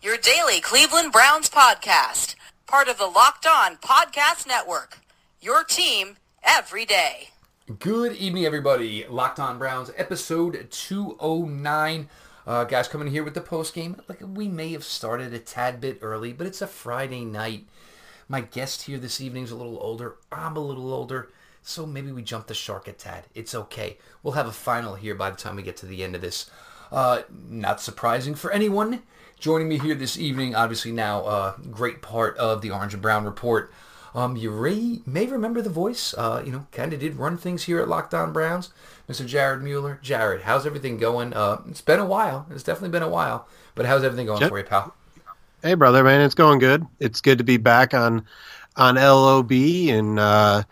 your 0.00 0.16
daily 0.16 0.60
Cleveland 0.60 1.12
Browns 1.12 1.50
podcast, 1.50 2.34
part 2.66 2.88
of 2.88 2.98
the 2.98 3.06
Locked 3.06 3.46
On 3.46 3.76
Podcast 3.76 4.46
Network. 4.46 4.98
Your 5.40 5.64
team 5.64 6.16
every 6.42 6.84
day. 6.84 7.30
Good 7.78 8.16
evening, 8.16 8.46
everybody. 8.46 9.04
Locked 9.08 9.38
On 9.38 9.58
Browns, 9.58 9.90
episode 9.96 10.68
209. 10.70 12.08
Uh, 12.46 12.64
guys, 12.64 12.88
coming 12.88 13.08
here 13.08 13.22
with 13.22 13.34
the 13.34 13.40
post 13.40 13.74
game. 13.74 14.00
Like 14.08 14.20
we 14.24 14.48
may 14.48 14.72
have 14.72 14.84
started 14.84 15.32
a 15.34 15.38
tad 15.38 15.80
bit 15.80 15.98
early, 16.02 16.32
but 16.32 16.46
it's 16.46 16.62
a 16.62 16.66
Friday 16.66 17.24
night. 17.24 17.66
My 18.28 18.40
guest 18.40 18.82
here 18.82 18.98
this 18.98 19.20
evening 19.20 19.44
is 19.44 19.50
a 19.50 19.56
little 19.56 19.78
older. 19.80 20.16
I'm 20.30 20.56
a 20.56 20.60
little 20.60 20.92
older, 20.92 21.30
so 21.62 21.86
maybe 21.86 22.12
we 22.12 22.22
jump 22.22 22.46
the 22.46 22.54
shark 22.54 22.88
a 22.88 22.92
tad. 22.92 23.24
It's 23.34 23.54
okay. 23.54 23.98
We'll 24.22 24.34
have 24.34 24.46
a 24.46 24.52
final 24.52 24.94
here 24.94 25.14
by 25.14 25.30
the 25.30 25.36
time 25.36 25.56
we 25.56 25.62
get 25.62 25.76
to 25.78 25.86
the 25.86 26.02
end 26.02 26.14
of 26.14 26.20
this. 26.20 26.50
Uh, 26.90 27.22
not 27.48 27.80
surprising 27.80 28.34
for 28.34 28.50
anyone. 28.50 29.02
Joining 29.42 29.68
me 29.68 29.76
here 29.76 29.96
this 29.96 30.16
evening, 30.16 30.54
obviously 30.54 30.92
now 30.92 31.22
a 31.22 31.24
uh, 31.24 31.56
great 31.72 32.00
part 32.00 32.36
of 32.36 32.62
the 32.62 32.70
Orange 32.70 32.92
and 32.92 33.02
Brown 33.02 33.24
Report. 33.24 33.72
Um, 34.14 34.36
you 34.36 34.52
re- 34.52 35.02
may 35.04 35.26
remember 35.26 35.60
the 35.60 35.68
voice. 35.68 36.14
Uh, 36.16 36.44
you 36.46 36.52
know, 36.52 36.68
kind 36.70 36.92
of 36.92 37.00
did 37.00 37.16
run 37.16 37.36
things 37.36 37.64
here 37.64 37.80
at 37.80 37.88
Locked 37.88 38.14
On 38.14 38.32
Browns. 38.32 38.70
Mr. 39.08 39.26
Jared 39.26 39.60
Mueller. 39.60 39.98
Jared, 40.00 40.42
how's 40.42 40.64
everything 40.64 40.96
going? 40.96 41.34
Uh, 41.34 41.60
it's 41.68 41.80
been 41.80 41.98
a 41.98 42.06
while. 42.06 42.46
It's 42.52 42.62
definitely 42.62 42.90
been 42.90 43.02
a 43.02 43.08
while. 43.08 43.48
But 43.74 43.84
how's 43.84 44.04
everything 44.04 44.26
going 44.26 44.42
yep. 44.42 44.48
for 44.48 44.58
you, 44.58 44.64
pal? 44.64 44.94
Hey, 45.60 45.74
brother, 45.74 46.04
man, 46.04 46.20
it's 46.20 46.36
going 46.36 46.60
good. 46.60 46.86
It's 47.00 47.20
good 47.20 47.38
to 47.38 47.44
be 47.44 47.56
back 47.56 47.94
on 47.94 48.24
on 48.76 48.94
LOB 48.94 49.50
and 49.50 50.20
uh, 50.20 50.62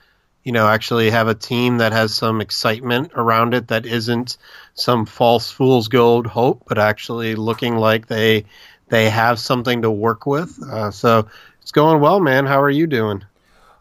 you 0.45 0.53
know 0.53 0.69
actually 0.69 1.11
have 1.11 1.27
a 1.27 1.35
team 1.35 1.79
that 1.79 1.91
has 1.91 2.15
some 2.15 2.41
excitement 2.41 3.11
around 3.17 3.53
it 3.53 3.67
that 3.67 3.85
isn't 3.85 4.37
some 4.81 5.07
false 5.07 5.51
fool's 5.51 5.89
gold 5.89 6.27
hope, 6.27 6.63
but 6.67 6.79
actually 6.79 7.35
looking 7.35 7.77
like 7.77 8.07
they 8.07 8.45
they 8.89 9.09
have 9.09 9.39
something 9.39 9.83
to 9.83 9.91
work 9.91 10.27
with. 10.27 10.61
Uh, 10.63 10.91
so 10.91 11.27
it's 11.63 11.71
going 11.71 12.01
well, 12.01 12.21
man. 12.21 12.47
How 12.47 12.61
are 12.61 12.71
you 12.71 12.87
doing? 12.87 13.25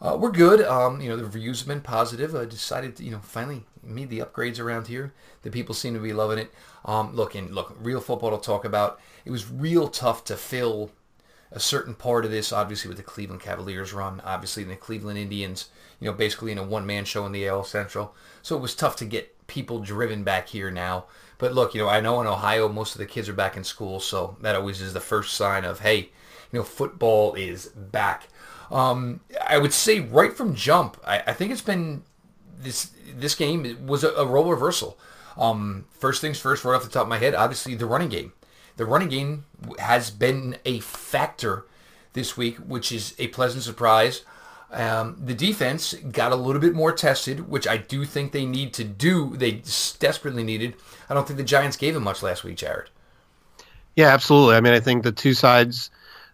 Uh, 0.02 0.18
we're 0.18 0.32
good. 0.32 0.62
Um, 0.62 1.02
you 1.02 1.10
know, 1.10 1.18
the 1.18 1.26
reviews 1.26 1.60
have 1.60 1.68
been 1.68 1.82
positive. 1.82 2.36
I 2.36 2.46
decided 2.46 2.96
to, 2.98 3.04
you 3.04 3.12
know, 3.12 3.20
finally 3.20 3.66
made 3.84 4.10
the 4.10 4.20
upgrades 4.20 4.60
around 4.60 4.88
here. 4.88 5.14
The 5.42 5.50
people 5.50 5.76
seem 5.76 5.94
to 5.94 6.00
be 6.00 6.14
loving 6.14 6.38
it. 6.38 6.54
Um, 6.86 7.16
look, 7.16 7.36
and 7.36 7.54
look, 7.54 7.76
real 7.82 8.00
football 8.00 8.38
to 8.38 8.44
talk 8.44 8.64
about. 8.64 9.00
It 9.26 9.32
was 9.32 9.50
real 9.50 9.90
tough 9.90 10.24
to 10.26 10.38
fill 10.38 10.92
a 11.52 11.60
certain 11.60 11.96
part 11.96 12.24
of 12.24 12.32
this, 12.32 12.54
obviously, 12.54 12.88
with 12.88 12.98
the 12.98 13.04
Cleveland 13.04 13.42
Cavaliers 13.42 13.92
run, 13.92 14.22
obviously, 14.24 14.64
the 14.64 14.76
Cleveland 14.76 15.18
Indians, 15.18 15.70
you 16.00 16.10
know, 16.10 16.16
basically 16.16 16.52
in 16.52 16.58
a 16.58 16.64
one-man 16.64 17.06
show 17.06 17.26
in 17.26 17.32
the 17.32 17.48
AL 17.48 17.64
Central. 17.64 18.16
So 18.42 18.56
it 18.56 18.62
was 18.62 18.76
tough 18.76 18.96
to 18.98 19.06
get 19.06 19.36
people 19.50 19.80
driven 19.80 20.24
back 20.24 20.48
here 20.48 20.72
now. 20.72 21.06
But 21.38 21.54
look, 21.54 21.74
you 21.74 21.82
know, 21.82 21.90
I 21.90 22.02
know 22.02 22.22
in 22.22 22.28
Ohio, 22.28 22.70
most 22.70 22.96
of 22.96 23.00
the 23.00 23.06
kids 23.06 23.28
are 23.30 23.34
back 23.34 23.58
in 23.58 23.64
school, 23.64 24.00
so 24.00 24.38
that 24.42 24.56
always 24.56 24.82
is 24.82 24.94
the 24.94 25.00
first 25.00 25.34
sign 25.34 25.66
of, 25.66 25.80
hey, 25.80 26.10
you 26.52 26.60
know, 26.60 26.64
football 26.64 27.34
is 27.34 27.68
back. 27.68 28.28
Um, 28.72 29.22
I 29.48 29.58
would 29.58 29.74
say 29.74 30.00
right 30.00 30.34
from 30.34 30.54
jump, 30.54 30.98
I, 31.06 31.24
I, 31.28 31.34
think 31.34 31.52
it's 31.52 31.62
been 31.62 32.04
this 32.60 32.92
this 33.16 33.34
game 33.34 33.88
was 33.88 34.04
a, 34.04 34.10
a 34.12 34.26
role 34.26 34.52
reversal. 34.52 34.98
Um, 35.38 35.86
first 35.92 36.22
things 36.22 36.40
first, 36.40 36.64
right 36.64 36.76
off 36.76 36.84
the 36.84 36.90
top 36.90 37.04
of 37.04 37.10
my 37.10 37.18
head, 37.18 37.34
obviously 37.34 37.74
the 37.74 37.86
running 37.86 38.10
game. 38.10 38.34
The 38.78 38.86
running 38.86 39.10
game 39.10 39.46
has 39.80 40.12
been 40.12 40.58
a 40.66 40.80
factor 40.82 41.66
this 42.14 42.38
week, 42.38 42.58
which 42.58 42.92
is 42.92 43.16
a 43.18 43.28
pleasant 43.28 43.64
surprise. 43.64 44.24
Um, 44.72 45.18
the 45.24 45.34
defense 45.34 45.96
got 46.12 46.32
a 46.32 46.36
little 46.36 46.62
bit 46.62 46.76
more 46.76 46.92
tested, 46.92 47.50
which 47.50 47.68
I 47.68 47.78
do 47.78 48.06
think 48.06 48.32
they 48.32 48.46
need 48.46 48.74
to 48.74 48.84
do. 48.84 49.36
They 49.36 49.64
desperately 50.00 50.44
needed. 50.44 50.76
I 51.10 51.16
don't 51.16 51.26
think 51.28 51.38
the 51.38 51.44
Giants 51.44 51.76
gave 51.76 51.96
them 51.96 52.04
much 52.04 52.22
last 52.22 52.44
week, 52.44 52.58
Jared. 52.58 52.90
Yeah, 53.96 54.14
absolutely. 54.14 54.56
I 54.56 54.62
mean, 54.62 54.74
I 54.74 54.80
think 54.80 55.04
the 55.04 55.12
two 55.12 55.34
sides 55.34 55.90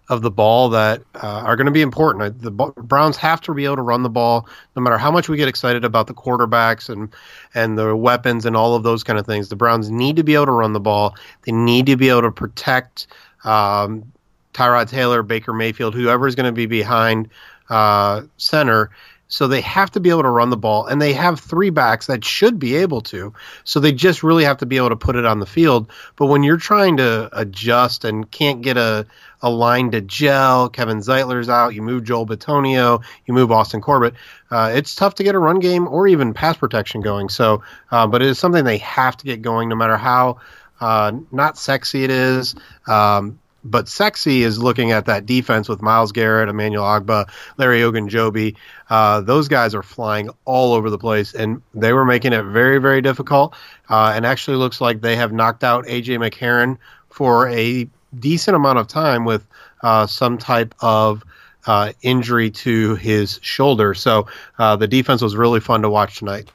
of 0.09 0.22
the 0.22 0.30
ball 0.30 0.69
that 0.69 1.02
uh, 1.16 1.41
are 1.45 1.56
going 1.56 1.66
to 1.66 1.72
be 1.72 1.81
important. 1.81 2.41
The 2.41 2.52
Browns 2.52 3.17
have 3.17 3.41
to 3.41 3.53
be 3.53 3.66
able 3.66 3.78
to 3.78 3.81
run 3.81 4.03
the 4.03 4.09
ball, 4.09 4.47
no 4.75 4.81
matter 4.81 4.97
how 4.97 5.09
much 5.09 5.30
we 5.30 5.38
get 5.38 5.47
excited 5.47 5.83
about 5.83 6.08
the 6.08 6.13
quarterbacks 6.13 6.90
and 6.90 7.09
and 7.56 7.78
the 7.78 7.95
weapons 7.95 8.45
and 8.45 8.56
all 8.56 8.75
of 8.75 8.84
those 8.84 9.03
kind 9.03 9.18
of 9.18 9.25
things. 9.25 9.50
The 9.50 9.56
Browns 9.56 9.90
need 9.90 10.16
to 10.18 10.24
be 10.24 10.35
able 10.35 10.45
to 10.47 10.51
run 10.51 10.74
the 10.74 10.79
ball. 10.79 11.16
They 11.44 11.51
need 11.51 11.88
to 11.88 11.97
be 11.97 12.09
able 12.09 12.22
to 12.24 12.31
protect 12.31 13.07
um, 13.45 14.12
Tyrod 14.53 14.90
Taylor, 14.90 15.24
Baker 15.24 15.53
Mayfield, 15.53 15.95
whoever 15.95 16.28
is 16.28 16.35
going 16.35 16.45
to 16.45 16.51
be 16.51 16.68
behind 16.68 17.29
uh, 17.69 18.23
center. 18.37 18.91
So 19.27 19.47
they 19.47 19.61
have 19.61 19.91
to 19.91 19.99
be 19.99 20.11
able 20.11 20.21
to 20.21 20.29
run 20.29 20.51
the 20.51 20.57
ball, 20.57 20.85
and 20.85 21.01
they 21.01 21.13
have 21.13 21.39
three 21.39 21.71
backs 21.71 22.05
that 22.07 22.23
should 22.23 22.59
be 22.59 22.75
able 22.75 23.01
to. 23.01 23.33
So 23.63 23.79
they 23.79 23.91
just 23.91 24.21
really 24.21 24.43
have 24.43 24.57
to 24.57 24.67
be 24.67 24.77
able 24.77 24.89
to 24.89 24.95
put 24.95 25.15
it 25.15 25.25
on 25.25 25.39
the 25.39 25.47
field. 25.47 25.91
But 26.15 26.27
when 26.27 26.43
you're 26.43 26.57
trying 26.57 26.97
to 26.97 27.29
adjust 27.37 28.05
and 28.05 28.29
can't 28.29 28.61
get 28.61 28.77
a, 28.77 29.07
a 29.41 29.49
line 29.49 29.91
to 29.91 30.01
gel, 30.01 30.69
Kevin 30.69 30.99
Zeitler's 30.99 31.49
out, 31.49 31.73
you 31.73 31.81
move 31.81 32.03
Joel 32.03 32.27
Bitonio, 32.27 33.03
you 33.25 33.33
move 33.33 33.51
Austin 33.51 33.81
Corbett, 33.81 34.13
uh, 34.51 34.71
it's 34.75 34.93
tough 34.93 35.15
to 35.15 35.23
get 35.23 35.33
a 35.33 35.39
run 35.39 35.59
game 35.59 35.87
or 35.87 36.07
even 36.07 36.33
pass 36.33 36.57
protection 36.57 37.01
going. 37.01 37.29
So, 37.29 37.63
uh, 37.91 38.05
but 38.05 38.21
it 38.21 38.27
is 38.27 38.37
something 38.37 38.63
they 38.63 38.77
have 38.77 39.17
to 39.17 39.25
get 39.25 39.41
going 39.41 39.69
no 39.69 39.75
matter 39.75 39.97
how 39.97 40.37
uh, 40.79 41.13
not 41.31 41.57
sexy 41.57 42.03
it 42.03 42.11
is. 42.11 42.55
Um, 42.87 43.39
but 43.65 43.89
sexy 43.89 44.43
is 44.43 44.59
looking 44.59 44.91
at 44.91 45.05
that 45.07 45.25
defense 45.25 45.67
with 45.67 45.81
Myles 45.81 46.11
Garrett, 46.11 46.47
Emmanuel 46.47 46.83
Ogbah, 46.83 47.27
Larry 47.57 47.81
Ogunjobi. 47.81 48.55
Uh, 48.89 49.21
those 49.21 49.47
guys 49.47 49.73
are 49.73 49.83
flying 49.83 50.29
all 50.45 50.73
over 50.73 50.89
the 50.89 50.97
place, 50.97 51.33
and 51.33 51.61
they 51.73 51.91
were 51.91 52.05
making 52.05 52.31
it 52.31 52.43
very, 52.43 52.77
very 52.77 53.01
difficult. 53.01 53.55
Uh, 53.89 54.13
and 54.15 54.25
actually, 54.25 54.57
looks 54.57 54.79
like 54.79 55.01
they 55.01 55.15
have 55.15 55.33
knocked 55.33 55.63
out 55.63 55.85
AJ 55.85 56.19
McCarron 56.19 56.77
for 57.09 57.49
a 57.49 57.89
decent 58.17 58.55
amount 58.55 58.79
of 58.79 58.87
time 58.87 59.25
with 59.25 59.45
uh, 59.81 60.05
some 60.07 60.37
type 60.37 60.73
of 60.79 61.23
uh, 61.65 61.91
injury 62.01 62.51
to 62.51 62.95
his 62.95 63.39
shoulder. 63.41 63.93
So 63.93 64.27
uh, 64.59 64.75
the 64.75 64.87
defense 64.87 65.21
was 65.21 65.35
really 65.35 65.59
fun 65.59 65.81
to 65.81 65.89
watch 65.89 66.19
tonight. 66.19 66.51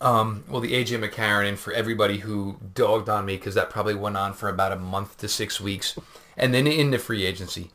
Um, 0.00 0.44
well, 0.48 0.60
the 0.60 0.72
AJ 0.72 1.06
McCarron, 1.06 1.48
and 1.48 1.58
for 1.58 1.72
everybody 1.72 2.18
who 2.18 2.58
dogged 2.74 3.08
on 3.08 3.26
me, 3.26 3.36
because 3.36 3.54
that 3.54 3.68
probably 3.68 3.94
went 3.94 4.16
on 4.16 4.32
for 4.32 4.48
about 4.48 4.72
a 4.72 4.76
month 4.76 5.18
to 5.18 5.28
six 5.28 5.60
weeks, 5.60 5.98
and 6.36 6.54
then 6.54 6.66
into 6.66 6.98
free 6.98 7.26
agency. 7.26 7.70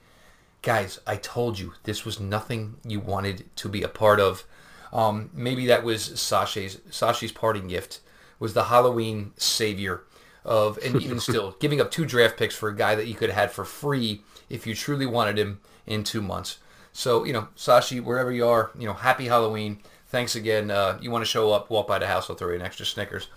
Guys, 0.63 0.99
I 1.05 1.17
told 1.17 1.59
you 1.59 1.73
this 1.83 2.03
was 2.03 2.19
nothing 2.19 2.77
you 2.83 2.99
wanted 2.99 3.45
to 3.57 3.69
be 3.69 3.83
a 3.83 3.87
part 3.87 4.19
of. 4.19 4.43
Um, 4.91 5.29
maybe 5.33 5.67
that 5.67 5.83
was 5.83 6.01
Sashi's 6.19 6.77
Sashi's 6.89 7.31
parting 7.31 7.67
gift 7.67 7.99
was 8.39 8.53
the 8.53 8.65
Halloween 8.65 9.33
savior 9.37 10.03
of, 10.43 10.79
and 10.83 10.95
even 11.01 11.19
still 11.19 11.55
giving 11.59 11.79
up 11.79 11.91
two 11.91 12.05
draft 12.05 12.37
picks 12.37 12.55
for 12.55 12.69
a 12.69 12.75
guy 12.75 12.95
that 12.95 13.07
you 13.07 13.13
could 13.13 13.29
have 13.29 13.37
had 13.37 13.51
for 13.51 13.65
free 13.65 14.23
if 14.49 14.65
you 14.65 14.73
truly 14.73 15.05
wanted 15.05 15.37
him 15.37 15.59
in 15.85 16.03
two 16.03 16.21
months. 16.21 16.57
So 16.91 17.23
you 17.23 17.33
know, 17.33 17.49
Sashi, 17.55 18.01
wherever 18.01 18.31
you 18.31 18.47
are, 18.47 18.71
you 18.77 18.87
know, 18.87 18.93
happy 18.93 19.27
Halloween 19.27 19.79
thanks 20.15 20.33
again. 20.37 20.71
Uh, 20.71 20.97
you 21.01 21.11
want 21.11 21.25
to 21.25 21.29
show 21.29 21.51
up, 21.51 21.69
walk 21.69 21.87
by 21.87 21.99
the 21.99 22.07
house, 22.07 22.29
I'll 22.29 22.37
throw 22.37 22.47
you 22.47 22.55
an 22.55 22.61
extra 22.61 22.85
Snickers. 22.85 23.27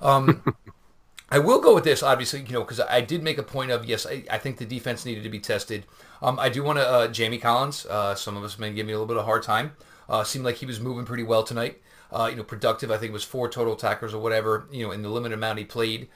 Um, 0.00 0.42
I 1.30 1.38
will 1.38 1.60
go 1.60 1.76
with 1.76 1.84
this, 1.84 2.02
obviously, 2.02 2.40
you 2.42 2.52
know, 2.52 2.62
because 2.62 2.80
I 2.80 3.00
did 3.00 3.22
make 3.22 3.38
a 3.38 3.42
point 3.44 3.70
of 3.70 3.84
yes, 3.84 4.04
I, 4.04 4.24
I, 4.28 4.38
think 4.38 4.58
the 4.58 4.64
defense 4.66 5.06
needed 5.06 5.22
to 5.22 5.30
be 5.30 5.38
tested. 5.38 5.86
Um, 6.20 6.40
I 6.40 6.48
do 6.48 6.64
want 6.64 6.80
to 6.80 6.86
uh, 6.86 7.06
Jamie 7.06 7.38
Collins. 7.38 7.86
Uh, 7.86 8.16
some 8.16 8.36
of 8.36 8.42
us 8.42 8.58
may 8.58 8.72
give 8.72 8.84
me 8.84 8.92
a 8.92 8.96
little 8.96 9.06
bit 9.06 9.16
of 9.16 9.22
a 9.22 9.26
hard 9.26 9.44
time. 9.44 9.76
Uh, 10.08 10.24
seemed 10.24 10.44
like 10.44 10.56
he 10.56 10.66
was 10.66 10.80
moving 10.80 11.04
pretty 11.04 11.22
well 11.22 11.44
tonight. 11.44 11.80
Uh, 12.10 12.26
you 12.28 12.36
know, 12.36 12.42
productive. 12.42 12.90
I 12.90 12.98
think 12.98 13.10
it 13.10 13.12
was 13.12 13.22
four 13.22 13.48
total 13.48 13.76
tackles 13.76 14.12
or 14.12 14.20
whatever. 14.20 14.66
You 14.72 14.86
know, 14.86 14.90
in 14.90 15.02
the 15.02 15.08
limited 15.08 15.36
amount 15.36 15.60
he 15.60 15.64
played. 15.64 16.08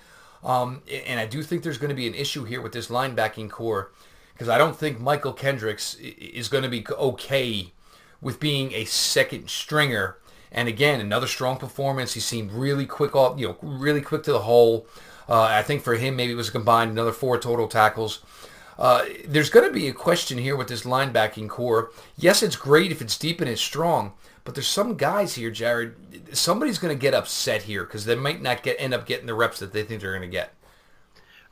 Um, 0.42 0.82
and 1.06 1.20
I 1.20 1.26
do 1.26 1.44
think 1.44 1.62
there's 1.62 1.78
going 1.78 1.90
to 1.90 1.94
be 1.94 2.08
an 2.08 2.14
issue 2.14 2.42
here 2.42 2.60
with 2.60 2.72
this 2.72 2.88
linebacking 2.88 3.50
core 3.50 3.92
because 4.34 4.48
I 4.48 4.58
don't 4.58 4.76
think 4.76 4.98
Mychal 4.98 5.36
Kendricks 5.36 5.94
is 5.94 6.48
going 6.48 6.64
to 6.64 6.68
be 6.68 6.84
okay 6.90 7.72
with 8.20 8.40
being 8.40 8.72
a 8.72 8.84
second 8.84 9.48
stringer. 9.50 10.16
And 10.52 10.68
again, 10.68 11.00
another 11.00 11.26
strong 11.26 11.58
performance. 11.58 12.14
He 12.14 12.20
seemed 12.20 12.52
really 12.52 12.86
quick 12.86 13.14
off, 13.14 13.38
you 13.38 13.48
know, 13.48 13.56
really 13.62 14.00
quick 14.00 14.22
to 14.24 14.32
the 14.32 14.40
hole. 14.40 14.86
Uh, 15.28 15.42
I 15.42 15.62
think 15.62 15.82
for 15.82 15.94
him, 15.94 16.16
maybe 16.16 16.32
it 16.32 16.36
was 16.36 16.50
combined 16.50 16.92
another 16.92 17.12
four 17.12 17.38
total 17.38 17.68
tackles. 17.68 18.20
Uh, 18.78 19.04
there's 19.26 19.50
going 19.50 19.66
to 19.66 19.72
be 19.72 19.88
a 19.88 19.92
question 19.92 20.38
here 20.38 20.56
with 20.56 20.68
this 20.68 20.82
linebacking 20.82 21.48
core. 21.48 21.90
Yes, 22.16 22.42
it's 22.42 22.56
great 22.56 22.92
if 22.92 23.00
it's 23.00 23.18
deep 23.18 23.40
and 23.40 23.48
it's 23.48 23.60
strong, 23.60 24.12
but 24.44 24.54
there's 24.54 24.68
some 24.68 24.96
guys 24.96 25.34
here, 25.34 25.50
Jared. 25.50 26.36
Somebody's 26.36 26.78
going 26.78 26.96
to 26.96 27.00
get 27.00 27.14
upset 27.14 27.62
here 27.62 27.84
because 27.84 28.04
they 28.04 28.14
might 28.14 28.42
not 28.42 28.62
get 28.62 28.76
end 28.78 28.94
up 28.94 29.06
getting 29.06 29.26
the 29.26 29.34
reps 29.34 29.58
that 29.60 29.72
they 29.72 29.82
think 29.82 30.00
they're 30.00 30.12
going 30.12 30.22
to 30.22 30.28
get. 30.28 30.52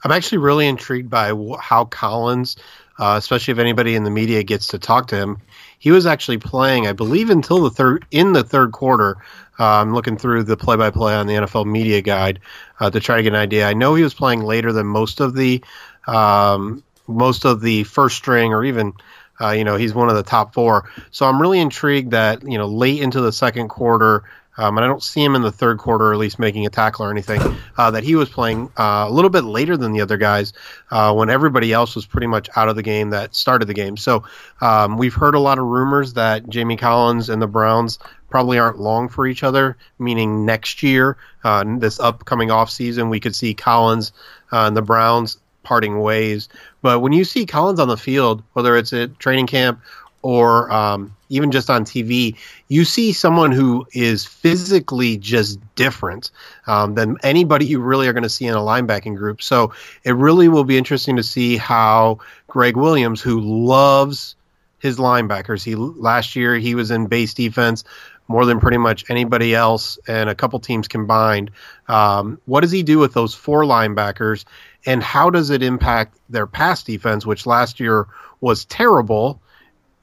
I'm 0.04 0.12
actually 0.12 0.38
really 0.38 0.68
intrigued 0.68 1.08
by 1.08 1.32
how 1.60 1.86
Collins, 1.86 2.56
uh, 2.98 3.16
especially 3.18 3.52
if 3.52 3.58
anybody 3.58 3.94
in 3.94 4.04
the 4.04 4.10
media 4.10 4.42
gets 4.42 4.68
to 4.68 4.78
talk 4.78 5.08
to 5.08 5.16
him, 5.16 5.38
he 5.78 5.90
was 5.90 6.06
actually 6.06 6.38
playing, 6.38 6.86
I 6.86 6.92
believe, 6.92 7.30
until 7.30 7.62
the 7.62 7.70
third 7.70 8.06
in 8.10 8.32
the 8.32 8.44
third 8.44 8.72
quarter. 8.72 9.16
Uh, 9.58 9.80
I'm 9.80 9.94
looking 9.94 10.16
through 10.16 10.44
the 10.44 10.56
play-by-play 10.56 11.14
on 11.14 11.26
the 11.26 11.34
NFL 11.34 11.66
Media 11.66 12.02
Guide 12.02 12.40
uh, 12.80 12.90
to 12.90 13.00
try 13.00 13.16
to 13.16 13.22
get 13.22 13.34
an 13.34 13.38
idea. 13.38 13.68
I 13.68 13.74
know 13.74 13.94
he 13.94 14.02
was 14.02 14.14
playing 14.14 14.42
later 14.42 14.72
than 14.72 14.86
most 14.86 15.20
of 15.20 15.34
the 15.34 15.62
um, 16.06 16.82
most 17.06 17.44
of 17.44 17.60
the 17.60 17.84
first 17.84 18.16
string, 18.16 18.52
or 18.52 18.64
even 18.64 18.92
uh, 19.40 19.50
you 19.50 19.64
know 19.64 19.76
he's 19.76 19.94
one 19.94 20.08
of 20.08 20.16
the 20.16 20.22
top 20.22 20.54
four. 20.54 20.90
So 21.10 21.26
I'm 21.26 21.40
really 21.40 21.60
intrigued 21.60 22.12
that 22.12 22.42
you 22.42 22.58
know 22.58 22.66
late 22.66 23.00
into 23.00 23.20
the 23.20 23.32
second 23.32 23.68
quarter, 23.68 24.24
um, 24.56 24.76
and 24.76 24.84
I 24.84 24.88
don't 24.88 25.02
see 25.02 25.22
him 25.22 25.34
in 25.34 25.42
the 25.42 25.52
third 25.52 25.78
quarter, 25.78 26.12
at 26.12 26.18
least 26.18 26.38
making 26.38 26.66
a 26.66 26.70
tackle 26.70 27.06
or 27.06 27.10
anything, 27.10 27.40
uh, 27.76 27.90
that 27.90 28.04
he 28.04 28.14
was 28.14 28.28
playing 28.28 28.70
uh, 28.78 29.06
a 29.08 29.10
little 29.10 29.30
bit 29.30 29.44
later 29.44 29.76
than 29.76 29.92
the 29.92 30.00
other 30.00 30.16
guys 30.16 30.52
uh, 30.90 31.12
when 31.12 31.30
everybody 31.30 31.72
else 31.72 31.94
was 31.94 32.06
pretty 32.06 32.26
much 32.26 32.48
out 32.56 32.68
of 32.68 32.76
the 32.76 32.82
game 32.82 33.10
that 33.10 33.34
started 33.34 33.66
the 33.66 33.74
game. 33.74 33.96
So 33.96 34.24
um, 34.60 34.96
we've 34.96 35.14
heard 35.14 35.34
a 35.34 35.40
lot 35.40 35.58
of 35.58 35.64
rumors 35.64 36.14
that 36.14 36.48
Jamie 36.48 36.76
Collins 36.76 37.28
and 37.28 37.42
the 37.42 37.46
Browns 37.46 37.98
probably 38.30 38.58
aren't 38.58 38.80
long 38.80 39.08
for 39.08 39.26
each 39.26 39.44
other, 39.44 39.76
meaning 39.98 40.44
next 40.44 40.82
year, 40.82 41.16
uh, 41.44 41.64
this 41.78 42.00
upcoming 42.00 42.50
off 42.50 42.70
season, 42.70 43.08
we 43.08 43.20
could 43.20 43.36
see 43.36 43.54
Collins 43.54 44.12
uh, 44.52 44.66
and 44.66 44.76
the 44.76 44.82
Browns 44.82 45.38
parting 45.62 46.00
ways. 46.00 46.48
But 46.82 47.00
when 47.00 47.12
you 47.12 47.24
see 47.24 47.46
Collins 47.46 47.80
on 47.80 47.88
the 47.88 47.96
field, 47.96 48.42
whether 48.52 48.76
it's 48.76 48.92
at 48.92 49.18
training 49.18 49.46
camp 49.46 49.80
or 50.24 50.72
um, 50.72 51.14
even 51.28 51.50
just 51.50 51.68
on 51.68 51.84
TV, 51.84 52.34
you 52.68 52.86
see 52.86 53.12
someone 53.12 53.52
who 53.52 53.86
is 53.92 54.24
physically 54.24 55.18
just 55.18 55.58
different 55.74 56.30
um, 56.66 56.94
than 56.94 57.18
anybody 57.22 57.66
you 57.66 57.78
really 57.78 58.08
are 58.08 58.14
going 58.14 58.22
to 58.22 58.30
see 58.30 58.46
in 58.46 58.54
a 58.54 58.58
linebacking 58.58 59.16
group. 59.16 59.42
So 59.42 59.74
it 60.02 60.12
really 60.12 60.48
will 60.48 60.64
be 60.64 60.78
interesting 60.78 61.16
to 61.16 61.22
see 61.22 61.58
how 61.58 62.20
Greg 62.46 62.74
Williams, 62.74 63.20
who 63.20 63.38
loves 63.38 64.34
his 64.78 64.96
linebackers, 64.96 65.62
he 65.62 65.74
last 65.74 66.36
year 66.36 66.56
he 66.56 66.74
was 66.74 66.90
in 66.90 67.06
base 67.06 67.34
defense 67.34 67.84
more 68.26 68.46
than 68.46 68.60
pretty 68.60 68.78
much 68.78 69.04
anybody 69.10 69.54
else 69.54 69.98
and 70.08 70.30
a 70.30 70.34
couple 70.34 70.58
teams 70.58 70.88
combined. 70.88 71.50
Um, 71.86 72.40
what 72.46 72.62
does 72.62 72.70
he 72.70 72.82
do 72.82 72.98
with 72.98 73.12
those 73.12 73.34
four 73.34 73.64
linebackers, 73.64 74.46
and 74.86 75.02
how 75.02 75.28
does 75.28 75.50
it 75.50 75.62
impact 75.62 76.16
their 76.30 76.46
pass 76.46 76.82
defense, 76.82 77.26
which 77.26 77.44
last 77.44 77.78
year 77.78 78.06
was 78.40 78.64
terrible? 78.64 79.42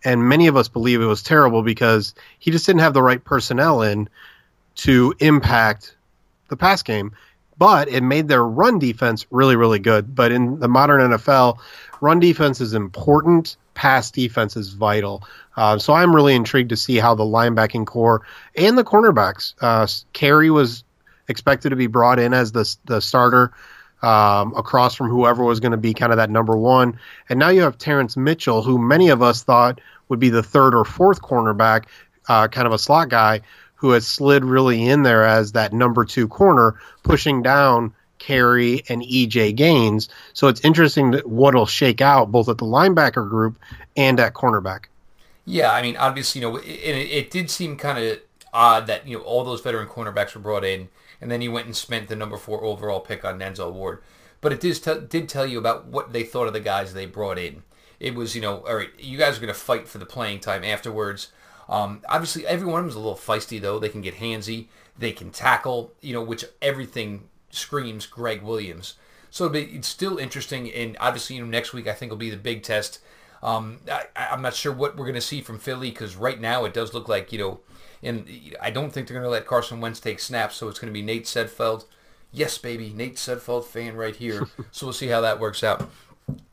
And 0.03 0.27
many 0.27 0.47
of 0.47 0.55
us 0.55 0.67
believe 0.67 1.01
it 1.01 1.05
was 1.05 1.23
terrible 1.23 1.61
because 1.61 2.15
he 2.39 2.51
just 2.51 2.65
didn't 2.65 2.81
have 2.81 2.93
the 2.93 3.03
right 3.03 3.23
personnel 3.23 3.81
in 3.81 4.09
to 4.75 5.13
impact 5.19 5.95
the 6.49 6.57
pass 6.57 6.81
game. 6.81 7.15
But 7.57 7.89
it 7.89 8.01
made 8.01 8.27
their 8.27 8.43
run 8.43 8.79
defense 8.79 9.27
really, 9.29 9.55
really 9.55 9.79
good. 9.79 10.15
But 10.15 10.31
in 10.31 10.59
the 10.59 10.67
modern 10.67 11.11
NFL, 11.11 11.59
run 12.01 12.19
defense 12.19 12.59
is 12.59 12.73
important. 12.73 13.57
Pass 13.75 14.09
defense 14.09 14.57
is 14.57 14.73
vital. 14.73 15.23
Uh, 15.55 15.77
so 15.77 15.93
I'm 15.93 16.15
really 16.15 16.33
intrigued 16.33 16.69
to 16.69 16.77
see 16.77 16.97
how 16.97 17.13
the 17.13 17.23
linebacking 17.23 17.85
core 17.85 18.23
and 18.55 18.77
the 18.77 18.83
cornerbacks. 18.83 19.53
Uh, 19.61 19.87
Carrie 20.13 20.49
was 20.49 20.83
expected 21.27 21.69
to 21.69 21.75
be 21.75 21.87
brought 21.87 22.19
in 22.19 22.33
as 22.33 22.51
the 22.51 22.75
the 22.85 23.01
starter 23.01 23.53
um, 24.01 24.53
across 24.55 24.95
from 24.95 25.09
whoever 25.09 25.43
was 25.43 25.59
going 25.59 25.71
to 25.71 25.77
be 25.77 25.93
kind 25.93 26.11
of 26.11 26.17
that 26.17 26.29
number 26.29 26.57
one. 26.57 26.99
And 27.29 27.39
now 27.39 27.49
you 27.49 27.61
have 27.61 27.77
Terrance 27.77 28.17
Mitchell, 28.17 28.63
who 28.63 28.77
many 28.77 29.09
of 29.09 29.21
us 29.21 29.43
thought 29.43 29.79
would 30.09 30.19
be 30.19 30.29
the 30.29 30.43
third 30.43 30.75
or 30.75 30.85
fourth 30.85 31.21
cornerback, 31.21 31.85
uh, 32.27 32.47
kind 32.47 32.67
of 32.67 32.73
a 32.73 32.79
slot 32.79 33.09
guy, 33.09 33.41
who 33.75 33.91
has 33.91 34.05
slid 34.05 34.43
really 34.43 34.87
in 34.87 35.03
there 35.03 35.25
as 35.25 35.53
that 35.53 35.73
number 35.73 36.05
two 36.05 36.27
corner, 36.27 36.79
pushing 37.03 37.41
down 37.41 37.93
Carrie 38.19 38.83
and 38.87 39.01
EJ 39.01 39.55
Gaines. 39.55 40.07
So 40.33 40.47
it's 40.47 40.63
interesting 40.63 41.13
what'll 41.25 41.65
shake 41.65 42.01
out 42.01 42.31
both 42.31 42.47
at 42.49 42.59
the 42.59 42.65
linebacker 42.65 43.27
group 43.27 43.57
and 43.97 44.19
at 44.19 44.33
cornerback. 44.33 44.85
Yeah, 45.45 45.73
I 45.73 45.81
mean, 45.81 45.97
obviously, 45.97 46.41
you 46.41 46.47
know, 46.47 46.57
it, 46.57 46.67
it 46.67 47.31
did 47.31 47.49
seem 47.49 47.75
kind 47.75 47.97
of 47.97 48.19
odd 48.53 48.85
that 48.87 49.07
you 49.07 49.17
know 49.17 49.23
all 49.23 49.43
those 49.43 49.61
veteran 49.61 49.87
cornerbacks 49.87 50.35
were 50.35 50.41
brought 50.41 50.63
in 50.63 50.89
and 51.21 51.31
then 51.31 51.41
he 51.41 51.47
went 51.47 51.67
and 51.67 51.75
spent 51.75 52.07
the 52.07 52.15
number 52.15 52.37
four 52.37 52.63
overall 52.63 52.99
pick 52.99 53.23
on 53.23 53.39
Denzel 53.39 53.71
Ward. 53.71 54.01
But 54.41 54.51
it 54.51 54.59
did, 54.59 54.75
t- 54.83 55.07
did 55.07 55.29
tell 55.29 55.45
you 55.45 55.59
about 55.59 55.85
what 55.85 56.13
they 56.13 56.23
thought 56.23 56.47
of 56.47 56.53
the 56.53 56.59
guys 56.59 56.93
they 56.93 57.05
brought 57.05 57.37
in. 57.37 57.63
It 57.99 58.15
was, 58.15 58.35
you 58.35 58.41
know, 58.41 58.65
all 58.67 58.75
right, 58.75 58.89
you 58.97 59.17
guys 59.17 59.37
are 59.37 59.41
going 59.41 59.53
to 59.53 59.59
fight 59.59 59.87
for 59.87 59.99
the 59.99 60.05
playing 60.05 60.39
time 60.39 60.63
afterwards. 60.63 61.31
Um, 61.69 62.01
obviously, 62.09 62.47
every 62.47 62.67
one 62.67 62.83
of 62.85 62.95
a 62.95 62.97
little 62.97 63.15
feisty, 63.15 63.61
though. 63.61 63.77
They 63.77 63.89
can 63.89 64.01
get 64.01 64.15
handsy. 64.15 64.67
They 64.97 65.11
can 65.11 65.29
tackle, 65.29 65.93
you 66.01 66.13
know, 66.13 66.23
which 66.23 66.43
everything 66.61 67.29
screams 67.51 68.07
Greg 68.07 68.41
Williams. 68.41 68.95
So 69.29 69.45
it's 69.53 69.87
still 69.87 70.17
interesting. 70.17 70.71
And 70.71 70.97
obviously, 70.99 71.37
you 71.37 71.43
know, 71.43 71.47
next 71.47 71.73
week 71.73 71.87
I 71.87 71.93
think 71.93 72.09
will 72.09 72.17
be 72.17 72.29
the 72.29 72.37
big 72.37 72.63
test. 72.63 72.99
Um, 73.41 73.79
I, 73.89 74.05
I'm 74.15 74.41
not 74.41 74.53
sure 74.53 74.73
what 74.73 74.97
we're 74.97 75.05
going 75.05 75.15
to 75.15 75.21
see 75.21 75.41
from 75.41 75.59
Philly 75.59 75.89
because 75.89 76.15
right 76.15 76.39
now 76.39 76.65
it 76.65 76.73
does 76.73 76.93
look 76.93 77.07
like, 77.07 77.31
you 77.31 77.39
know, 77.39 77.59
and 78.03 78.27
I 78.61 78.71
don't 78.71 78.91
think 78.91 79.07
they're 79.07 79.15
going 79.15 79.25
to 79.25 79.29
let 79.29 79.45
Carson 79.45 79.81
Wentz 79.81 79.99
take 79.99 80.19
snaps, 80.19 80.55
so 80.55 80.67
it's 80.67 80.79
going 80.79 80.91
to 80.91 80.97
be 80.97 81.05
Nate 81.05 81.25
Sudfeld. 81.25 81.85
Yes, 82.31 82.57
baby, 82.57 82.93
Nate 82.95 83.15
Sudfeld 83.15 83.65
fan 83.65 83.95
right 83.95 84.15
here. 84.15 84.47
so 84.71 84.87
we'll 84.87 84.93
see 84.93 85.07
how 85.07 85.21
that 85.21 85.39
works 85.39 85.63
out. 85.63 85.89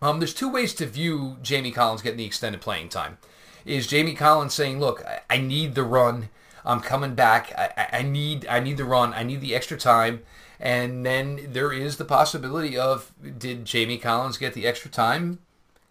Um, 0.02 0.18
there's 0.18 0.34
two 0.34 0.50
ways 0.50 0.74
to 0.74 0.86
view 0.86 1.36
Jamie 1.42 1.70
Collins 1.70 2.02
getting 2.02 2.18
the 2.18 2.24
extended 2.24 2.60
playing 2.60 2.88
time. 2.88 3.18
Is 3.64 3.86
Jamie 3.86 4.14
Collins 4.14 4.54
saying, 4.54 4.80
"Look, 4.80 5.04
I, 5.04 5.20
I 5.30 5.38
need 5.38 5.74
the 5.74 5.84
run. 5.84 6.30
I'm 6.64 6.80
coming 6.80 7.14
back. 7.14 7.52
I, 7.56 7.98
I 7.98 8.02
need 8.02 8.46
I 8.46 8.60
need 8.60 8.76
the 8.76 8.84
run. 8.84 9.12
I 9.12 9.22
need 9.22 9.40
the 9.40 9.54
extra 9.54 9.76
time." 9.76 10.22
And 10.60 11.06
then 11.06 11.50
there 11.52 11.72
is 11.72 11.98
the 11.98 12.04
possibility 12.04 12.76
of 12.76 13.12
did 13.38 13.64
Jamie 13.64 13.98
Collins 13.98 14.38
get 14.38 14.54
the 14.54 14.66
extra 14.66 14.90
time 14.90 15.38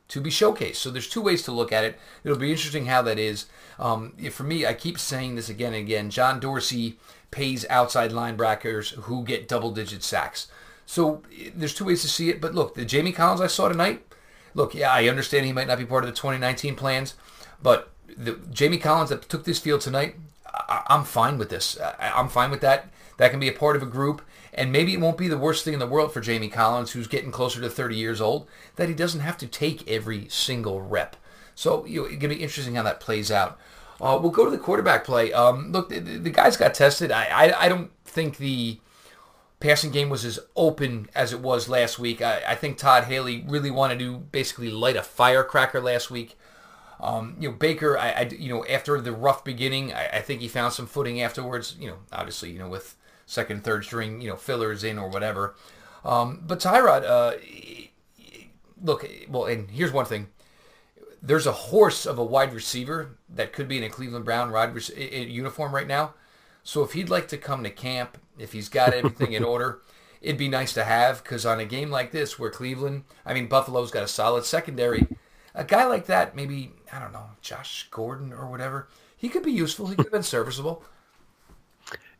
to 0.10 0.22
be 0.22 0.30
showcased? 0.30 0.76
So 0.76 0.90
there's 0.90 1.10
two 1.10 1.22
ways 1.22 1.44
to 1.44 1.52
look 1.52 1.72
at 1.72 1.84
it. 1.84 2.00
It'll 2.24 2.38
be 2.38 2.52
interesting 2.52 2.86
how 2.86 3.02
that 3.04 3.20
is. 3.20 3.46
Um, 3.80 4.14
for 4.32 4.44
me, 4.44 4.66
I 4.66 4.74
keep 4.74 5.00
saying 5.00 5.36
this 5.36 5.50
again 5.50 5.74
and 5.74 5.84
again. 5.84 6.10
John 6.10 6.40
Dorsey 6.40 6.98
pays 7.32 7.66
outside 7.70 8.12
linebackers 8.12 8.94
who 8.94 9.24
get 9.24 9.48
double-digit 9.48 10.04
sacks. 10.04 10.48
So 10.86 11.22
there's 11.54 11.74
two 11.74 11.86
ways 11.86 12.02
to 12.02 12.08
see 12.08 12.30
it. 12.30 12.40
But 12.42 12.56
look, 12.56 12.76
the 12.76 12.86
Jamie 12.86 13.12
Collins 13.12 13.42
I 13.42 13.48
saw 13.48 13.68
tonight. 13.68 14.04
Look, 14.54 14.74
yeah, 14.74 14.92
I 14.92 15.08
understand 15.08 15.46
he 15.46 15.54
might 15.54 15.68
not 15.68 15.78
be 15.78 15.86
part 15.86 16.04
of 16.04 16.10
the 16.10 16.16
2019 16.16 16.76
plans, 16.76 17.14
but 17.62 17.92
the 18.08 18.40
Jamie 18.50 18.80
Collins 18.80 19.10
that 19.10 19.30
took 19.30 19.44
this 19.44 19.60
field 19.60 19.82
tonight, 19.82 20.16
I, 20.46 20.84
am 20.90 21.04
fine 21.04 21.38
with 21.38 21.50
this. 21.50 21.78
I, 21.80 22.12
I'm 22.16 22.30
fine 22.30 22.50
with 22.50 22.62
that. 22.62 22.88
That 23.18 23.32
can 23.32 23.40
be 23.40 23.50
a 23.50 23.54
part 23.54 23.76
of 23.76 23.84
a 23.84 23.88
group. 23.88 24.22
And 24.54 24.72
maybe 24.72 24.94
it 24.94 25.00
won't 25.00 25.18
be 25.18 25.28
the 25.28 25.38
worst 25.38 25.64
thing 25.64 25.74
in 25.74 25.80
the 25.80 25.88
world 25.88 26.14
for 26.14 26.22
Jamie 26.22 26.50
Collins, 26.50 26.92
who's 26.92 27.08
getting 27.08 27.32
closer 27.32 27.62
to 27.62 27.70
30 27.70 27.96
years 27.96 28.22
old, 28.22 28.48
that 28.76 28.90
he 28.90 28.96
doesn't 28.96 29.22
have 29.22 29.38
to 29.38 29.48
take 29.48 29.88
every 29.88 30.28
single 30.30 30.82
rep. 30.82 31.16
So 31.56 31.86
you 31.86 32.02
know, 32.02 32.06
it's 32.06 32.18
going 32.18 32.30
to 32.30 32.36
be 32.36 32.44
interesting 32.44 32.76
how 32.76 32.84
that 32.84 33.00
plays 33.00 33.32
out. 33.32 33.60
Uh, 34.00 34.18
we'll 34.22 34.32
go 34.32 34.46
to 34.46 34.52
the 34.52 34.58
quarterback 34.58 35.04
play. 35.04 35.34
Um, 35.34 35.72
look, 35.72 35.90
the, 35.90 36.00
the, 36.00 36.30
guys 36.30 36.56
got 36.56 36.76
tested. 36.76 37.12
I, 37.12 37.26
I, 37.26 37.66
I, 37.66 37.70
don't 37.70 37.90
think 38.06 38.38
the 38.38 38.80
passing 39.60 39.90
game 39.90 40.10
was 40.10 40.24
as 40.24 40.40
open 40.56 41.10
as 41.16 41.34
it 41.34 41.40
was 41.40 41.68
last 41.68 41.98
week. 41.98 42.22
I, 42.22 42.44
I 42.48 42.54
think 42.54 42.78
Todd 42.78 43.06
Haley 43.06 43.44
really 43.48 43.72
wanted 43.72 43.98
to 44.00 44.18
basically 44.18 44.70
light 44.70 44.96
a 44.96 45.02
firecracker 45.02 45.82
last 45.82 46.12
week. 46.12 46.38
Um, 47.00 47.38
you 47.40 47.50
know, 47.50 47.56
Baker, 47.56 47.98
I, 47.98 48.12
I, 48.12 48.22
you 48.38 48.50
know, 48.54 48.66
after 48.66 49.02
the 49.02 49.12
rough 49.12 49.44
beginning, 49.44 49.94
I, 49.94 50.08
I, 50.18 50.22
think 50.22 50.42
he 50.42 50.48
found 50.48 50.74
some 50.74 50.88
footing 50.88 51.22
afterwards. 51.22 51.76
You 51.80 51.90
know, 51.90 51.98
obviously, 52.12 52.52
you 52.52 52.60
know, 52.60 52.68
with 52.68 52.96
second, 53.28 53.64
third 53.64 53.86
string, 53.86 54.22
you 54.22 54.30
know, 54.30 54.36
fillers 54.36 54.84
in 54.84 54.98
or 54.98 55.08
whatever. 55.10 55.56
Um, 56.04 56.42
but 56.48 56.60
Tyrod, 56.60 57.04
uh, 57.04 57.38
look, 58.82 59.08
well, 59.30 59.46
and 59.46 59.70
here's 59.70 59.92
one 59.92 60.06
thing 60.06 60.30
there's 61.22 61.48
a 61.48 61.52
horse 61.52 62.06
of 62.06 62.18
a 62.18 62.24
wide 62.24 62.54
receiver 62.54 63.18
that 63.30 63.52
could 63.52 63.68
be 63.68 63.78
in 63.78 63.84
a 63.84 63.90
Cleveland 63.90 64.26
Brown 64.26 64.52
wide 64.52 64.76
uniform 64.98 65.76
right 65.76 65.88
now. 65.88 66.14
So 66.64 66.84
if 66.84 66.94
he'd 66.94 67.10
like 67.10 67.28
to 67.30 67.38
come 67.38 67.64
to 67.64 67.70
camp, 67.70 68.18
if 68.38 68.54
he's 68.54 68.70
got 68.70 68.94
everything 68.94 69.34
in 69.34 69.44
order, 69.44 69.82
it'd 70.22 70.38
be 70.38 70.48
nice 70.48 70.74
to 70.74 70.84
have 70.84 71.24
because 71.24 71.46
on 71.46 71.60
a 71.60 71.66
game 71.66 71.90
like 71.90 72.12
this 72.12 72.38
where 72.38 72.50
Cleveland, 72.50 73.04
I 73.26 73.34
mean 73.34 73.48
Buffalo's 73.48 73.92
got 73.92 74.04
a 74.04 74.08
solid 74.08 74.46
secondary, 74.46 75.08
a 75.54 75.64
guy 75.64 75.86
like 75.86 76.06
that, 76.06 76.36
maybe 76.36 76.72
I 76.94 77.00
don't 77.00 77.14
know 77.14 77.32
Josh 77.42 77.88
Gordon 77.90 78.32
or 78.32 78.48
whatever, 78.48 78.88
he 79.18 79.30
could 79.30 79.44
be 79.44 79.52
useful. 79.52 79.88
He 79.88 79.96
could 79.96 80.06
have 80.06 80.12
been 80.12 80.24
serviceable. 80.24 80.84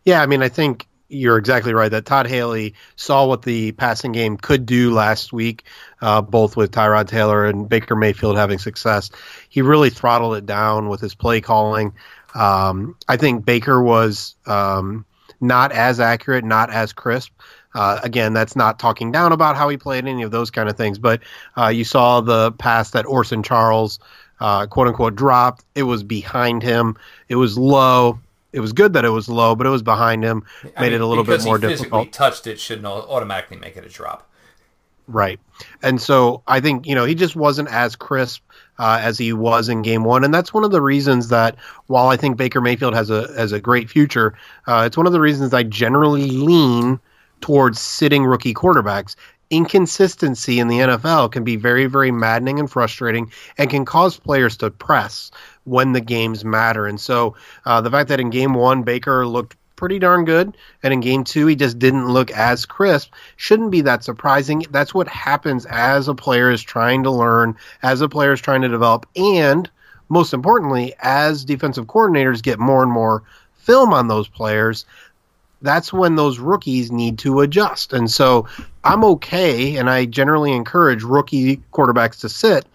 Yeah, 0.04 0.22
I 0.22 0.26
mean 0.26 0.42
I 0.42 0.50
think 0.50 0.88
you're 1.10 1.38
exactly 1.38 1.74
right 1.74 1.90
that 1.92 2.06
Todd 2.06 2.28
Haley 2.28 2.74
saw 2.96 3.26
what 3.26 3.44
the 3.44 3.72
passing 3.74 4.12
game 4.12 4.38
could 4.38 4.66
do 4.66 4.94
last 4.94 5.32
week, 5.32 5.64
uh, 6.02 6.22
both 6.22 6.58
with 6.58 6.72
Tyrod 6.72 7.08
Taylor 7.08 7.46
and 7.46 7.70
Baker 7.70 7.96
Mayfield 7.96 8.38
having 8.38 8.60
success. 8.60 9.10
He 9.50 9.62
really 9.62 9.90
throttled 9.90 10.36
it 10.36 10.46
down 10.46 10.90
with 10.90 11.00
his 11.00 11.16
play 11.16 11.42
calling. 11.42 11.94
Um, 12.36 12.96
I 13.08 13.18
think 13.18 13.46
Baker 13.46 13.82
was 13.82 14.36
um, 14.46 15.06
not 15.40 15.72
as 15.72 16.00
accurate, 16.00 16.44
not 16.44 16.72
as 16.72 16.94
crisp. 16.94 17.32
Uh, 17.74 18.00
again, 18.04 18.34
that's 18.34 18.56
not 18.56 18.80
talking 18.80 19.12
down 19.12 19.32
about 19.32 19.56
how 19.56 19.70
he 19.70 19.78
played 19.78 20.06
any 20.08 20.24
of 20.24 20.32
those 20.32 20.50
kind 20.50 20.68
of 20.68 20.76
things, 20.76 20.98
but 20.98 21.22
uh, 21.56 21.68
you 21.68 21.84
saw 21.84 22.22
the 22.22 22.52
pass 22.54 22.92
that 22.92 23.06
Orson 23.06 23.44
Charles, 23.44 24.00
uh, 24.40 24.66
quote 24.68 24.88
unquote, 24.88 25.16
dropped. 25.16 25.64
It 25.76 25.84
was 25.84 26.04
behind 26.04 26.64
him. 26.64 26.98
It 27.30 27.36
was 27.36 27.58
low 27.58 28.20
it 28.58 28.62
was 28.62 28.74
good 28.74 28.94
that 28.94 29.06
it 29.06 29.10
was 29.10 29.30
low, 29.30 29.56
but 29.56 29.68
it 29.68 29.70
was 29.70 29.84
behind 29.84 30.24
him, 30.24 30.44
I 30.64 30.82
made 30.82 30.88
mean, 30.88 30.94
it 30.94 31.02
a 31.02 31.06
little 31.06 31.24
bit 31.24 31.44
more 31.46 31.60
he 31.60 31.68
difficult. 31.68 32.12
Touched 32.12 32.48
it 32.48 32.60
shouldn't 32.60 32.88
automatically 32.88 33.58
make 33.58 33.78
it 33.78 33.86
a 33.86 33.90
drop. 33.90 34.28
Right, 35.08 35.40
and 35.84 36.02
so 36.02 36.42
I 36.48 36.60
think 36.60 36.88
you 36.88 36.96
know 36.96 37.06
he 37.06 37.14
just 37.14 37.36
wasn't 37.36 37.70
as 37.70 37.96
crisp 37.96 38.42
uh, 38.80 39.00
as 39.02 39.18
he 39.18 39.32
was 39.32 39.70
in 39.70 39.84
Game 39.84 40.04
One, 40.04 40.24
and 40.24 40.34
that's 40.34 40.54
one 40.56 40.64
of 40.64 40.72
the 40.72 40.82
reasons 40.82 41.30
that 41.30 41.56
while 41.86 42.08
I 42.08 42.18
think 42.18 42.36
Baker 42.36 42.60
Mayfield 42.60 42.96
has 42.96 43.12
a 43.12 43.32
has 43.38 43.52
a 43.52 43.60
great 43.60 43.90
future, 43.92 44.34
uh, 44.66 44.84
it's 44.86 44.98
one 44.98 45.06
of 45.06 45.14
the 45.14 45.22
reasons 45.22 45.54
I 45.54 45.64
generally 45.64 46.32
lean 46.32 47.00
towards 47.42 47.80
sitting 47.80 48.26
rookie 48.26 48.54
quarterbacks 48.54 49.16
inconsistency 49.50 50.60
in 50.60 50.68
the 50.68 50.80
NFL 50.80 51.32
can 51.32 51.44
be 51.44 51.56
very, 51.56 51.86
very 51.86 52.12
maddening 52.12 52.60
and 52.60 52.70
frustrating 52.70 53.32
and 53.58 53.70
can 53.70 53.86
cause 53.86 54.18
players 54.18 54.58
to 54.58 54.72
press 54.72 55.32
when 55.64 55.94
the 55.94 56.02
games 56.02 56.44
matter. 56.44 56.86
And 56.86 57.00
so 57.00 57.36
uh, 57.66 57.82
the 57.82 57.92
fact 57.92 58.10
that 58.10 58.20
in 58.20 58.30
game 58.30 58.54
one, 58.54 58.84
Baker 58.84 59.26
looked 59.26 59.56
pretty 59.78 60.00
darn 60.00 60.26
good. 60.26 60.58
And 60.84 60.94
in 60.94 61.00
game 61.00 61.24
two, 61.24 61.48
he 61.48 61.56
just 61.56 61.80
didn't 61.80 62.10
look 62.10 62.32
as 62.32 62.66
crisp. 62.66 63.14
Shouldn't 63.38 63.72
be 63.72 63.82
that 63.82 64.04
surprising. 64.04 64.66
That's 64.72 64.94
what 64.94 65.08
happens 65.08 65.66
as 65.68 66.10
a 66.10 66.16
player 66.16 66.52
is 66.52 66.62
trying 66.62 67.04
to 67.04 67.12
learn, 67.12 67.56
as 67.84 68.02
a 68.02 68.10
player 68.10 68.34
is 68.34 68.42
trying 68.42 68.64
to 68.64 68.70
develop, 68.70 69.06
and 69.16 69.70
most 70.10 70.34
importantly, 70.34 70.94
as 71.00 71.46
defensive 71.46 71.86
coordinators 71.86 72.42
get 72.42 72.60
more 72.60 72.82
and 72.82 72.92
more 72.92 73.24
film 73.56 73.94
on 73.94 74.08
those 74.08 74.30
players, 74.30 74.86
that's 75.62 75.92
when 75.92 76.16
those 76.16 76.40
rookies 76.40 76.92
need 76.92 77.20
to 77.20 77.42
adjust. 77.42 77.94
And 77.94 78.10
so 78.10 78.48
I'm 78.84 79.04
okay, 79.04 79.78
and 79.78 79.90
I 79.90 80.06
generally 80.06 80.54
encourage 80.54 81.04
rookie 81.04 81.58
quarterbacks 81.74 82.20
to 82.22 82.30
sit 82.30 82.66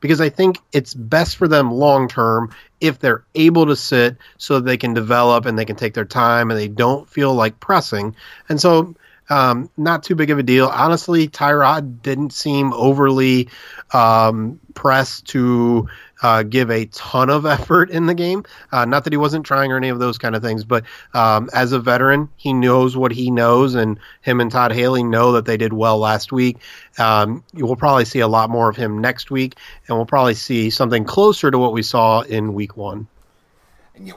because 0.00 0.20
I 0.20 0.30
think 0.30 0.58
it's 0.72 0.94
best 0.94 1.36
for 1.36 1.46
them 1.46 1.70
long 1.70 2.08
term 2.08 2.54
if 2.80 2.98
they're 2.98 3.24
able 3.34 3.66
to 3.66 3.76
sit 3.76 4.16
so 4.38 4.58
they 4.58 4.76
can 4.76 4.94
develop 4.94 5.44
and 5.44 5.58
they 5.58 5.66
can 5.66 5.76
take 5.76 5.94
their 5.94 6.04
time 6.04 6.50
and 6.50 6.58
they 6.58 6.68
don't 6.68 7.08
feel 7.08 7.34
like 7.34 7.60
pressing. 7.60 8.16
And 8.48 8.60
so 8.60 8.94
um, 9.30 9.70
not 9.76 10.02
too 10.02 10.16
big 10.16 10.30
of 10.30 10.38
a 10.38 10.42
deal. 10.42 10.66
Honestly, 10.66 11.28
Tyrod 11.28 12.02
didn't 12.02 12.32
seem 12.32 12.72
overly 12.72 13.48
um, 13.92 14.60
pressed 14.74 15.28
to 15.28 15.88
uh, 16.22 16.42
give 16.42 16.70
a 16.70 16.86
ton 16.86 17.30
of 17.30 17.46
effort 17.46 17.90
in 17.90 18.06
the 18.06 18.14
game. 18.14 18.44
Uh, 18.72 18.84
not 18.84 19.04
that 19.04 19.12
he 19.12 19.16
wasn't 19.16 19.46
trying 19.46 19.72
or 19.72 19.76
any 19.76 19.88
of 19.88 20.00
those 20.00 20.18
kind 20.18 20.34
of 20.34 20.42
things, 20.42 20.64
but 20.64 20.84
um, 21.14 21.48
as 21.54 21.72
a 21.72 21.78
veteran, 21.78 22.28
he 22.36 22.52
knows 22.52 22.96
what 22.96 23.12
he 23.12 23.30
knows, 23.30 23.74
and 23.74 23.98
him 24.20 24.40
and 24.40 24.50
Todd 24.50 24.72
Haley 24.72 25.04
know 25.04 25.32
that 25.32 25.46
they 25.46 25.56
did 25.56 25.72
well 25.72 25.98
last 25.98 26.32
week. 26.32 26.58
Um, 26.98 27.44
you 27.54 27.66
will 27.66 27.76
probably 27.76 28.04
see 28.04 28.20
a 28.20 28.28
lot 28.28 28.50
more 28.50 28.68
of 28.68 28.76
him 28.76 28.98
next 28.98 29.30
week, 29.30 29.56
and 29.86 29.96
we'll 29.96 30.06
probably 30.06 30.34
see 30.34 30.70
something 30.70 31.04
closer 31.04 31.50
to 31.50 31.58
what 31.58 31.72
we 31.72 31.82
saw 31.82 32.22
in 32.22 32.52
week 32.52 32.76
one. 32.76 33.06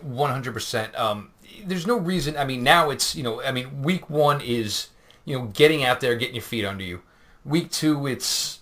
One 0.01 0.31
hundred 0.31 0.53
percent. 0.53 0.97
Um, 0.97 1.31
there's 1.65 1.85
no 1.85 1.97
reason. 1.97 2.37
I 2.37 2.45
mean, 2.45 2.63
now 2.63 2.89
it's 2.89 3.15
you 3.15 3.23
know. 3.23 3.41
I 3.41 3.51
mean, 3.51 3.81
week 3.81 4.09
one 4.09 4.39
is 4.39 4.87
you 5.25 5.37
know 5.37 5.45
getting 5.45 5.83
out 5.83 5.99
there, 5.99 6.15
getting 6.15 6.35
your 6.35 6.43
feet 6.43 6.65
under 6.65 6.83
you. 6.83 7.01
Week 7.45 7.71
two, 7.71 8.07
it's 8.07 8.59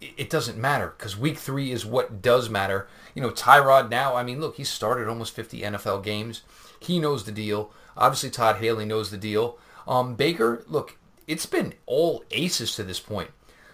it 0.00 0.30
doesn't 0.30 0.58
matter 0.58 0.94
because 0.96 1.16
week 1.16 1.38
three 1.38 1.72
is 1.72 1.84
what 1.84 2.22
does 2.22 2.48
matter. 2.48 2.88
You 3.14 3.22
know, 3.22 3.30
Tyrod 3.30 3.90
now, 3.90 4.14
I 4.14 4.22
mean, 4.22 4.40
look, 4.40 4.56
he 4.56 4.64
started 4.64 5.08
almost 5.08 5.34
50 5.34 5.62
NFL 5.62 6.04
games. 6.04 6.42
He 6.78 7.00
knows 7.00 7.24
the 7.24 7.32
deal. 7.32 7.72
Obviously, 7.96 8.30
Todd 8.30 8.56
Haley 8.56 8.84
knows 8.84 9.10
the 9.10 9.16
deal. 9.16 9.58
Um, 9.88 10.14
Baker, 10.14 10.62
look, 10.68 10.96
it's 11.26 11.46
been 11.46 11.74
all 11.86 12.22
aces 12.30 12.76
to 12.76 12.84
this 12.84 13.00
point. 13.00 13.30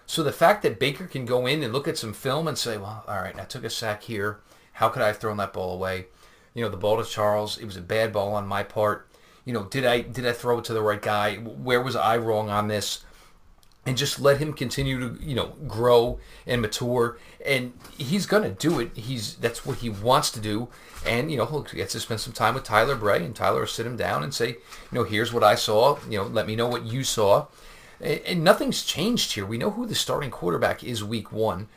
So 0.07 0.23
the 0.23 0.33
fact 0.33 0.63
that 0.63 0.79
Baker 0.79 1.07
can 1.07 1.25
go 1.25 1.47
in 1.47 1.63
and 1.63 1.73
look 1.73 1.89
at 1.89 1.99
some 1.99 2.13
film 2.13 2.49
and 2.49 2.57
say, 2.57 2.77
well, 2.79 3.05
all 3.07 3.17
right, 3.17 3.39
I 3.39 3.45
took 3.45 3.65
a 3.65 3.71
sack 3.71 4.03
here. 4.05 4.41
How 4.73 4.89
could 4.89 5.03
I 5.03 5.09
have 5.09 5.19
thrown 5.19 5.37
that 5.39 5.53
ball 5.53 5.75
away? 5.75 6.07
You 6.55 6.65
know, 6.65 6.71
the 6.71 6.77
ball 6.77 7.03
to 7.03 7.09
Charles, 7.09 7.59
it 7.59 7.65
was 7.65 7.77
a 7.77 7.83
bad 7.83 8.13
ball 8.13 8.35
on 8.35 8.47
my 8.47 8.63
part. 8.63 9.09
You 9.45 9.53
know, 9.53 9.65
did 9.65 9.85
I 9.85 10.01
did 10.01 10.27
I 10.27 10.33
throw 10.33 10.59
it 10.59 10.65
to 10.67 10.75
the 10.75 10.83
right 10.83 11.03
guy? 11.03 11.37
Where 11.37 11.83
was 11.83 11.97
I 11.97 12.17
wrong 12.17 12.51
on 12.51 12.69
this? 12.69 13.05
and 13.87 13.97
just 13.97 14.19
let 14.19 14.39
him 14.39 14.53
continue 14.53 14.99
to 14.99 15.23
you 15.23 15.35
know 15.35 15.55
grow 15.67 16.19
and 16.47 16.63
mature. 16.63 17.19
And 17.45 17.73
he's 17.99 18.27
gonna 18.27 18.51
do 18.51 18.81
it. 18.81 18.97
He's 18.97 19.37
that's 19.37 19.67
what 19.67 19.79
he 19.79 19.91
wants 19.91 20.31
to 20.33 20.41
do. 20.41 20.69
And 21.07 21.31
you 21.31 21.37
know 21.37 21.65
he 21.71 21.77
gets 21.77 21.93
to 21.93 22.01
spend 22.01 22.21
some 22.21 22.33
time 22.33 22.55
with 22.55 22.65
tyler 22.65 22.97
bray 22.97 23.25
and 23.25 23.37
tyler 23.37 23.61
will 23.61 23.67
sit 23.67 23.87
him 23.87 23.97
down 23.97 24.23
and 24.23 24.33
say 24.33 24.49
you 24.49 24.57
know 24.93 25.05
here's 25.05 25.33
what 25.33 25.45
i 25.45 25.55
saw. 25.55 25.99
You 26.09 26.19
know 26.19 26.25
let 26.25 26.47
me 26.47 26.57
know 26.57 26.69
what 26.69 26.87
you 26.87 27.05
saw. 27.05 27.47
And, 28.01 28.21
and 28.27 28.45
nothing's 28.45 28.85
changed 28.85 29.33
here. 29.33 29.47
We 29.47 29.59
know 29.59 29.71
who 29.71 29.87
the 29.87 29.95
starting 29.95 30.31
quarterback 30.31 30.83
is 30.83 31.05
week 31.05 31.31
one. 31.31 31.69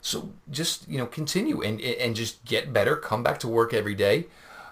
So 0.00 0.30
just 0.50 0.88
you 0.88 0.98
know 0.98 1.06
continue 1.06 1.62
and 1.62 1.80
and 1.80 2.14
just 2.14 2.44
get 2.44 2.72
better 2.72 2.96
come 2.96 3.22
back 3.22 3.40
to 3.40 3.48
work 3.48 3.74
every 3.74 3.94
day. 3.94 4.26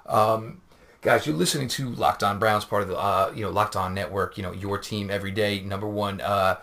Um, 0.06 0.60
guys 1.04 1.26
you're 1.26 1.36
listening 1.36 1.68
to 1.68 1.90
locked 1.90 2.24
on 2.24 2.38
browns 2.38 2.64
part 2.64 2.82
of 2.82 2.88
the 2.88 2.96
uh, 2.96 3.30
you 3.34 3.44
know 3.44 3.50
locked 3.50 3.76
on 3.76 3.94
network 3.94 4.36
you 4.36 4.42
know 4.42 4.52
your 4.52 4.78
team 4.78 5.10
every 5.10 5.30
day 5.30 5.60
number 5.60 5.86
one 5.86 6.20
uh, 6.22 6.56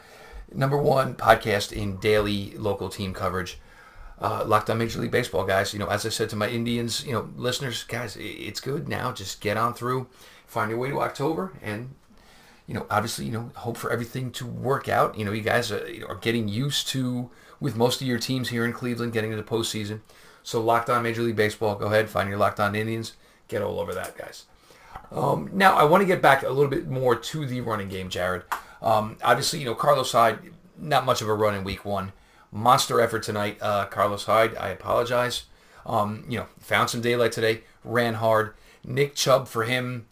number 0.53 0.77
one 0.77 1.15
podcast 1.15 1.71
in 1.71 1.97
daily 1.97 2.53
local 2.57 2.89
team 2.89 3.13
coverage. 3.13 3.59
Uh, 4.19 4.43
locked 4.45 4.69
on 4.69 4.77
Major 4.77 4.99
League 4.99 5.09
Baseball, 5.11 5.45
guys. 5.45 5.73
You 5.73 5.79
know, 5.79 5.87
as 5.87 6.05
I 6.05 6.09
said 6.09 6.29
to 6.29 6.35
my 6.35 6.47
Indians, 6.47 7.03
you 7.05 7.11
know, 7.11 7.29
listeners, 7.35 7.83
guys, 7.83 8.15
it's 8.19 8.59
good 8.59 8.87
now. 8.87 9.11
Just 9.11 9.41
get 9.41 9.57
on 9.57 9.73
through, 9.73 10.07
find 10.45 10.69
your 10.69 10.79
way 10.79 10.89
to 10.89 11.01
October, 11.01 11.53
and 11.61 11.95
you 12.67 12.75
know, 12.75 12.85
obviously, 12.89 13.25
you 13.25 13.31
know, 13.31 13.51
hope 13.55 13.77
for 13.77 13.91
everything 13.91 14.31
to 14.33 14.45
work 14.45 14.87
out. 14.87 15.17
You 15.17 15.25
know, 15.25 15.31
you 15.31 15.41
guys 15.41 15.71
are, 15.71 15.83
are 16.07 16.15
getting 16.15 16.47
used 16.47 16.87
to 16.89 17.31
with 17.59 17.75
most 17.75 17.99
of 17.99 18.07
your 18.07 18.19
teams 18.19 18.49
here 18.49 18.63
in 18.63 18.73
Cleveland 18.73 19.13
getting 19.13 19.31
to 19.31 19.37
the 19.37 19.43
postseason. 19.43 20.01
So 20.43 20.61
locked 20.61 20.89
on 20.89 21.03
Major 21.03 21.23
League 21.23 21.35
Baseball. 21.35 21.75
Go 21.75 21.87
ahead, 21.87 22.09
find 22.09 22.29
your 22.29 22.37
locked 22.37 22.59
on 22.59 22.75
Indians. 22.75 23.13
Get 23.51 23.61
all 23.61 23.81
over 23.81 23.93
that, 23.93 24.17
guys. 24.17 24.45
Um, 25.11 25.49
now 25.51 25.75
I 25.75 25.83
want 25.83 25.99
to 25.99 26.07
get 26.07 26.21
back 26.21 26.43
a 26.43 26.49
little 26.49 26.69
bit 26.69 26.87
more 26.87 27.17
to 27.17 27.45
the 27.45 27.59
running 27.59 27.89
game, 27.89 28.07
Jared. 28.07 28.43
Um, 28.81 29.17
obviously, 29.21 29.59
you 29.59 29.65
know, 29.65 29.75
Carlos 29.75 30.13
Hyde, 30.13 30.39
not 30.77 31.05
much 31.05 31.21
of 31.21 31.27
a 31.27 31.33
run 31.33 31.53
in 31.53 31.65
week 31.65 31.83
one. 31.83 32.13
Monster 32.53 33.01
effort 33.01 33.23
tonight, 33.23 33.57
uh, 33.61 33.87
Carlos 33.87 34.23
Hyde. 34.23 34.55
I 34.55 34.69
apologize. 34.69 35.43
Um, 35.85 36.23
you 36.29 36.37
know, 36.37 36.45
found 36.61 36.89
some 36.89 37.01
daylight 37.01 37.33
today, 37.33 37.63
ran 37.83 38.13
hard. 38.13 38.53
Nick 38.85 39.15
Chubb 39.15 39.49
for 39.49 39.65
him, 39.65 40.05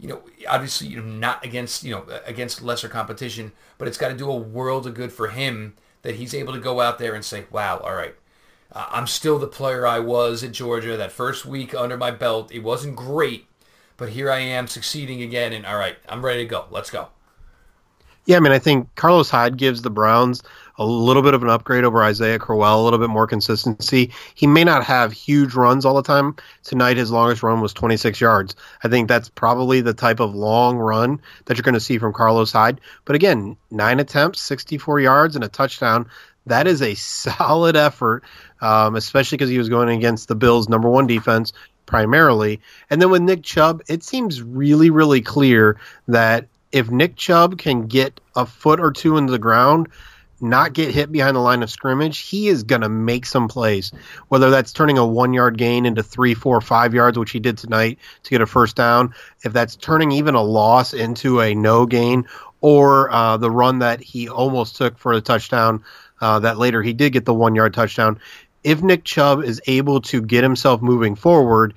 you 0.00 0.08
know, 0.08 0.22
obviously, 0.48 0.88
you 0.88 0.96
know, 0.96 1.04
not 1.04 1.44
against, 1.44 1.84
you 1.84 1.90
know, 1.90 2.06
against 2.24 2.62
lesser 2.62 2.88
competition, 2.88 3.52
but 3.76 3.88
it's 3.88 3.98
got 3.98 4.08
to 4.08 4.16
do 4.16 4.30
a 4.30 4.36
world 4.36 4.86
of 4.86 4.94
good 4.94 5.12
for 5.12 5.28
him 5.28 5.74
that 6.00 6.14
he's 6.14 6.32
able 6.32 6.54
to 6.54 6.60
go 6.60 6.80
out 6.80 6.98
there 6.98 7.14
and 7.14 7.26
say, 7.26 7.44
wow, 7.50 7.76
all 7.76 7.94
right, 7.94 8.14
uh, 8.72 8.86
I'm 8.90 9.06
still 9.06 9.38
the 9.38 9.46
player 9.46 9.86
I 9.86 10.00
was 10.00 10.42
at 10.44 10.52
Georgia. 10.52 10.96
That 10.96 11.12
first 11.12 11.46
week 11.46 11.74
under 11.74 11.96
my 11.96 12.10
belt, 12.10 12.52
it 12.52 12.60
wasn't 12.60 12.96
great, 12.96 13.46
but 13.96 14.10
here 14.10 14.30
I 14.30 14.40
am 14.40 14.66
succeeding 14.66 15.22
again, 15.22 15.52
and 15.52 15.66
all 15.66 15.76
right, 15.76 15.96
I'm 16.08 16.24
ready 16.24 16.42
to 16.42 16.48
go. 16.48 16.66
Let's 16.70 16.90
go. 16.90 17.08
Yeah, 18.26 18.38
I 18.38 18.40
mean, 18.40 18.52
I 18.52 18.58
think 18.58 18.92
Carlos 18.96 19.30
Hyde 19.30 19.56
gives 19.56 19.82
the 19.82 19.90
Browns 19.90 20.42
a 20.78 20.84
little 20.84 21.22
bit 21.22 21.32
of 21.32 21.44
an 21.44 21.48
upgrade 21.48 21.84
over 21.84 22.02
Isaiah 22.02 22.40
Crowell, 22.40 22.82
a 22.82 22.84
little 22.84 22.98
bit 22.98 23.08
more 23.08 23.26
consistency. 23.26 24.12
He 24.34 24.48
may 24.48 24.64
not 24.64 24.82
have 24.84 25.12
huge 25.12 25.54
runs 25.54 25.84
all 25.84 25.94
the 25.94 26.02
time. 26.02 26.34
Tonight, 26.64 26.96
his 26.96 27.12
longest 27.12 27.44
run 27.44 27.60
was 27.60 27.72
26 27.72 28.20
yards. 28.20 28.56
I 28.82 28.88
think 28.88 29.08
that's 29.08 29.28
probably 29.28 29.80
the 29.80 29.94
type 29.94 30.18
of 30.18 30.34
long 30.34 30.76
run 30.76 31.20
that 31.44 31.56
you're 31.56 31.62
going 31.62 31.74
to 31.74 31.80
see 31.80 31.98
from 31.98 32.12
Carlos 32.12 32.50
Hyde. 32.50 32.80
But 33.04 33.14
again, 33.14 33.56
nine 33.70 34.00
attempts, 34.00 34.40
64 34.40 35.00
yards, 35.00 35.36
and 35.36 35.44
a 35.44 35.48
touchdown. 35.48 36.08
That 36.46 36.66
is 36.66 36.82
a 36.82 36.94
solid 36.96 37.76
effort, 37.76 38.24
um, 38.66 38.96
especially 38.96 39.38
because 39.38 39.50
he 39.50 39.58
was 39.58 39.68
going 39.68 39.88
against 39.88 40.26
the 40.26 40.34
Bills' 40.34 40.68
number 40.68 40.88
one 40.88 41.06
defense 41.06 41.52
primarily. 41.86 42.60
And 42.90 43.00
then 43.00 43.10
with 43.10 43.22
Nick 43.22 43.44
Chubb, 43.44 43.80
it 43.88 44.02
seems 44.02 44.42
really, 44.42 44.90
really 44.90 45.20
clear 45.20 45.78
that 46.08 46.48
if 46.72 46.90
Nick 46.90 47.14
Chubb 47.14 47.58
can 47.58 47.86
get 47.86 48.20
a 48.34 48.44
foot 48.44 48.80
or 48.80 48.90
two 48.90 49.18
into 49.18 49.30
the 49.30 49.38
ground, 49.38 49.86
not 50.40 50.72
get 50.72 50.92
hit 50.92 51.12
behind 51.12 51.36
the 51.36 51.40
line 51.40 51.62
of 51.62 51.70
scrimmage, 51.70 52.18
he 52.18 52.48
is 52.48 52.64
going 52.64 52.80
to 52.80 52.88
make 52.88 53.24
some 53.24 53.46
plays. 53.46 53.92
Whether 54.28 54.50
that's 54.50 54.72
turning 54.72 54.98
a 54.98 55.06
one 55.06 55.32
yard 55.32 55.56
gain 55.56 55.86
into 55.86 56.02
three, 56.02 56.34
four, 56.34 56.60
five 56.60 56.92
yards, 56.92 57.16
which 57.16 57.30
he 57.30 57.38
did 57.38 57.58
tonight 57.58 58.00
to 58.24 58.30
get 58.30 58.40
a 58.40 58.46
first 58.46 58.74
down, 58.74 59.14
if 59.44 59.52
that's 59.52 59.76
turning 59.76 60.10
even 60.10 60.34
a 60.34 60.42
loss 60.42 60.92
into 60.92 61.40
a 61.40 61.54
no 61.54 61.86
gain, 61.86 62.26
or 62.60 63.12
uh, 63.12 63.36
the 63.36 63.50
run 63.50 63.78
that 63.78 64.00
he 64.00 64.28
almost 64.28 64.74
took 64.74 64.98
for 64.98 65.12
a 65.12 65.20
touchdown 65.20 65.84
uh, 66.20 66.40
that 66.40 66.58
later 66.58 66.82
he 66.82 66.92
did 66.92 67.12
get 67.12 67.24
the 67.24 67.34
one 67.34 67.54
yard 67.54 67.74
touchdown. 67.74 68.18
If 68.66 68.82
Nick 68.82 69.04
Chubb 69.04 69.44
is 69.44 69.62
able 69.68 70.00
to 70.02 70.20
get 70.20 70.42
himself 70.42 70.82
moving 70.82 71.14
forward, 71.14 71.74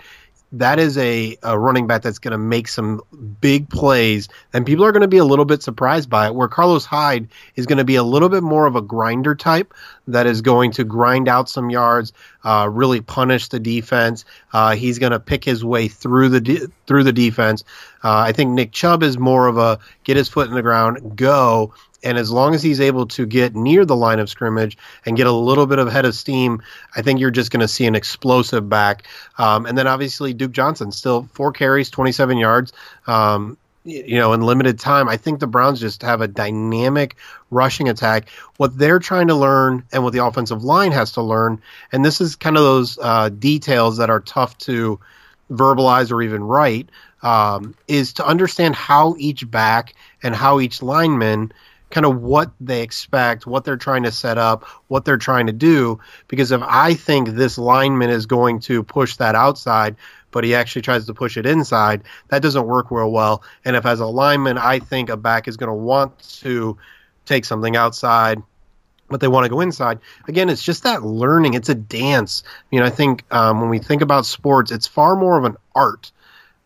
that 0.52 0.80
is 0.80 0.98
a, 0.98 1.38
a 1.44 1.60
running 1.60 1.86
back 1.86 2.02
that's 2.02 2.18
going 2.18 2.32
to 2.32 2.38
make 2.40 2.68
some 2.68 3.02
big 3.40 3.70
plays, 3.70 4.28
and 4.52 4.66
people 4.66 4.84
are 4.84 4.92
going 4.92 5.04
to 5.04 5.08
be 5.08 5.20
a 5.20 5.26
little 5.26 5.46
bit 5.46 5.62
surprised 5.62 6.10
by 6.10 6.26
it. 6.26 6.34
Where 6.34 6.48
Carlos 6.48 6.86
Hyde 6.86 7.28
is 7.56 7.68
going 7.68 7.78
to 7.78 7.84
be 7.84 7.96
a 7.96 8.02
little 8.02 8.30
bit 8.30 8.42
more 8.42 8.66
of 8.66 8.76
a 8.76 8.82
grinder 8.82 9.36
type 9.36 9.72
that 10.08 10.26
is 10.26 10.42
going 10.42 10.72
to 10.72 10.84
grind 10.84 11.28
out 11.28 11.48
some 11.48 11.70
yards, 11.70 12.12
uh, 12.44 12.68
really 12.72 13.02
punish 13.02 13.50
the 13.50 13.60
defense. 13.60 14.26
Uh, 14.52 14.74
he's 14.76 14.98
going 14.98 15.12
to 15.12 15.20
pick 15.20 15.44
his 15.44 15.64
way 15.64 15.88
through 15.88 16.30
the 16.30 16.42
de- 16.42 16.68
through 16.88 17.04
the 17.04 17.14
defense. 17.14 17.64
Uh, 18.04 18.18
I 18.18 18.32
think 18.32 18.50
Nick 18.52 18.72
Chubb 18.72 19.04
is 19.04 19.20
more 19.20 19.46
of 19.46 19.60
a 19.60 19.78
get 20.04 20.18
his 20.18 20.30
foot 20.30 20.48
in 20.48 20.56
the 20.56 20.64
ground, 20.64 21.16
go, 21.16 21.76
and 22.04 22.18
as 22.18 22.32
long 22.32 22.56
as 22.56 22.64
he's 22.64 22.80
able 22.80 23.08
to 23.08 23.26
get 23.26 23.56
near 23.56 23.86
the 23.86 23.96
line 23.96 24.20
of 24.20 24.30
scrimmage 24.30 24.78
and 25.06 25.18
get 25.18 25.28
a 25.28 25.32
little 25.32 25.66
bit 25.66 25.80
of 25.80 25.92
head 25.92 26.06
of 26.06 26.16
steam, 26.16 26.62
I 26.96 27.02
think 27.02 27.20
you're 27.20 27.32
just 27.32 27.52
going 27.52 27.62
to 27.62 27.68
see 27.68 27.86
an 27.86 27.96
explosive 27.96 28.70
back. 28.70 29.06
Um, 29.38 29.66
and 29.66 29.78
then 29.78 29.88
obviously 29.88 30.34
Duke 30.34 30.52
Johnson 30.52 30.92
still 30.92 31.30
four 31.34 31.52
carries, 31.52 31.90
27 31.90 32.38
yards. 32.38 32.74
Um, 33.08 33.58
you 33.86 34.18
know, 34.18 34.34
in 34.34 34.42
limited 34.42 34.78
time, 34.78 35.08
I 35.10 35.18
think 35.18 35.40
the 35.40 35.48
Browns 35.48 35.80
just 35.80 36.04
have 36.04 36.22
a 36.22 36.28
dynamic 36.28 37.16
rushing 37.50 37.90
attack. 37.90 38.30
What 38.58 38.78
they're 38.78 39.00
trying 39.00 39.28
to 39.28 39.36
learn 39.36 39.84
and 39.92 40.04
what 40.04 40.14
the 40.14 40.24
offensive 40.24 40.64
line 40.64 40.92
has 40.92 41.14
to 41.14 41.22
learn, 41.22 41.62
and 41.92 42.04
this 42.04 42.22
is 42.22 42.36
kind 42.36 42.58
of 42.58 42.64
those 42.64 43.00
uh, 43.02 43.30
details 43.30 43.98
that 43.98 44.10
are 44.10 44.20
tough 44.20 44.58
to 44.60 45.00
verbalize 45.50 46.12
or 46.12 46.22
even 46.22 46.44
write, 46.44 46.90
um, 47.24 47.74
is 47.88 48.14
to 48.14 48.26
understand 48.26 48.76
how 48.76 49.16
each 49.18 49.50
back 49.50 49.96
and 50.22 50.36
how 50.36 50.60
each 50.60 50.82
lineman– 50.82 51.52
kind 51.90 52.06
of 52.06 52.22
what 52.22 52.52
they 52.60 52.82
expect, 52.82 53.48
what 53.48 53.64
they're 53.64 53.78
trying 53.78 54.04
to 54.04 54.12
set 54.12 54.38
up, 54.38 54.64
what 54.88 55.06
they're 55.06 55.18
trying 55.18 55.48
to 55.48 55.54
do. 55.54 56.00
Because 56.28 56.52
if 56.52 56.62
I 56.64 56.94
think 56.94 57.30
this 57.30 57.58
lineman 57.58 58.10
is 58.10 58.26
going 58.26 58.60
to 58.62 58.84
push 58.84 59.16
that 59.18 59.36
outside, 59.36 59.96
but 60.32 60.44
he 60.44 60.54
actually 60.54 60.84
tries 60.84 61.06
to 61.08 61.14
push 61.14 61.38
it 61.38 61.46
inside, 61.46 62.04
that 62.28 62.42
doesn't 62.42 62.68
work 62.68 62.92
real 62.92 63.12
well. 63.12 63.44
And 63.66 63.76
if 63.76 63.86
as 63.86 64.00
a 64.00 64.06
lineman, 64.06 64.58
I 64.58 64.80
think 64.80 65.10
a 65.10 65.18
back 65.18 65.48
is 65.48 65.58
going 65.58 65.70
to 65.70 65.74
want 65.74 66.20
to 66.42 66.78
take 67.26 67.46
something 67.46 67.76
outside, 67.76 68.42
but 69.10 69.20
they 69.20 69.28
want 69.28 69.46
to 69.46 69.50
go 69.50 69.62
inside. 69.62 70.00
Again, 70.28 70.50
it's 70.50 70.64
just 70.64 70.84
that 70.84 71.04
learning. 71.04 71.56
It's 71.56 71.70
a 71.70 71.76
dance. 71.76 72.44
You 72.70 72.80
know, 72.80 72.86
I 72.86 72.92
think 72.92 73.26
um, 73.32 73.62
when 73.62 73.70
we 73.70 73.80
think 73.80 74.04
about 74.04 74.28
sports, 74.28 74.72
it's 74.72 74.86
far 74.86 75.16
more 75.16 75.38
of 75.38 75.46
an 75.46 75.58
art 75.74 76.12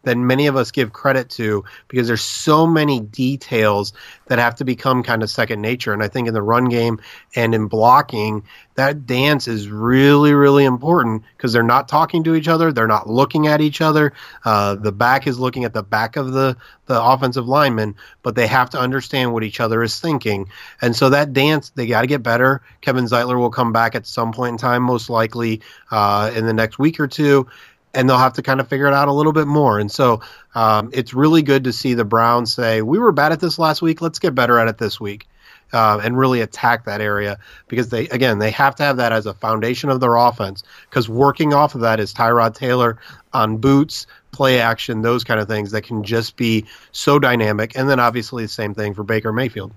than 0.03 0.27
many 0.27 0.48
of 0.48 0.55
us 0.55 0.72
give 0.72 0.93
credit 0.93 1.29
to 1.31 1.63
because 1.88 2.07
there's 2.07 2.22
so 2.22 2.67
many 2.67 3.00
details 3.00 3.93
that 4.27 4.39
have 4.39 4.55
to 4.55 4.65
become 4.65 5.03
kind 5.03 5.24
of 5.24 5.29
second 5.29 5.62
nature. 5.62 5.93
And 5.93 6.03
I 6.03 6.07
think 6.07 6.27
in 6.27 6.33
the 6.33 6.41
run 6.41 6.65
game 6.65 7.00
and 7.36 7.55
in 7.55 7.67
blocking, 7.67 8.43
that 8.75 9.05
dance 9.05 9.48
is 9.48 9.69
really, 9.69 10.33
really 10.33 10.65
important 10.65 11.24
because 11.38 11.53
they're 11.53 11.63
not 11.63 11.88
talking 11.88 12.24
to 12.24 12.36
each 12.36 12.48
other, 12.48 12.72
they're 12.72 12.88
not 12.88 13.10
looking 13.10 13.48
at 13.48 13.62
each 13.62 13.81
other. 13.81 14.13
Uh, 14.45 14.75
the 14.75 14.91
back 14.91 15.27
is 15.27 15.39
looking 15.39 15.63
at 15.63 15.74
the 15.74 15.83
back 15.83 16.15
of 16.15 16.33
the 16.33 16.57
the 16.86 17.01
offensive 17.01 17.48
lineman, 17.48 17.95
but 18.24 18.36
they 18.36 18.45
have 18.45 18.69
to 18.69 18.77
understand 18.77 19.31
what 19.31 19.41
each 19.43 19.62
other 19.62 19.83
is 19.83 20.01
thinking. 20.01 20.50
And 20.81 20.93
so 20.93 21.10
that 21.12 21.31
dance, 21.31 21.69
they 21.69 21.88
got 21.88 22.01
to 22.01 22.07
get 22.07 22.24
better. 22.24 22.62
Kevin 22.81 23.05
Zeitler 23.05 23.38
will 23.38 23.50
come 23.50 23.72
back 23.72 23.95
at 23.95 24.05
some 24.05 24.33
point 24.33 24.51
in 24.51 24.57
time, 24.57 24.83
most 24.83 25.10
likely 25.10 25.62
uh, 25.91 26.29
in 26.36 26.45
the 26.45 26.53
next 26.53 26.79
week 26.79 27.00
or 27.00 27.07
two 27.07 27.48
and 27.94 28.10
they'll 28.10 28.18
have 28.18 28.34
to 28.34 28.42
kind 28.42 28.60
of 28.60 28.68
figure 28.68 28.88
it 28.88 28.94
out 28.94 29.08
a 29.08 29.14
little 29.14 29.34
bit 29.34 29.48
more. 29.48 29.80
And 29.80 29.92
so 29.92 30.22
um, 30.56 30.90
it's 30.94 31.14
really 31.14 31.42
good 31.42 31.64
to 31.66 31.74
see 31.74 31.94
the 31.94 32.06
Browns 32.06 32.54
say, 32.54 32.82
we 32.82 33.00
were 33.00 33.12
bad 33.12 33.32
at 33.32 33.40
this 33.40 33.60
last 33.60 33.82
week. 33.82 34.02
Let's 34.02 34.20
get 34.20 34.34
better 34.34 34.58
at 34.60 34.68
it 34.68 34.78
this 34.78 35.00
week. 35.00 35.28
Uh, 35.72 36.00
and 36.04 36.16
really 36.16 36.40
attack 36.40 36.86
that 36.86 37.02
area 37.02 37.40
because 37.68 37.90
they 37.90 38.08
again 38.10 38.38
they 38.38 38.52
have 38.52 38.76
to 38.76 38.84
have 38.84 38.98
that 38.98 39.12
as 39.12 39.26
a 39.26 39.34
foundation 39.34 39.90
of 39.90 40.00
their 40.00 40.18
offense 40.18 40.62
because 40.88 41.10
working 41.10 41.52
off 41.52 41.74
of 41.74 41.82
that 41.82 42.00
is 42.00 42.14
Tyrod 42.14 42.54
Taylor 42.54 43.00
on 43.34 43.58
boots, 43.58 44.06
play 44.32 44.60
action, 44.60 45.02
those 45.02 45.24
kind 45.24 45.40
of 45.40 45.48
things 45.48 45.72
that 45.72 45.82
can 45.82 46.04
just 46.04 46.36
be 46.36 46.66
so 46.92 47.18
dynamic. 47.18 47.76
And 47.76 47.90
then 47.90 48.00
obviously 48.00 48.44
the 48.44 48.50
same 48.50 48.76
thing 48.76 48.94
for 48.94 49.04
Baker 49.04 49.34
Mayfield. 49.34 49.72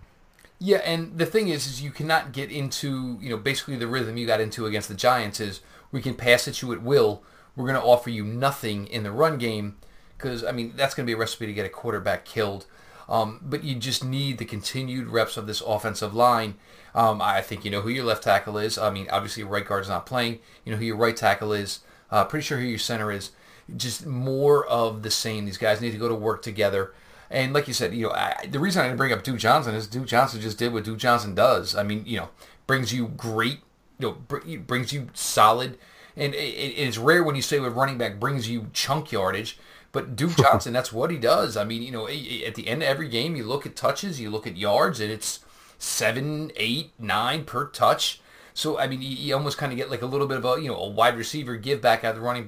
Yeah, 0.59 0.79
and 0.79 1.17
the 1.17 1.25
thing 1.25 1.49
is, 1.49 1.67
is 1.67 1.81
you 1.81 1.91
cannot 1.91 2.33
get 2.33 2.51
into 2.51 3.19
you 3.23 3.31
know 3.31 3.39
basically 3.39 3.77
the 3.77 3.87
rhythm 3.87 4.19
you 4.19 4.27
got 4.27 4.43
into 4.43 4.67
against 4.67 4.91
the 4.91 4.95
Giants 4.95 5.41
is 5.41 5.63
we 5.93 6.03
can 6.03 6.15
pass 6.15 6.47
at 6.47 6.61
you 6.61 6.75
at 6.75 6.83
will 6.83 7.23
we're 7.57 7.67
going 7.67 7.81
to 7.81 7.87
offer 7.87 8.11
you 8.11 8.23
nothing 8.23 8.87
in 8.87 9.03
the 9.03 9.11
run 9.11 9.39
game 9.39 9.77
because 10.17 10.45
I 10.45 10.53
mean 10.53 10.75
that's 10.77 10.95
going 10.95 11.07
to 11.07 11.11
be 11.11 11.15
a 11.15 11.19
recipe 11.19 11.47
to 11.47 11.53
get 11.53 11.67
a 11.67 11.71
quarterback 11.71 12.25
killed. 12.25 12.67
Um, 13.09 13.41
but 13.43 13.63
you 13.63 13.77
just 13.77 14.05
need 14.05 14.39
the 14.39 14.45
continued 14.45 15.09
reps 15.09 15.37
of 15.37 15.47
this 15.47 15.61
offensive 15.61 16.15
line. 16.15 16.57
Um, 16.95 17.23
I 17.23 17.41
think 17.41 17.65
you 17.65 17.71
know 17.71 17.83
who 17.83 17.89
your 17.89 18.05
left 18.05 18.25
tackle 18.25 18.59
is. 18.59 18.79
I 18.79 18.91
mean, 18.91 19.07
obviously 19.11 19.43
your 19.43 19.51
right 19.51 19.67
guard's 19.67 19.89
not 19.89 20.07
playing. 20.07 20.41
You 20.65 20.73
know 20.73 20.79
who 20.79 20.85
your 20.85 20.97
right 20.97 21.17
tackle 21.17 21.53
is. 21.53 21.81
Uh, 22.11 22.25
pretty 22.25 22.45
sure 22.45 22.59
who 22.59 22.65
your 22.65 22.79
center 22.79 23.13
is. 23.13 23.31
Just 23.77 24.07
more 24.07 24.67
of 24.67 25.03
the 25.03 25.11
same. 25.11 25.45
These 25.45 25.59
guys 25.59 25.81
need 25.81 25.93
to 25.93 25.99
go 25.99 26.09
to 26.09 26.15
work 26.15 26.43
together. 26.43 26.95
And 27.31 27.53
like 27.53 27.67
you 27.67 27.75
said, 27.75 27.95
you 27.95 28.07
know, 28.07 28.13
I, 28.13 28.47
the 28.49 28.61
reason 28.61 28.83
I 28.83 28.87
didn't 28.87 28.99
bring 28.99 29.13
up 29.13 29.25
Duke 29.25 29.39
Johnson 29.39 29.75
is 29.75 29.87
Duke 29.87 30.07
Johnson 30.07 30.41
just 30.41 30.59
did 30.59 30.73
what 30.73 30.85
Duke 30.85 30.99
Johnson 30.99 31.35
does. 31.35 31.75
I 31.75 31.83
mean, 31.83 32.05
you 32.07 32.19
know, 32.19 32.29
brings 32.67 32.93
you 32.93 33.09
great, 33.09 33.59
you 33.99 34.09
know, 34.09 34.13
br- 34.13 34.59
brings 34.59 34.93
you 34.93 35.09
solid 35.13 35.79
and 36.17 36.35
it, 36.35 36.39
it's 36.39 36.99
rare 36.99 37.23
when 37.23 37.37
you 37.37 37.43
say 37.43 37.59
a 37.59 37.71
running 37.71 37.99
back 37.99 38.19
brings 38.19 38.49
you 38.49 38.71
chunk 38.73 39.13
yardage. 39.13 39.59
But 39.93 40.17
Duke 40.17 40.37
Johnson, 40.37 40.73
that's 40.73 40.93
what 40.93 41.11
he 41.11 41.19
does. 41.19 41.57
I 41.57 41.65
mean, 41.65 41.83
you 41.83 41.93
know, 41.93 42.07
at 42.07 42.55
the 42.55 42.69
end 42.69 42.83
of 42.83 42.89
every 42.89 43.09
game, 43.09 43.37
you 43.37 43.45
look 43.45 43.67
at 43.67 43.77
touches, 43.77 44.21
you 44.21 44.31
look 44.31 44.47
at 44.47 44.57
yards, 44.57 45.01
and 45.01 45.11
it's 45.11 45.41
seven, 45.79 46.51
eight, 46.57 46.93
nine 46.99 47.45
per 47.45 47.67
touch. 47.67 48.21
So 48.55 48.79
I 48.79 48.87
mean, 48.87 49.03
you, 49.03 49.35
almost 49.35 49.59
kind 49.59 49.73
of 49.73 49.77
get 49.77 49.91
like 49.91 50.03
a 50.03 50.07
little 50.07 50.27
bit 50.27 50.39
of 50.39 50.45
a 50.45 50.61
you 50.61 50.69
know 50.69 50.79
a 50.79 50.89
wide 50.89 51.17
receiver 51.17 51.57
give 51.57 51.83
back 51.83 52.05
at 52.05 52.15
the 52.15 52.21
running 52.21 52.47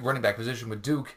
running 0.00 0.22
back 0.22 0.36
position 0.36 0.68
with 0.68 0.82
Duke. 0.82 1.16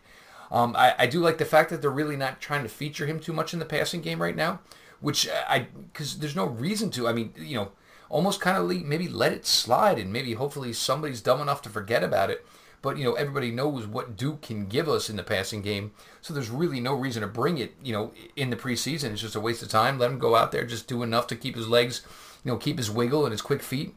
Um, 0.51 0.75
I, 0.75 0.95
I 0.99 1.07
do 1.07 1.19
like 1.19 1.37
the 1.37 1.45
fact 1.45 1.69
that 1.71 1.81
they're 1.81 1.91
really 1.91 2.15
not 2.15 2.39
trying 2.39 2.63
to 2.63 2.69
feature 2.69 3.05
him 3.05 3.19
too 3.19 3.33
much 3.33 3.53
in 3.53 3.59
the 3.59 3.65
passing 3.65 4.01
game 4.01 4.21
right 4.21 4.35
now, 4.35 4.59
which 5.01 5.27
I 5.29 5.67
because 5.91 6.19
there's 6.19 6.35
no 6.35 6.45
reason 6.45 6.89
to. 6.91 7.07
I 7.07 7.13
mean, 7.13 7.33
you 7.37 7.57
know, 7.57 7.71
almost 8.13 8.39
kind 8.39 8.55
of 8.55 8.85
maybe 8.85 9.07
let 9.07 9.33
it 9.33 9.45
slide 9.45 9.97
and 9.97 10.13
maybe 10.13 10.33
hopefully 10.33 10.71
somebody's 10.71 11.19
dumb 11.19 11.41
enough 11.41 11.63
to 11.63 11.69
forget 11.69 12.03
about 12.03 12.29
it. 12.29 12.45
But 12.83 12.97
you 12.97 13.05
know 13.05 13.13
everybody 13.13 13.49
knows 13.49 13.87
what 13.87 14.17
Duke 14.17 14.41
can 14.41 14.67
give 14.67 14.87
us 14.89 15.09
in 15.09 15.15
the 15.15 15.23
passing 15.23 15.61
game, 15.61 15.93
so 16.21 16.33
there's 16.33 16.49
really 16.49 16.81
no 16.81 16.93
reason 16.93 17.21
to 17.21 17.27
bring 17.27 17.57
it. 17.57 17.73
You 17.81 17.93
know 17.93 18.13
in 18.35 18.49
the 18.49 18.57
preseason, 18.57 19.11
it's 19.11 19.21
just 19.21 19.35
a 19.35 19.39
waste 19.39 19.63
of 19.63 19.69
time. 19.69 19.97
Let 19.97 20.11
him 20.11 20.19
go 20.19 20.35
out 20.35 20.51
there, 20.51 20.65
just 20.65 20.87
do 20.87 21.01
enough 21.01 21.27
to 21.27 21.35
keep 21.35 21.55
his 21.55 21.67
legs, 21.67 22.05
you 22.43 22.51
know, 22.51 22.57
keep 22.57 22.77
his 22.77 22.91
wiggle 22.91 23.25
and 23.25 23.31
his 23.31 23.41
quick 23.41 23.63
feet. 23.63 23.95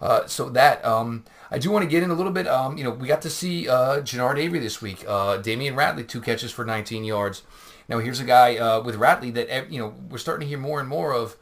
Uh, 0.00 0.26
so 0.26 0.48
that 0.48 0.84
um, 0.84 1.24
I 1.50 1.58
do 1.58 1.70
want 1.70 1.84
to 1.84 1.88
get 1.88 2.02
in 2.02 2.10
a 2.10 2.14
little 2.14 2.32
bit. 2.32 2.48
Um, 2.48 2.76
you 2.76 2.84
know, 2.84 2.90
we 2.90 3.06
got 3.06 3.22
to 3.22 3.30
see 3.30 3.68
uh, 3.68 4.00
Genard 4.00 4.38
Avery 4.38 4.58
this 4.58 4.82
week. 4.82 5.04
Uh, 5.06 5.38
Damion 5.38 5.74
Ratley, 5.74 6.08
two 6.08 6.20
catches 6.20 6.50
for 6.50 6.64
19 6.64 7.04
yards. 7.04 7.42
Now 7.88 7.98
here's 7.98 8.20
a 8.20 8.24
guy 8.24 8.56
uh, 8.56 8.82
with 8.82 8.98
Ratley 8.98 9.32
that 9.34 9.70
you 9.70 9.78
know 9.78 9.94
we're 10.08 10.18
starting 10.18 10.46
to 10.46 10.48
hear 10.48 10.58
more 10.58 10.80
and 10.80 10.88
more 10.88 11.12
of. 11.12 11.36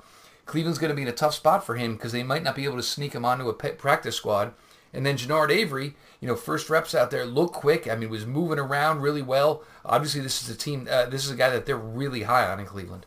Cleveland's 0.53 0.79
going 0.79 0.91
to 0.91 0.95
be 0.95 1.01
in 1.01 1.09
a 1.09 1.13
tough 1.13 1.33
spot 1.33 1.65
for 1.65 1.77
him 1.77 1.95
because 1.95 2.13
they 2.13 2.23
might 2.23 2.43
not 2.43 2.55
be 2.55 2.67
able 2.67 2.77
to 2.77 2.83
sneak 2.83 3.15
him 3.15 3.25
onto 3.25 3.49
a 3.49 3.55
practice 3.55 4.17
squad. 4.17 4.53
And 4.93 5.07
then 5.07 5.17
Genard 5.17 5.49
Avery, 5.49 5.95
you 6.21 6.29
know, 6.29 6.37
first 6.37 6.69
reps 6.69 6.95
out 6.95 7.11
there, 7.11 7.25
looked 7.25 7.55
quick. 7.55 7.89
I 7.89 7.97
mean, 7.97 8.11
was 8.11 8.27
moving 8.27 8.59
around 8.59 9.01
really 9.01 9.23
well. 9.23 9.63
Obviously, 9.83 10.21
this 10.21 10.43
is 10.43 10.51
a 10.51 10.55
team. 10.55 10.87
Uh, 10.91 11.07
this 11.07 11.25
is 11.25 11.31
a 11.31 11.37
guy 11.37 11.49
that 11.49 11.65
they're 11.65 11.79
really 11.79 12.25
high 12.25 12.47
on 12.47 12.61
in 12.61 12.67
Cleveland. 12.67 13.07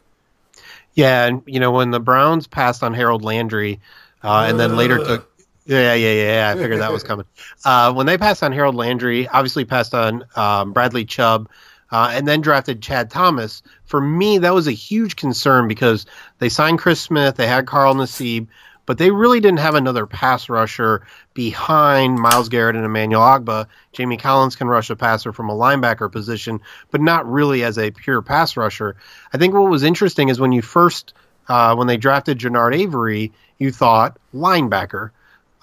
Yeah, 0.95 1.25
and 1.25 1.43
you 1.45 1.59
know 1.59 1.69
when 1.69 1.91
the 1.91 1.99
Browns 1.99 2.47
passed 2.47 2.81
on 2.81 2.95
Harold 2.95 3.23
Landry, 3.23 3.79
uh, 4.23 4.47
and 4.49 4.59
then 4.59 4.75
later 4.75 4.97
took. 4.97 5.31
Yeah, 5.67 5.95
yeah, 5.95 6.11
yeah, 6.11 6.23
yeah. 6.23 6.49
I 6.51 6.61
figured 6.61 6.79
that 6.79 6.91
was 6.91 7.01
coming. 7.01 7.25
Uh, 7.63 7.91
when 7.91 8.05
they 8.05 8.19
passed 8.19 8.43
on 8.43 8.51
Harold 8.51 8.75
Landry, 8.75 9.27
obviously 9.27 9.65
passed 9.65 9.95
on 9.95 10.23
um, 10.35 10.73
Bradley 10.73 11.05
Chubb, 11.05 11.49
uh, 11.91 12.11
and 12.13 12.27
then 12.27 12.41
drafted 12.41 12.81
Chad 12.81 13.09
Thomas. 13.09 13.61
For 13.85 14.01
me, 14.01 14.39
that 14.39 14.53
was 14.53 14.67
a 14.67 14.71
huge 14.71 15.15
concern 15.15 15.67
because 15.67 16.05
they 16.39 16.49
signed 16.49 16.79
Chris 16.79 17.01
Smith, 17.01 17.35
they 17.35 17.47
had 17.47 17.67
Carl 17.67 17.95
Nassib, 17.95 18.47
but 18.85 18.97
they 18.97 19.11
really 19.11 19.39
didn't 19.39 19.59
have 19.59 19.75
another 19.75 20.05
pass 20.05 20.49
rusher 20.49 21.05
behind 21.33 22.19
Myles 22.19 22.49
Garrett 22.49 22.75
and 22.75 22.85
Emmanuel 22.85 23.21
Ogbah. 23.21 23.67
Jamie 23.93 24.17
Collins 24.17 24.55
can 24.55 24.67
rush 24.67 24.89
a 24.89 24.95
passer 24.95 25.33
from 25.33 25.49
a 25.49 25.55
linebacker 25.55 26.11
position, 26.11 26.61
but 26.91 27.01
not 27.01 27.29
really 27.29 27.63
as 27.63 27.77
a 27.77 27.91
pure 27.91 28.21
pass 28.21 28.55
rusher. 28.55 28.95
I 29.33 29.37
think 29.37 29.53
what 29.53 29.69
was 29.69 29.83
interesting 29.83 30.29
is 30.29 30.39
when 30.39 30.51
you 30.51 30.61
first, 30.61 31.13
uh, 31.47 31.75
when 31.75 31.87
they 31.87 31.97
drafted 31.97 32.39
Genard 32.39 32.75
Avery, 32.75 33.31
you 33.57 33.71
thought 33.71 34.17
linebacker. 34.33 35.11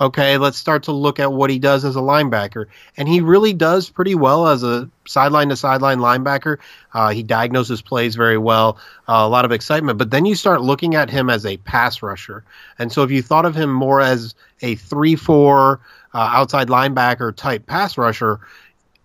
Okay, 0.01 0.39
let's 0.39 0.57
start 0.57 0.83
to 0.85 0.93
look 0.93 1.21
at 1.21 1.33
what 1.33 1.51
he 1.51 1.59
does 1.59 1.85
as 1.85 1.97
a 1.97 2.01
linebacker. 2.01 2.67
And 2.97 3.09
he 3.09 3.21
really 3.21 3.53
does 3.53 3.91
pretty 3.91 4.15
well 4.15 4.49
as 4.49 4.63
a 4.63 4.89
sideline 5.07 5.51
to 5.51 5.57
sideline 5.57 5.99
linebacker. 5.99 6.59
Uh, 6.95 7.11
he 7.11 7.23
diagnoses 7.23 7.83
plays 7.83 8.17
very 8.17 8.39
well, 8.39 8.79
uh, 9.09 9.23
a 9.23 9.29
lot 9.29 9.45
of 9.45 9.53
excitement. 9.53 9.99
But 9.99 10.11
then 10.11 10.25
you 10.25 10.35
start 10.35 10.63
looking 10.63 10.95
at 10.95 11.11
him 11.11 11.29
as 11.31 11.45
a 11.45 11.59
pass 11.59 12.03
rusher. 12.03 12.43
And 12.79 12.91
so 12.91 13.03
if 13.03 13.11
you 13.11 13.23
thought 13.23 13.45
of 13.45 13.55
him 13.55 13.71
more 13.71 14.01
as 14.01 14.35
a 14.63 14.75
3 14.77 15.15
4 15.15 15.81
uh, 16.15 16.19
outside 16.19 16.69
linebacker 16.69 17.35
type 17.37 17.67
pass 17.67 17.97
rusher, 17.99 18.41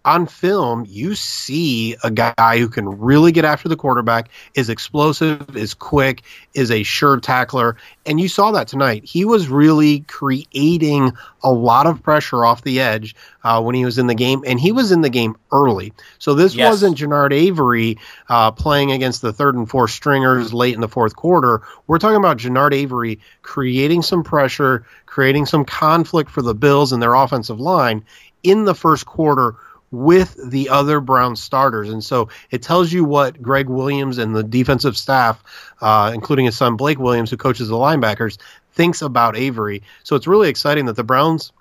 on 0.05 0.25
film, 0.25 0.85
you 0.87 1.15
see 1.15 1.97
a 2.03 2.09
guy 2.09 2.57
who 2.57 2.69
can 2.69 2.87
really 2.99 3.33
get 3.33 3.43
after 3.43 3.67
the 3.67 3.75
quarterback, 3.75 4.29
is 4.55 4.69
explosive, 4.69 5.55
is 5.55 5.73
quick, 5.73 6.23
is 6.53 6.71
a 6.71 6.83
sure 6.83 7.19
tackler. 7.19 7.75
And 8.05 8.19
you 8.19 8.29
saw 8.29 8.51
that 8.51 8.69
tonight. 8.69 9.03
He 9.03 9.25
was 9.25 9.49
really 9.49 10.01
creating 10.01 11.11
a 11.43 11.51
lot 11.51 11.87
of 11.87 12.01
pressure 12.01 12.45
off 12.45 12.63
the 12.63 12.79
edge 12.79 13.15
uh, 13.43 13.61
when 13.61 13.75
he 13.75 13.83
was 13.83 13.97
in 13.97 14.07
the 14.07 14.15
game, 14.15 14.43
and 14.47 14.59
he 14.59 14.71
was 14.71 14.91
in 14.91 15.01
the 15.01 15.09
game 15.09 15.35
early. 15.51 15.91
So 16.19 16.33
this 16.33 16.55
yes. 16.55 16.69
wasn't 16.69 16.97
Genard 16.97 17.33
Avery 17.33 17.97
uh, 18.29 18.51
playing 18.51 18.91
against 18.91 19.21
the 19.21 19.33
third 19.33 19.55
and 19.55 19.69
fourth 19.69 19.91
stringers 19.91 20.53
late 20.53 20.73
in 20.73 20.81
the 20.81 20.87
fourth 20.87 21.17
quarter. 21.17 21.61
We're 21.85 21.99
talking 21.99 22.17
about 22.17 22.37
Genard 22.37 22.73
Avery 22.73 23.19
creating 23.41 24.03
some 24.03 24.23
pressure, 24.23 24.85
creating 25.05 25.47
some 25.47 25.65
conflict 25.65 26.29
for 26.29 26.41
the 26.41 26.55
Bills 26.55 26.93
and 26.93 27.01
their 27.01 27.13
offensive 27.13 27.59
line 27.59 28.05
in 28.43 28.65
the 28.65 28.75
first 28.75 29.05
quarter 29.05 29.55
with 29.91 30.37
the 30.49 30.69
other 30.69 30.99
Brown 30.99 31.35
starters. 31.35 31.89
And 31.89 32.03
so 32.03 32.29
it 32.51 32.61
tells 32.61 32.91
you 32.91 33.05
what 33.05 33.41
Greg 33.41 33.69
Williams 33.69 34.17
and 34.17 34.35
the 34.35 34.43
defensive 34.43 34.97
staff, 34.97 35.43
uh, 35.81 36.11
including 36.13 36.45
his 36.45 36.57
son 36.57 36.75
Blake 36.75 36.99
Williams, 36.99 37.29
who 37.29 37.37
coaches 37.37 37.69
the 37.69 37.75
linebackers, 37.75 38.37
thinks 38.73 39.01
about 39.01 39.37
Avery. 39.37 39.81
So 40.03 40.15
it's 40.15 40.27
really 40.27 40.49
exciting 40.49 40.85
that 40.85 40.95
the 40.95 41.03
Browns 41.03 41.51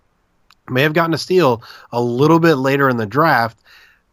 may 0.68 0.82
have 0.82 0.92
gotten 0.92 1.14
a 1.14 1.18
steal 1.18 1.62
a 1.92 2.00
little 2.00 2.40
bit 2.40 2.56
later 2.56 2.88
in 2.88 2.96
the 2.96 3.06
draft 3.06 3.58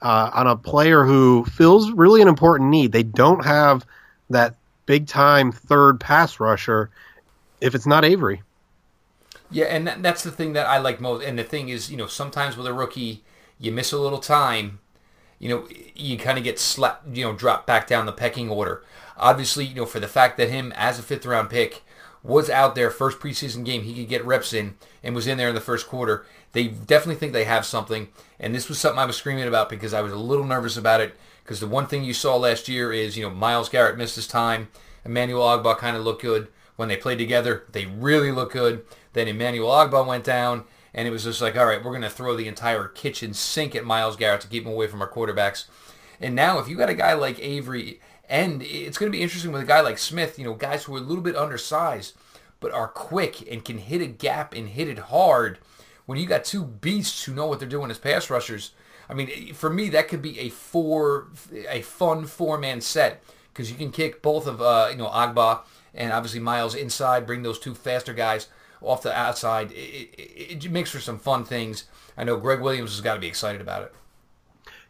uh, 0.01 0.29
on 0.33 0.47
a 0.47 0.55
player 0.55 1.03
who 1.03 1.45
fills 1.45 1.91
really 1.91 2.21
an 2.21 2.27
important 2.27 2.69
need. 2.69 2.91
They 2.91 3.03
don't 3.03 3.43
have 3.43 3.85
that 4.29 4.55
big 4.85 5.07
time 5.07 5.51
third 5.51 5.99
pass 5.99 6.39
rusher 6.39 6.89
if 7.61 7.73
it's 7.73 7.87
not 7.87 8.05
Avery. 8.05 8.41
Yeah, 9.49 9.65
and 9.65 9.87
that's 10.03 10.23
the 10.23 10.31
thing 10.31 10.53
that 10.53 10.67
I 10.67 10.79
like 10.79 10.99
most. 10.99 11.23
And 11.23 11.37
the 11.37 11.43
thing 11.43 11.69
is, 11.69 11.89
you 11.89 11.97
know, 11.97 12.07
sometimes 12.07 12.57
with 12.57 12.65
a 12.65 12.73
rookie, 12.73 13.23
you 13.59 13.71
miss 13.71 13.91
a 13.91 13.97
little 13.97 14.19
time, 14.19 14.79
you 15.39 15.49
know, 15.49 15.67
you 15.95 16.17
kind 16.17 16.37
of 16.37 16.43
get 16.43 16.59
slapped, 16.59 17.15
you 17.15 17.25
know, 17.25 17.33
dropped 17.33 17.67
back 17.67 17.87
down 17.87 18.05
the 18.05 18.11
pecking 18.11 18.49
order. 18.49 18.83
Obviously, 19.17 19.65
you 19.65 19.75
know, 19.75 19.85
for 19.85 19.99
the 19.99 20.07
fact 20.07 20.37
that 20.37 20.49
him 20.49 20.71
as 20.75 20.99
a 20.99 21.03
fifth 21.03 21.25
round 21.25 21.49
pick 21.49 21.83
was 22.23 22.49
out 22.49 22.75
there 22.75 22.89
first 22.89 23.19
preseason 23.19 23.65
game, 23.65 23.83
he 23.83 23.93
could 23.93 24.07
get 24.07 24.25
reps 24.25 24.53
in 24.53 24.75
and 25.03 25.13
was 25.13 25.27
in 25.27 25.37
there 25.37 25.49
in 25.49 25.55
the 25.55 25.61
first 25.61 25.87
quarter. 25.87 26.25
They 26.53 26.67
definitely 26.67 27.15
think 27.15 27.33
they 27.33 27.43
have 27.43 27.65
something, 27.65 28.07
and 28.39 28.55
this 28.55 28.69
was 28.69 28.79
something 28.79 28.99
I 28.99 29.05
was 29.05 29.17
screaming 29.17 29.47
about 29.47 29.69
because 29.69 29.93
I 29.93 30.01
was 30.01 30.13
a 30.13 30.17
little 30.17 30.45
nervous 30.45 30.77
about 30.77 31.01
it. 31.01 31.15
Because 31.43 31.59
the 31.59 31.67
one 31.67 31.87
thing 31.87 32.05
you 32.05 32.13
saw 32.13 32.37
last 32.37 32.69
year 32.69 32.93
is, 32.93 33.17
you 33.17 33.23
know, 33.23 33.29
Myles 33.29 33.67
Garrett 33.67 33.97
missed 33.97 34.15
his 34.15 34.27
time. 34.27 34.69
Emmanuel 35.03 35.41
Ogbah 35.41 35.77
kind 35.77 35.97
of 35.97 36.03
looked 36.03 36.21
good 36.21 36.47
when 36.77 36.87
they 36.87 36.95
played 36.95 37.17
together. 37.17 37.63
They 37.71 37.85
really 37.85 38.31
looked 38.31 38.53
good. 38.53 38.85
Then 39.11 39.27
Emmanuel 39.27 39.69
Ogbah 39.69 40.07
went 40.07 40.23
down, 40.23 40.63
and 40.93 41.07
it 41.07 41.11
was 41.11 41.23
just 41.23 41.41
like, 41.41 41.57
all 41.57 41.65
right, 41.65 41.83
we're 41.83 41.91
going 41.91 42.01
to 42.03 42.09
throw 42.09 42.35
the 42.35 42.47
entire 42.47 42.87
kitchen 42.87 43.33
sink 43.33 43.75
at 43.75 43.85
Myles 43.85 44.15
Garrett 44.15 44.41
to 44.41 44.47
keep 44.47 44.63
him 44.63 44.71
away 44.71 44.87
from 44.87 45.01
our 45.01 45.09
quarterbacks. 45.09 45.65
And 46.19 46.35
now, 46.35 46.59
if 46.59 46.67
you 46.67 46.75
got 46.75 46.89
a 46.89 46.93
guy 46.93 47.13
like 47.13 47.39
Avery, 47.39 47.99
and 48.29 48.61
it's 48.61 48.97
going 48.97 49.11
to 49.11 49.17
be 49.17 49.23
interesting 49.23 49.51
with 49.51 49.61
a 49.61 49.65
guy 49.65 49.81
like 49.81 49.97
Smith, 49.97 50.37
you 50.37 50.45
know, 50.45 50.53
guys 50.53 50.83
who 50.83 50.95
are 50.95 50.99
a 50.99 51.01
little 51.01 51.23
bit 51.23 51.35
undersized, 51.35 52.15
but 52.59 52.71
are 52.71 52.87
quick 52.87 53.51
and 53.51 53.65
can 53.65 53.77
hit 53.77 54.01
a 54.01 54.07
gap 54.07 54.53
and 54.53 54.69
hit 54.69 54.87
it 54.87 54.99
hard. 54.99 55.59
When 56.05 56.17
you 56.17 56.27
got 56.27 56.45
two 56.45 56.63
beasts 56.63 57.23
who 57.23 57.33
know 57.33 57.47
what 57.47 57.59
they're 57.59 57.67
doing 57.67 57.91
as 57.91 57.97
pass 57.97 58.29
rushers, 58.29 58.71
I 59.09 59.13
mean, 59.13 59.53
for 59.53 59.69
me, 59.69 59.89
that 59.89 60.07
could 60.07 60.21
be 60.21 60.39
a 60.39 60.49
four, 60.49 61.27
a 61.69 61.81
fun 61.81 62.25
four-man 62.25 62.81
set 62.81 63.23
because 63.53 63.69
you 63.69 63.77
can 63.77 63.91
kick 63.91 64.21
both 64.21 64.47
of 64.47 64.61
uh, 64.61 64.87
you 64.91 64.97
know 64.97 65.07
Ogbah 65.07 65.61
and 65.93 66.11
obviously 66.11 66.39
Myles 66.39 66.75
inside, 66.75 67.27
bring 67.27 67.43
those 67.43 67.59
two 67.59 67.75
faster 67.75 68.13
guys 68.13 68.47
off 68.83 69.01
the 69.01 69.15
outside. 69.15 69.71
It, 69.71 70.09
it, 70.17 70.65
it 70.65 70.71
makes 70.71 70.91
for 70.91 70.99
some 70.99 71.19
fun 71.19 71.45
things. 71.45 71.85
I 72.17 72.23
know 72.23 72.37
Greg 72.37 72.61
Williams 72.61 72.91
has 72.91 73.01
got 73.01 73.15
to 73.15 73.19
be 73.19 73.27
excited 73.27 73.61
about 73.61 73.83
it. 73.83 73.93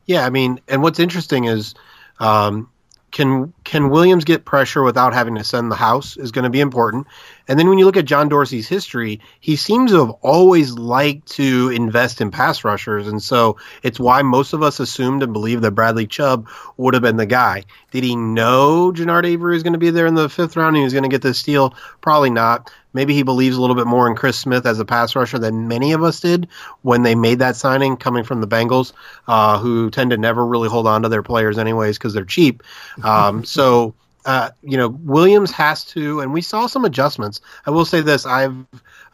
Yeah, 0.06 0.26
I 0.26 0.30
mean, 0.30 0.60
and 0.68 0.82
what's 0.82 1.00
interesting 1.00 1.46
is 1.46 1.76
um, 2.20 2.70
can 3.14 3.54
can 3.64 3.90
Williams 3.90 4.26
get 4.26 4.44
pressure 4.44 4.84
without 4.84 5.14
having 5.14 5.36
to 5.36 5.44
send 5.44 5.72
the 5.72 5.76
house 5.76 6.18
is 6.18 6.32
going 6.32 6.44
to 6.44 6.50
be 6.50 6.60
important. 6.60 7.08
And 7.48 7.60
then 7.60 7.70
when 7.70 7.78
you 7.78 7.86
look 7.86 7.96
at 7.96 8.06
John 8.06 8.28
Dorsey's 8.28 8.68
history, 8.68 9.22
he 9.40 9.56
seems 9.56 9.92
to 9.92 10.00
have 10.00 10.10
always 10.22 10.74
liked 10.74 11.28
to 11.34 11.70
invest 11.70 12.22
in 12.22 12.32
pass 12.32 12.64
rushers, 12.64 13.08
and 13.08 13.22
so 13.22 13.58
it's 13.84 14.00
why 14.00 14.24
most 14.24 14.52
of 14.52 14.64
us 14.64 14.80
assumed 14.80 15.24
and 15.24 15.32
believed 15.32 15.62
that 15.62 15.72
Bradley 15.72 16.08
Chubb 16.08 16.50
would 16.76 16.96
have 16.96 17.04
been 17.04 17.18
the 17.18 17.26
guy. 17.26 17.64
Did 17.92 18.04
he 18.04 18.16
know 18.16 18.92
Genard 18.92 19.26
Avery 19.26 19.54
was 19.54 19.64
going 19.64 19.74
to 19.74 19.80
be 19.80 19.92
there 19.92 20.08
in 20.08 20.16
the 20.16 20.28
fifth 20.28 20.58
round 20.58 20.70
and 20.70 20.78
he 20.78 20.84
was 20.84 20.94
going 20.94 21.04
to 21.04 21.10
get 21.10 21.22
this 21.22 21.40
steal? 21.40 21.76
Probably 22.02 22.32
not. 22.32 22.72
Maybe 22.94 23.14
he 23.14 23.24
believes 23.24 23.58
a 23.58 23.62
little 23.62 23.76
bit 23.76 23.88
more 23.88 24.08
in 24.08 24.16
Chris 24.16 24.38
Smith 24.38 24.66
as 24.66 24.80
a 24.80 24.86
pass 24.86 25.16
rusher 25.16 25.40
than 25.40 25.68
many 25.68 25.92
of 25.92 26.04
us 26.04 26.20
did 26.20 26.48
when 26.82 27.04
they 27.04 27.16
made 27.16 27.40
that 27.40 27.56
signing 27.56 27.98
coming 27.98 28.24
from 28.24 28.42
the 28.42 28.48
Bengals, 28.48 28.94
uh, 29.28 29.58
who 29.60 29.90
tend 29.90 30.12
to 30.12 30.18
never 30.18 30.46
really 30.46 30.70
hold 30.70 30.88
on 30.88 31.02
to 31.02 31.10
their 31.10 31.24
players 31.24 31.58
anyways 31.58 31.98
because 31.98 32.14
they're 32.14 32.26
cheap. 32.26 32.64
Um, 33.04 33.44
so, 33.46 33.94
uh, 34.26 34.52
you 34.62 34.78
know, 34.78 34.90
Williams 34.90 35.52
has 35.52 35.84
to, 35.86 36.22
and 36.22 36.32
we 36.32 36.42
saw 36.42 36.68
some 36.68 36.86
adjustments. 36.86 37.42
I 37.66 37.72
will 37.72 37.86
say 37.86 38.02
this: 38.02 38.26
I've 38.26 38.56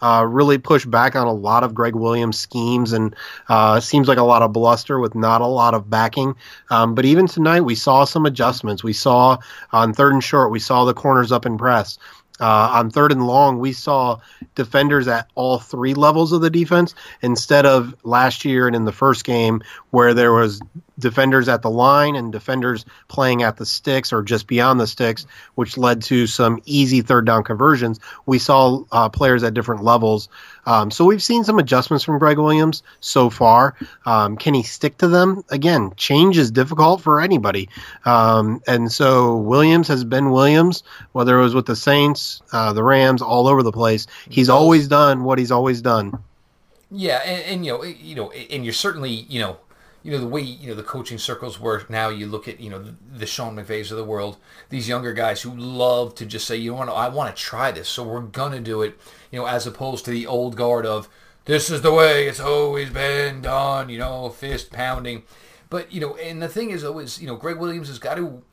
uh, 0.01 0.25
really 0.27 0.57
pushed 0.57 0.89
back 0.89 1.15
on 1.15 1.27
a 1.27 1.33
lot 1.33 1.63
of 1.63 1.73
Greg 1.73 1.95
Williams 1.95 2.37
schemes, 2.37 2.93
and 2.93 3.15
uh, 3.47 3.79
seems 3.79 4.07
like 4.07 4.17
a 4.17 4.23
lot 4.23 4.41
of 4.41 4.53
bluster 4.53 4.99
with 4.99 5.15
not 5.15 5.41
a 5.41 5.47
lot 5.47 5.73
of 5.73 5.89
backing. 5.89 6.35
Um, 6.69 6.95
but 6.95 7.05
even 7.05 7.27
tonight, 7.27 7.61
we 7.61 7.75
saw 7.75 8.05
some 8.05 8.25
adjustments. 8.25 8.83
We 8.83 8.93
saw 8.93 9.37
on 9.71 9.93
third 9.93 10.13
and 10.13 10.23
short, 10.23 10.51
we 10.51 10.59
saw 10.59 10.85
the 10.85 10.93
corners 10.93 11.31
up 11.31 11.45
in 11.45 11.57
press. 11.57 11.97
Uh, 12.39 12.69
on 12.73 12.89
third 12.89 13.11
and 13.11 13.25
long, 13.25 13.59
we 13.59 13.73
saw 13.73 14.19
defenders 14.55 15.07
at 15.07 15.27
all 15.35 15.59
three 15.59 15.93
levels 15.93 16.31
of 16.31 16.41
the 16.41 16.49
defense 16.49 16.95
instead 17.21 17.65
of 17.65 17.95
last 18.03 18.45
year 18.45 18.67
and 18.67 18.75
in 18.75 18.85
the 18.85 18.91
first 18.91 19.23
game 19.23 19.61
where 19.91 20.13
there 20.13 20.31
was 20.31 20.61
defenders 20.99 21.47
at 21.47 21.61
the 21.61 21.69
line 21.69 22.15
and 22.15 22.31
defenders 22.31 22.85
playing 23.07 23.41
at 23.43 23.57
the 23.57 23.65
sticks 23.65 24.11
or 24.11 24.21
just 24.21 24.47
beyond 24.47 24.79
the 24.79 24.87
sticks, 24.87 25.25
which 25.55 25.77
led 25.77 26.01
to 26.03 26.27
some 26.27 26.61
easy 26.65 27.01
third 27.01 27.25
down 27.25 27.43
conversions. 27.43 27.99
We 28.25 28.39
saw 28.39 28.83
uh, 28.91 29.09
players 29.09 29.43
at 29.43 29.53
different 29.53 29.83
levels. 29.83 30.29
Um, 30.69 30.91
so 30.91 31.03
we've 31.03 31.23
seen 31.23 31.43
some 31.43 31.57
adjustments 31.57 32.03
from 32.03 32.19
Greg 32.19 32.37
Williams 32.37 32.83
so 32.99 33.31
far. 33.31 33.75
Um, 34.05 34.37
can 34.37 34.53
he 34.53 34.61
stick 34.61 34.99
to 34.99 35.07
them? 35.07 35.43
Again, 35.49 35.91
change 35.97 36.37
is 36.37 36.51
difficult 36.51 37.01
for 37.01 37.21
anybody. 37.21 37.67
Um, 38.05 38.61
and 38.67 38.91
so 38.91 39.35
Williams 39.37 39.87
has 39.87 40.03
been 40.03 40.29
Williams, 40.29 40.83
whether 41.13 41.39
it 41.39 41.41
was 41.41 41.55
with 41.55 41.65
the 41.65 41.75
Saints, 41.75 42.43
uh, 42.53 42.71
the 42.71 42.83
Rams, 42.83 43.23
all 43.23 43.47
over 43.47 43.63
the 43.63 43.71
place. 43.71 44.05
He's 44.29 44.47
always 44.47 44.87
done 44.87 45.23
what 45.23 45.39
he's 45.39 45.51
always 45.51 45.81
done. 45.81 46.19
Yeah, 46.91 47.17
and, 47.25 47.43
and 47.45 47.65
you 47.65 47.71
know, 47.71 47.83
you 47.83 48.15
know, 48.15 48.29
and 48.31 48.63
you're 48.63 48.73
certainly, 48.73 49.11
you 49.11 49.39
know, 49.39 49.57
you 50.03 50.11
know 50.11 50.19
the 50.19 50.27
way 50.27 50.41
you 50.41 50.69
know 50.69 50.75
the 50.75 50.83
coaching 50.83 51.17
circles 51.17 51.59
work 51.59 51.89
now. 51.89 52.09
You 52.09 52.27
look 52.27 52.47
at 52.47 52.59
you 52.59 52.69
know 52.69 52.81
the, 52.81 52.95
the 53.17 53.25
Sean 53.25 53.55
McVays 53.55 53.91
of 53.91 53.97
the 53.97 54.03
world, 54.03 54.37
these 54.69 54.87
younger 54.87 55.13
guys 55.13 55.41
who 55.41 55.51
love 55.51 56.15
to 56.15 56.25
just 56.25 56.47
say, 56.47 56.55
you 56.55 56.71
know, 56.71 56.77
what, 56.77 56.89
I 56.89 57.09
want 57.09 57.35
to 57.35 57.41
try 57.41 57.71
this, 57.71 57.89
so 57.89 58.03
we're 58.03 58.21
gonna 58.21 58.61
do 58.61 58.81
it. 58.81 58.97
You 59.31 59.39
know, 59.39 59.45
as 59.45 59.67
opposed 59.67 60.05
to 60.05 60.11
the 60.11 60.27
old 60.27 60.55
guard 60.55 60.85
of 60.85 61.09
this 61.45 61.69
is 61.69 61.81
the 61.81 61.93
way 61.93 62.27
it's 62.27 62.39
always 62.39 62.89
been 62.89 63.41
done. 63.41 63.89
You 63.89 63.99
know, 63.99 64.29
fist 64.29 64.71
pounding. 64.71 65.23
But 65.69 65.91
you 65.91 66.01
know, 66.01 66.15
and 66.15 66.41
the 66.41 66.47
thing 66.47 66.71
is 66.71 66.83
always, 66.83 67.21
you 67.21 67.27
know, 67.27 67.35
Greg 67.35 67.57
Williams 67.57 67.89
has 67.89 67.99
got 67.99 68.15
to 68.15 68.43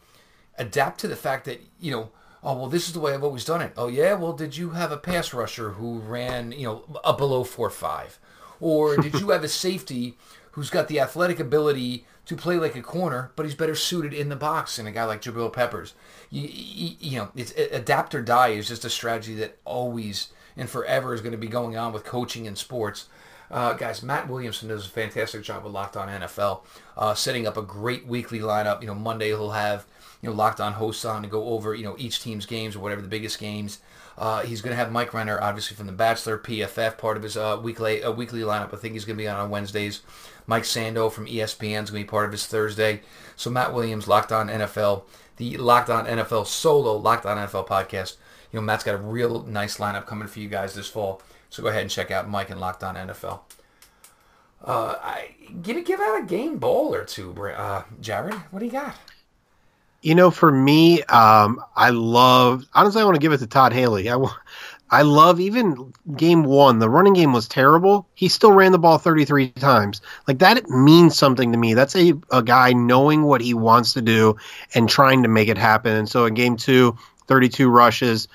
adapt 0.58 1.00
to 1.00 1.08
the 1.08 1.16
fact 1.16 1.44
that 1.44 1.60
you 1.80 1.90
know 1.90 2.10
oh 2.42 2.56
well 2.56 2.68
this 2.68 2.86
is 2.86 2.94
the 2.94 3.00
way 3.00 3.12
i've 3.12 3.24
always 3.24 3.44
done 3.44 3.60
it 3.60 3.72
oh 3.76 3.88
yeah 3.88 4.14
well 4.14 4.32
did 4.32 4.56
you 4.56 4.70
have 4.70 4.92
a 4.92 4.96
pass 4.96 5.32
rusher 5.32 5.70
who 5.70 5.98
ran 5.98 6.52
you 6.52 6.64
know 6.64 7.00
a 7.04 7.12
below 7.12 7.44
four 7.44 7.70
five 7.70 8.18
or 8.60 8.96
did 8.96 9.14
you 9.20 9.30
have 9.30 9.44
a 9.44 9.48
safety 9.48 10.16
who's 10.52 10.70
got 10.70 10.88
the 10.88 11.00
athletic 11.00 11.38
ability 11.38 12.06
to 12.24 12.34
play 12.34 12.56
like 12.56 12.74
a 12.74 12.82
corner 12.82 13.32
but 13.36 13.44
he's 13.44 13.54
better 13.54 13.74
suited 13.74 14.12
in 14.12 14.28
the 14.28 14.36
box 14.36 14.76
than 14.76 14.86
a 14.86 14.92
guy 14.92 15.04
like 15.04 15.22
jabril 15.22 15.52
peppers 15.52 15.94
you, 16.30 16.48
you, 16.50 16.96
you 16.98 17.18
know 17.18 17.30
it's 17.36 17.52
adapt 17.72 18.14
or 18.14 18.22
die 18.22 18.48
is 18.48 18.68
just 18.68 18.84
a 18.84 18.90
strategy 18.90 19.34
that 19.34 19.58
always 19.64 20.28
and 20.56 20.68
forever 20.70 21.14
is 21.14 21.20
going 21.20 21.32
to 21.32 21.38
be 21.38 21.48
going 21.48 21.76
on 21.76 21.92
with 21.92 22.04
coaching 22.04 22.46
in 22.46 22.56
sports 22.56 23.06
uh, 23.50 23.74
guys, 23.74 24.02
Matt 24.02 24.28
Williamson 24.28 24.68
does 24.68 24.86
a 24.86 24.90
fantastic 24.90 25.42
job 25.42 25.64
with 25.64 25.72
Locked 25.72 25.96
On 25.96 26.08
NFL, 26.08 26.62
uh, 26.96 27.14
setting 27.14 27.46
up 27.46 27.56
a 27.56 27.62
great 27.62 28.06
weekly 28.06 28.40
lineup. 28.40 28.80
You 28.80 28.88
know, 28.88 28.94
Monday 28.94 29.28
he'll 29.28 29.52
have 29.52 29.86
you 30.20 30.28
know 30.28 30.34
Locked 30.34 30.60
On 30.60 30.72
hosts 30.74 31.04
on 31.04 31.22
to 31.22 31.28
go 31.28 31.44
over 31.50 31.74
you 31.74 31.84
know 31.84 31.94
each 31.98 32.20
team's 32.20 32.46
games 32.46 32.74
or 32.74 32.80
whatever 32.80 33.02
the 33.02 33.08
biggest 33.08 33.38
games. 33.38 33.78
Uh, 34.18 34.40
he's 34.42 34.62
going 34.62 34.70
to 34.70 34.76
have 34.76 34.90
Mike 34.90 35.12
Renner, 35.12 35.38
obviously 35.42 35.76
from 35.76 35.86
The 35.86 35.92
Bachelor, 35.92 36.38
PFF, 36.38 36.96
part 36.96 37.18
of 37.18 37.22
his 37.22 37.36
uh, 37.36 37.60
weekly 37.62 38.02
uh, 38.02 38.10
weekly 38.10 38.40
lineup. 38.40 38.74
I 38.74 38.78
think 38.78 38.94
he's 38.94 39.04
going 39.04 39.16
to 39.16 39.22
be 39.22 39.28
on 39.28 39.38
on 39.38 39.50
Wednesdays. 39.50 40.02
Mike 40.46 40.64
Sando 40.64 41.10
from 41.10 41.26
ESPN 41.26 41.84
is 41.84 41.90
going 41.90 42.02
to 42.02 42.04
be 42.04 42.04
part 42.04 42.26
of 42.26 42.32
his 42.32 42.46
Thursday. 42.46 43.02
So 43.36 43.50
Matt 43.50 43.74
Williams, 43.74 44.08
Locked 44.08 44.32
On 44.32 44.48
NFL, 44.48 45.04
the 45.36 45.56
Locked 45.58 45.90
On 45.90 46.06
NFL 46.06 46.46
solo 46.46 46.96
Locked 46.96 47.26
On 47.26 47.36
NFL 47.36 47.68
podcast. 47.68 48.16
You 48.52 48.60
know, 48.60 48.62
Matt's 48.62 48.84
got 48.84 48.94
a 48.94 48.98
real 48.98 49.42
nice 49.44 49.78
lineup 49.78 50.06
coming 50.06 50.28
for 50.28 50.40
you 50.40 50.48
guys 50.48 50.74
this 50.74 50.88
fall. 50.88 51.22
So 51.50 51.62
go 51.62 51.68
ahead 51.68 51.82
and 51.82 51.90
check 51.90 52.10
out 52.10 52.28
Mike 52.28 52.50
and 52.50 52.60
Locked 52.60 52.84
On 52.84 52.94
NFL. 52.94 53.40
Uh, 54.64 54.96
I, 55.00 55.34
give 55.62 55.84
give 55.84 56.00
out 56.00 56.22
a 56.22 56.24
game 56.24 56.58
ball 56.58 56.94
or 56.94 57.04
two, 57.04 57.32
uh, 57.32 57.82
Jared. 58.00 58.34
What 58.50 58.60
do 58.60 58.66
you 58.66 58.72
got? 58.72 58.96
You 60.02 60.14
know, 60.14 60.30
for 60.30 60.50
me, 60.50 61.02
um, 61.04 61.62
I 61.74 61.90
love. 61.90 62.64
Honestly, 62.74 63.02
I 63.02 63.04
want 63.04 63.16
to 63.16 63.20
give 63.20 63.32
it 63.32 63.38
to 63.38 63.46
Todd 63.46 63.72
Haley. 63.72 64.10
I, 64.10 64.16
I 64.90 65.02
love 65.02 65.40
even 65.40 65.92
game 66.16 66.44
one. 66.44 66.78
The 66.78 66.88
running 66.88 67.14
game 67.14 67.32
was 67.32 67.48
terrible. 67.48 68.06
He 68.14 68.28
still 68.28 68.52
ran 68.52 68.72
the 68.72 68.78
ball 68.78 68.98
33 68.98 69.50
times. 69.50 70.00
Like 70.28 70.38
that 70.38 70.68
means 70.68 71.18
something 71.18 71.50
to 71.52 71.58
me. 71.58 71.74
That's 71.74 71.96
a, 71.96 72.14
a 72.30 72.42
guy 72.42 72.72
knowing 72.72 73.24
what 73.24 73.40
he 73.40 73.52
wants 73.52 73.94
to 73.94 74.02
do 74.02 74.36
and 74.74 74.88
trying 74.88 75.24
to 75.24 75.28
make 75.28 75.48
it 75.48 75.58
happen. 75.58 75.92
And 75.92 76.08
so 76.08 76.24
in 76.26 76.34
game 76.34 76.56
two, 76.56 76.96
32 77.26 77.68
rushes, 77.68 78.28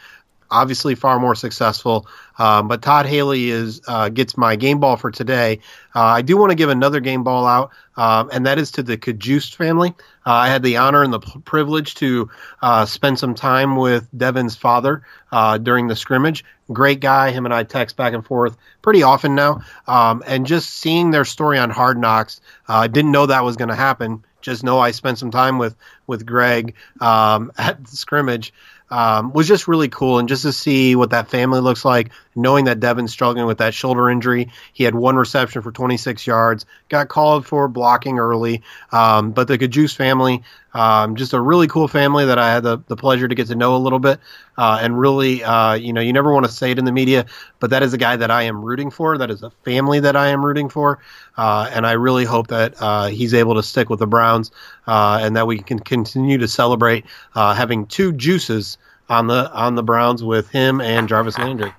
obviously 0.51 0.95
far 0.95 1.19
more 1.19 1.34
successful. 1.34 2.06
Um, 2.38 2.67
but 2.67 2.82
Todd 2.82 3.06
Haley 3.06 3.49
is 3.49 3.82
uh, 3.88 4.10
gets 4.10 4.38
my 4.38 4.56
game 4.56 4.80
ball 4.80 4.97
for 4.97 5.10
today. 5.10 5.60
Uh, 5.95 6.01
I 6.01 6.21
do 6.21 6.38
want 6.38 6.51
to 6.51 6.56
give 6.56 6.69
another 6.69 6.99
game 6.99 7.23
ball 7.23 7.45
out, 7.45 7.71
um, 7.95 8.30
and 8.32 8.45
that 8.45 8.60
is 8.60 8.71
to 8.71 8.84
the 8.84 8.97
Cajuste 8.97 9.56
family. 9.56 9.93
Uh, 10.25 10.34
I 10.34 10.49
had 10.49 10.62
the 10.62 10.77
honor 10.77 11.04
and 11.04 11.13
the 11.13 11.19
p- 11.19 11.39
privilege 11.45 11.95
to 11.95 12.30
uh, 12.62 12.86
spend 12.86 13.17
some 13.17 13.34
time 13.34 13.75
with 13.75 14.08
Devin's 14.15 14.56
father 14.56 15.04
uh, 15.32 15.58
during 15.58 15.88
the 15.88 15.95
scrimmage. 15.95 16.43
Great 16.71 16.99
guy. 16.99 17.32
Him 17.32 17.45
and 17.45 17.54
I 17.54 17.63
text 17.63 17.97
back 17.97 18.13
and 18.13 18.25
forth 18.25 18.56
pretty 18.82 19.04
often 19.04 19.36
now. 19.36 19.62
Um, 19.88 20.23
and 20.25 20.45
just 20.45 20.69
seeing 20.69 21.12
their 21.12 21.25
story 21.25 21.58
on 21.58 21.69
Hard 21.69 21.97
Knocks, 21.97 22.39
uh, 22.69 22.75
I 22.75 22.88
didn't 22.88 23.12
know 23.12 23.25
that 23.25 23.43
was 23.43 23.58
going 23.58 23.69
to 23.69 23.75
happen. 23.75 24.23
Just 24.41 24.63
know 24.63 24.80
I 24.80 24.91
spent 24.91 25.19
some 25.19 25.32
time 25.32 25.60
with 25.60 25.75
with 26.08 26.25
Greg 26.25 26.73
um, 26.99 27.51
at 27.58 27.84
the 27.84 27.95
scrimmage 27.95 28.54
um, 28.91 29.32
was 29.34 29.47
just 29.47 29.67
really 29.67 29.89
cool. 29.89 30.19
And 30.19 30.27
just 30.30 30.43
to 30.43 30.54
see 30.54 30.95
what 30.95 31.12
that 31.12 31.30
family 31.30 31.62
looks 31.62 31.86
like, 31.86 32.12
knowing 32.36 32.65
that 32.65 32.80
Devin's 32.80 33.12
struggling 33.12 33.46
with 33.46 33.58
that 33.60 33.74
shoulder 33.74 34.10
injury. 34.10 34.50
He 34.74 34.84
had 34.84 34.96
one 34.96 35.15
reception 35.15 35.62
for 35.62 35.72
26 35.72 36.26
yards, 36.26 36.65
got 36.89 37.10
called 37.10 37.46
for 37.46 37.67
blocking 37.67 38.20
early. 38.20 38.62
Um, 38.91 39.32
but 39.32 39.48
the 39.48 39.58
Cajuste 39.58 39.96
family, 39.96 40.44
um, 40.74 41.15
just 41.15 41.34
a 41.34 41.41
really 41.41 41.67
cool 41.67 41.88
family 41.88 42.26
that 42.26 42.39
I 42.39 42.54
had 42.54 42.63
the, 42.63 42.80
the 42.88 42.96
pleasure 42.96 43.28
to 43.28 43.36
get 43.36 43.48
to 43.48 43.56
know 43.56 43.76
a 43.76 43.78
little 43.78 44.00
bit. 44.00 44.20
Uh, 44.58 44.80
and 44.82 44.98
really, 44.98 45.44
uh, 45.44 45.74
you 45.74 45.91
know, 45.91 46.02
you 46.02 46.13
never 46.13 46.34
want 46.34 46.46
to 46.46 46.52
say 46.52 46.72
it 46.72 46.80
in 46.80 46.86
the 46.86 46.91
media, 46.91 47.26
but 47.60 47.72
that 47.72 47.84
is 47.84 47.94
a 47.94 47.98
guy 47.98 48.15
that 48.15 48.32
I 48.32 48.44
am 48.44 48.63
rooting 48.63 48.91
for. 48.91 49.17
That 49.17 49.32
is 49.32 49.44
a 49.44 49.50
family 49.65 50.00
that 50.00 50.15
I 50.15 50.28
am 50.28 50.46
rooting 50.46 50.70
for. 50.70 51.00
Uh, 51.38 51.70
and 51.74 51.86
I 51.88 51.94
really 51.94 52.26
hope 52.26 52.48
that 52.48 52.76
uh, 52.80 53.08
he's 53.08 53.34
able 53.34 53.56
to 53.56 53.63
stick 53.63 53.89
with 53.89 54.00
the 54.00 54.08
Browns 54.08 54.52
uh, 54.88 55.20
and 55.22 55.36
that 55.36 55.48
we 55.48 55.60
can 55.60 55.80
continue 55.80 56.38
to 56.38 56.48
celebrate 56.48 57.06
uh, 57.36 57.54
having 57.54 57.86
two 57.88 58.13
juices 58.13 58.78
on 59.10 59.28
the 59.28 59.52
on 59.52 59.76
the 59.76 59.84
Browns 59.84 60.24
with 60.24 60.50
him 60.50 60.80
and 60.80 61.10
Jarvis 61.10 61.38
Landry. 61.38 61.74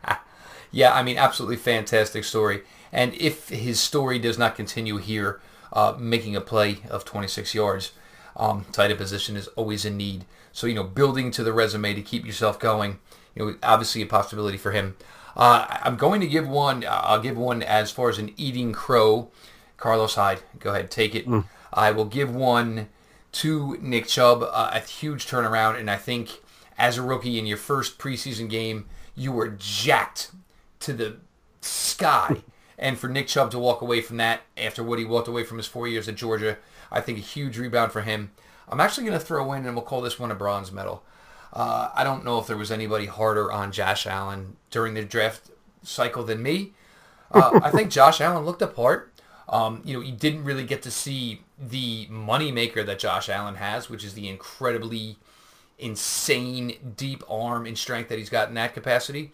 Yeah, 0.73 0.93
I 0.93 1.03
mean, 1.03 1.19
absolutely 1.19 1.57
fantastic 1.57 2.25
story. 2.25 2.63
And 2.91 3.15
if 3.15 3.51
his 3.51 3.79
story 3.79 4.19
does 4.19 4.39
not 4.39 4.57
continue 4.57 4.97
here, 4.97 5.41
uh, 5.73 5.95
making 5.99 6.35
a 6.35 6.41
play 6.41 6.79
of 6.91 7.05
26 7.05 7.55
yards, 7.55 7.93
um, 8.37 8.65
tight 8.73 8.91
end 8.91 8.99
position 8.99 9.37
is 9.37 9.49
always 9.49 9.85
in 9.85 9.97
need. 9.97 10.25
So 10.53 10.67
you 10.67 10.75
know, 10.75 10.85
building 10.85 11.31
to 11.33 11.45
the 11.45 11.53
resume 11.53 11.95
to 11.95 12.03
keep 12.03 12.27
yourself 12.27 12.59
going, 12.59 12.99
you 13.35 13.45
know, 13.45 13.57
obviously 13.63 14.03
a 14.03 14.07
possibility 14.07 14.59
for 14.59 14.73
him. 14.73 14.97
Uh, 15.37 15.67
I'm 15.83 15.97
going 15.97 16.21
to 16.21 16.27
give 16.27 16.47
one. 16.47 16.85
I'll 16.89 17.21
give 17.21 17.39
one 17.39 17.63
as 17.63 17.91
far 17.91 18.11
as 18.11 18.19
an 18.19 18.33
eating 18.37 18.73
crow. 18.73 19.31
Carlos 19.79 20.15
Hyde, 20.15 20.43
go 20.59 20.71
ahead, 20.71 20.91
take 20.91 21.15
it. 21.15 21.27
Mm. 21.27 21.45
I 21.73 21.91
will 21.91 22.05
give 22.05 22.35
one 22.35 22.89
to 23.33 23.79
Nick 23.81 24.07
Chubb. 24.07 24.43
Uh, 24.43 24.71
a 24.75 24.81
huge 24.81 25.27
turnaround, 25.27 25.79
and 25.81 25.91
I 25.91 25.97
think 25.97 26.41
as 26.77 26.99
a 26.99 27.03
rookie 27.03 27.39
in 27.39 27.47
your 27.47 27.57
first 27.57 27.99
preseason 27.99 28.49
game, 28.49 28.87
you 29.17 29.33
were 29.33 29.49
jacked 29.49 30.33
to 30.83 30.92
the 30.92 31.16
sky. 31.61 32.42
and 32.79 32.99
for 32.99 33.09
Nick 33.09 33.29
Chubb 33.29 33.51
to 33.53 33.59
walk 33.59 33.81
away 33.81 34.01
from 34.01 34.16
that 34.18 34.42
after 34.57 34.83
what 34.83 34.99
he 34.99 35.05
walked 35.05 35.29
away 35.29 35.45
from 35.45 35.59
his 35.59 35.66
four 35.66 35.87
years 35.87 36.09
at 36.09 36.16
Georgia, 36.16 36.59
I 36.90 37.01
think 37.01 37.18
a 37.18 37.23
huge 37.23 37.59
rebound 37.59 37.92
for 37.92 38.03
him. 38.03 38.33
I'm 38.68 38.81
actually 38.81 39.07
going 39.07 39.18
to 39.18 39.25
throw 39.25 39.53
in, 39.53 39.66
and 39.66 39.75
we'll 39.75 39.85
call 39.85 40.01
this 40.01 40.18
one 40.18 40.31
a 40.31 40.35
bronze 40.35 40.73
medal. 40.73 41.03
Uh, 41.53 41.90
I 41.95 42.05
don't 42.05 42.25
know 42.25 42.38
if 42.38 42.47
there 42.47 42.57
was 42.57 42.71
anybody 42.71 43.07
harder 43.07 43.53
on 43.53 43.73
Josh 43.73 44.07
Allen 44.07 44.57
during 44.71 44.95
the 44.95 45.05
draft 45.05 45.51
cycle 45.83 46.25
than 46.25 46.42
me. 46.42 46.73
Uh, 47.31 47.61
I 47.62 47.71
think 47.71 47.90
Josh 47.92 48.21
Allen 48.21 48.45
looked 48.45 48.62
apart. 48.62 49.12
Um, 49.49 49.83
you 49.85 49.95
know, 49.95 50.01
you 50.01 50.12
didn't 50.12 50.45
really 50.45 50.64
get 50.64 50.83
to 50.83 50.90
see 50.90 51.42
the 51.59 52.07
moneymaker 52.07 52.85
that 52.87 52.99
Josh 52.99 53.29
Allen 53.29 53.57
has, 53.57 53.90
which 53.90 54.05
is 54.05 54.14
the 54.14 54.29
incredibly 54.29 55.16
insane 55.79 56.95
deep 56.97 57.23
arm 57.29 57.66
and 57.66 57.77
strength 57.77 58.09
that 58.09 58.18
he's 58.18 58.31
got 58.31 58.49
in 58.49 58.55
that 58.55 58.73
capacity. 58.73 59.33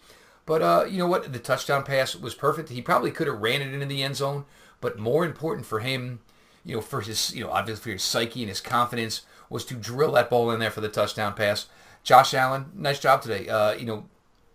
But 0.49 0.63
uh, 0.63 0.85
you 0.89 0.97
know 0.97 1.05
what? 1.05 1.31
The 1.31 1.37
touchdown 1.37 1.83
pass 1.83 2.15
was 2.15 2.33
perfect. 2.33 2.69
He 2.69 2.81
probably 2.81 3.11
could 3.11 3.27
have 3.27 3.39
ran 3.39 3.61
it 3.61 3.71
into 3.71 3.85
the 3.85 4.01
end 4.01 4.15
zone, 4.15 4.45
but 4.81 4.97
more 4.97 5.23
important 5.23 5.67
for 5.67 5.79
him, 5.79 6.21
you 6.65 6.73
know, 6.73 6.81
for 6.81 7.01
his, 7.01 7.35
you 7.35 7.43
know, 7.43 7.51
obviously 7.51 7.83
for 7.83 7.91
his 7.91 8.01
psyche 8.01 8.41
and 8.41 8.49
his 8.49 8.59
confidence 8.59 9.21
was 9.47 9.63
to 9.65 9.75
drill 9.75 10.13
that 10.13 10.31
ball 10.31 10.49
in 10.49 10.59
there 10.59 10.71
for 10.71 10.81
the 10.81 10.89
touchdown 10.89 11.35
pass. 11.35 11.67
Josh 12.01 12.33
Allen, 12.33 12.71
nice 12.73 12.99
job 12.99 13.21
today. 13.21 13.47
Uh, 13.47 13.73
you 13.73 13.85
know, 13.85 14.05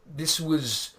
this 0.05 0.41
was 0.41 0.95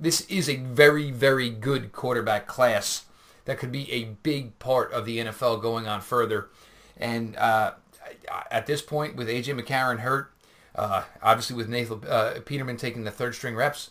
this 0.00 0.22
is 0.22 0.48
a 0.48 0.56
very 0.56 1.10
very 1.10 1.50
good 1.50 1.92
quarterback 1.92 2.46
class 2.46 3.04
that 3.44 3.58
could 3.58 3.70
be 3.70 3.92
a 3.92 4.04
big 4.22 4.58
part 4.58 4.90
of 4.92 5.04
the 5.04 5.18
NFL 5.18 5.60
going 5.60 5.86
on 5.86 6.00
further. 6.00 6.48
And 6.96 7.36
uh, 7.36 7.72
at 8.50 8.64
this 8.64 8.80
point, 8.80 9.14
with 9.14 9.28
AJ 9.28 9.60
McCarron 9.60 9.98
hurt, 9.98 10.32
uh, 10.74 11.02
obviously 11.22 11.54
with 11.54 11.68
Nathan 11.68 12.00
uh, 12.08 12.40
Peterman 12.46 12.78
taking 12.78 13.04
the 13.04 13.10
third 13.10 13.34
string 13.34 13.54
reps, 13.54 13.90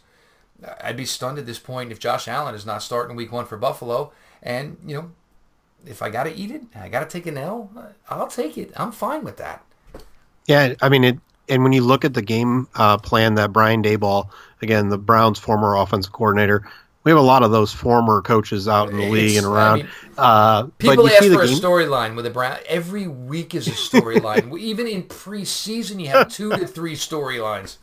I'd 0.81 0.97
be 0.97 1.05
stunned 1.05 1.37
at 1.37 1.45
this 1.45 1.59
point 1.59 1.91
if 1.91 1.99
Josh 1.99 2.27
Allen 2.27 2.55
is 2.55 2.65
not 2.65 2.83
starting 2.83 3.15
Week 3.15 3.31
One 3.31 3.45
for 3.45 3.57
Buffalo. 3.57 4.11
And 4.43 4.77
you 4.85 4.95
know, 4.95 5.11
if 5.85 6.01
I 6.01 6.09
got 6.09 6.23
to 6.23 6.35
eat 6.35 6.51
it, 6.51 6.63
I 6.75 6.89
got 6.89 7.01
to 7.01 7.09
take 7.09 7.25
an 7.25 7.37
L. 7.37 7.71
I'll 8.09 8.27
take 8.27 8.57
it. 8.57 8.71
I'm 8.75 8.91
fine 8.91 9.23
with 9.23 9.37
that. 9.37 9.63
Yeah, 10.45 10.73
I 10.81 10.89
mean 10.89 11.03
it. 11.03 11.19
And 11.49 11.63
when 11.63 11.73
you 11.73 11.83
look 11.83 12.05
at 12.05 12.13
the 12.13 12.21
game 12.21 12.67
uh, 12.75 12.97
plan 12.97 13.35
that 13.35 13.51
Brian 13.51 13.83
Daboll, 13.83 14.29
again, 14.61 14.89
the 14.89 14.97
Browns' 14.97 15.37
former 15.37 15.75
offensive 15.75 16.13
coordinator, 16.13 16.65
we 17.03 17.11
have 17.11 17.17
a 17.17 17.23
lot 17.23 17.43
of 17.43 17.51
those 17.51 17.73
former 17.73 18.21
coaches 18.21 18.67
out 18.67 18.89
in 18.89 18.97
the 18.97 19.03
it's, 19.03 19.11
league 19.11 19.37
and 19.37 19.45
around. 19.45 19.73
I 19.73 19.83
mean, 19.83 19.91
uh, 20.17 20.63
people 20.77 21.07
ask 21.07 21.25
for 21.25 21.41
a 21.41 21.47
storyline 21.47 22.15
with 22.15 22.25
the 22.25 22.31
Brown. 22.31 22.57
Every 22.67 23.07
week 23.07 23.55
is 23.55 23.67
a 23.67 23.71
storyline. 23.71 24.57
Even 24.59 24.87
in 24.87 25.03
preseason, 25.03 25.99
you 25.99 26.07
have 26.09 26.29
two 26.29 26.51
to 26.51 26.67
three 26.67 26.95
storylines. 26.95 27.77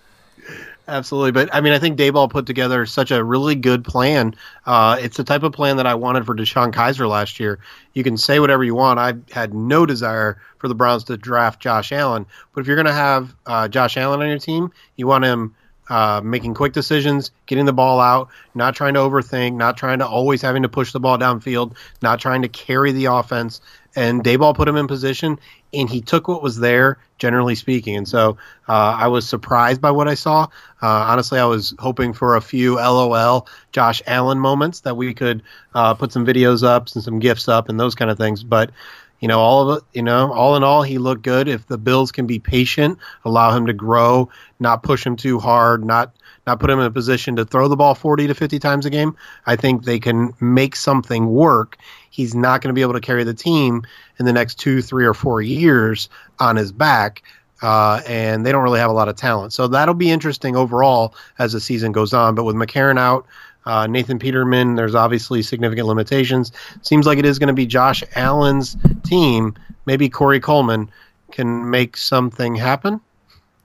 Absolutely, 0.88 1.32
but 1.32 1.54
I 1.54 1.60
mean, 1.60 1.74
I 1.74 1.78
think 1.78 1.98
Daboll 1.98 2.30
put 2.30 2.46
together 2.46 2.86
such 2.86 3.10
a 3.10 3.22
really 3.22 3.54
good 3.54 3.84
plan. 3.84 4.34
Uh, 4.64 4.96
it's 4.98 5.18
the 5.18 5.24
type 5.24 5.42
of 5.42 5.52
plan 5.52 5.76
that 5.76 5.86
I 5.86 5.94
wanted 5.94 6.24
for 6.24 6.34
DeShone 6.34 6.72
Kizer 6.72 7.06
last 7.06 7.38
year. 7.38 7.58
You 7.92 8.02
can 8.02 8.16
say 8.16 8.40
whatever 8.40 8.64
you 8.64 8.74
want. 8.74 8.98
I 8.98 9.12
had 9.30 9.52
no 9.52 9.84
desire 9.84 10.40
for 10.56 10.66
the 10.66 10.74
Browns 10.74 11.04
to 11.04 11.18
draft 11.18 11.60
Josh 11.60 11.92
Allen, 11.92 12.24
but 12.54 12.62
if 12.62 12.66
you're 12.66 12.76
going 12.76 12.86
to 12.86 12.92
have 12.94 13.34
uh, 13.44 13.68
Josh 13.68 13.98
Allen 13.98 14.22
on 14.22 14.28
your 14.28 14.38
team, 14.38 14.72
you 14.96 15.06
want 15.06 15.24
him 15.24 15.54
uh, 15.90 16.20
making 16.22 16.54
quick 16.54 16.72
decisions, 16.72 17.30
getting 17.46 17.64
the 17.64 17.72
ball 17.72 18.00
out, 18.00 18.28
not 18.54 18.74
trying 18.74 18.94
to 18.94 19.00
overthink, 19.00 19.54
not 19.54 19.76
trying 19.76 19.98
to 19.98 20.06
always 20.06 20.42
having 20.42 20.62
to 20.62 20.68
push 20.68 20.92
the 20.92 21.00
ball 21.00 21.18
downfield, 21.18 21.76
not 22.02 22.20
trying 22.20 22.42
to 22.42 22.48
carry 22.48 22.92
the 22.92 23.06
offense. 23.06 23.60
And 23.98 24.22
Daboll 24.22 24.54
put 24.54 24.68
him 24.68 24.76
in 24.76 24.86
position, 24.86 25.40
and 25.74 25.90
he 25.90 26.00
took 26.00 26.28
what 26.28 26.40
was 26.40 26.56
there, 26.56 26.98
generally 27.18 27.56
speaking. 27.56 27.96
And 27.96 28.06
so 28.06 28.36
uh, 28.68 28.96
I 28.96 29.08
was 29.08 29.28
surprised 29.28 29.80
by 29.80 29.90
what 29.90 30.06
I 30.06 30.14
saw. 30.14 30.44
Uh, 30.80 30.86
honestly, 30.86 31.40
I 31.40 31.46
was 31.46 31.74
hoping 31.80 32.12
for 32.12 32.36
a 32.36 32.40
few 32.40 32.76
LOL 32.76 33.48
Josh 33.72 34.00
Allen 34.06 34.38
moments 34.38 34.80
that 34.80 34.96
we 34.96 35.14
could 35.14 35.42
uh, 35.74 35.94
put 35.94 36.12
some 36.12 36.24
videos 36.24 36.62
up 36.62 36.88
and 36.94 37.02
some 37.02 37.18
gifs 37.18 37.48
up 37.48 37.68
and 37.68 37.80
those 37.80 37.96
kind 37.96 38.08
of 38.08 38.16
things. 38.16 38.44
But 38.44 38.70
you 39.18 39.26
know, 39.26 39.40
all 39.40 39.68
of 39.68 39.78
it, 39.78 39.84
you 39.92 40.02
know, 40.02 40.32
all 40.32 40.54
in 40.54 40.62
all, 40.62 40.82
he 40.82 40.98
looked 40.98 41.22
good. 41.22 41.48
If 41.48 41.66
the 41.66 41.76
Bills 41.76 42.12
can 42.12 42.28
be 42.28 42.38
patient, 42.38 42.98
allow 43.24 43.50
him 43.50 43.66
to 43.66 43.72
grow, 43.72 44.28
not 44.60 44.84
push 44.84 45.04
him 45.04 45.16
too 45.16 45.40
hard, 45.40 45.84
not 45.84 46.14
not 46.46 46.60
put 46.60 46.70
him 46.70 46.78
in 46.78 46.86
a 46.86 46.90
position 46.90 47.36
to 47.36 47.44
throw 47.44 47.68
the 47.68 47.76
ball 47.76 47.94
40 47.94 48.28
to 48.28 48.34
50 48.34 48.58
times 48.58 48.86
a 48.86 48.90
game, 48.90 49.16
I 49.44 49.56
think 49.56 49.84
they 49.84 49.98
can 49.98 50.32
make 50.40 50.76
something 50.76 51.26
work. 51.26 51.76
He's 52.10 52.34
not 52.34 52.62
going 52.62 52.68
to 52.68 52.74
be 52.74 52.82
able 52.82 52.94
to 52.94 53.00
carry 53.00 53.24
the 53.24 53.34
team 53.34 53.82
in 54.18 54.26
the 54.26 54.32
next 54.32 54.56
two, 54.56 54.82
three, 54.82 55.04
or 55.04 55.14
four 55.14 55.42
years 55.42 56.08
on 56.38 56.56
his 56.56 56.72
back. 56.72 57.22
Uh, 57.60 58.00
and 58.06 58.46
they 58.46 58.52
don't 58.52 58.62
really 58.62 58.78
have 58.78 58.90
a 58.90 58.94
lot 58.94 59.08
of 59.08 59.16
talent. 59.16 59.52
So 59.52 59.66
that'll 59.66 59.94
be 59.94 60.10
interesting 60.10 60.56
overall 60.56 61.14
as 61.38 61.52
the 61.52 61.60
season 61.60 61.90
goes 61.90 62.12
on. 62.12 62.34
But 62.34 62.44
with 62.44 62.54
McCarron 62.54 62.98
out, 62.98 63.26
uh, 63.66 63.86
Nathan 63.86 64.18
Peterman, 64.18 64.76
there's 64.76 64.94
obviously 64.94 65.42
significant 65.42 65.88
limitations. 65.88 66.52
Seems 66.82 67.04
like 67.04 67.18
it 67.18 67.26
is 67.26 67.38
going 67.38 67.48
to 67.48 67.54
be 67.54 67.66
Josh 67.66 68.02
Allen's 68.14 68.76
team. 69.04 69.54
Maybe 69.86 70.08
Corey 70.08 70.40
Coleman 70.40 70.90
can 71.32 71.68
make 71.68 71.96
something 71.96 72.54
happen. 72.54 73.00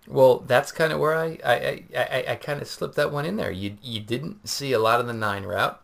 Well, 0.08 0.40
that's 0.40 0.72
kind 0.72 0.92
of 0.92 1.00
where 1.00 1.16
I 1.16 1.40
I, 1.46 1.84
I, 1.96 2.26
I 2.30 2.36
kind 2.36 2.62
of 2.62 2.68
slipped 2.68 2.96
that 2.96 3.12
one 3.12 3.26
in 3.26 3.38
there. 3.38 3.52
You 3.52 3.78
you 3.82 4.02
didn't 4.02 4.48
see 4.48 4.74
a 4.74 4.80
lot 4.80 5.00
of 5.00 5.08
the 5.08 5.14
nine 5.14 5.44
route. 5.44 5.82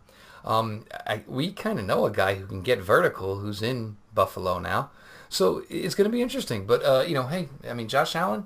Um, 0.50 0.86
I, 1.06 1.22
we 1.28 1.52
kind 1.52 1.78
of 1.78 1.86
know 1.86 2.08
a 2.08 2.12
guy 2.12 2.34
who 2.34 2.48
can 2.48 2.64
get 2.64 2.82
vertical 2.82 3.38
who's 3.38 3.62
in 3.62 3.98
Buffalo 4.16 4.58
now, 4.58 4.90
so 5.30 5.62
it's 5.70 5.94
going 5.94 6.10
to 6.10 6.12
be 6.12 6.24
interesting. 6.24 6.66
But 6.66 6.84
uh, 6.84 7.06
you 7.08 7.14
know, 7.14 7.28
hey, 7.28 7.50
I 7.70 7.74
mean, 7.74 7.88
Josh 7.88 8.16
Allen, 8.16 8.46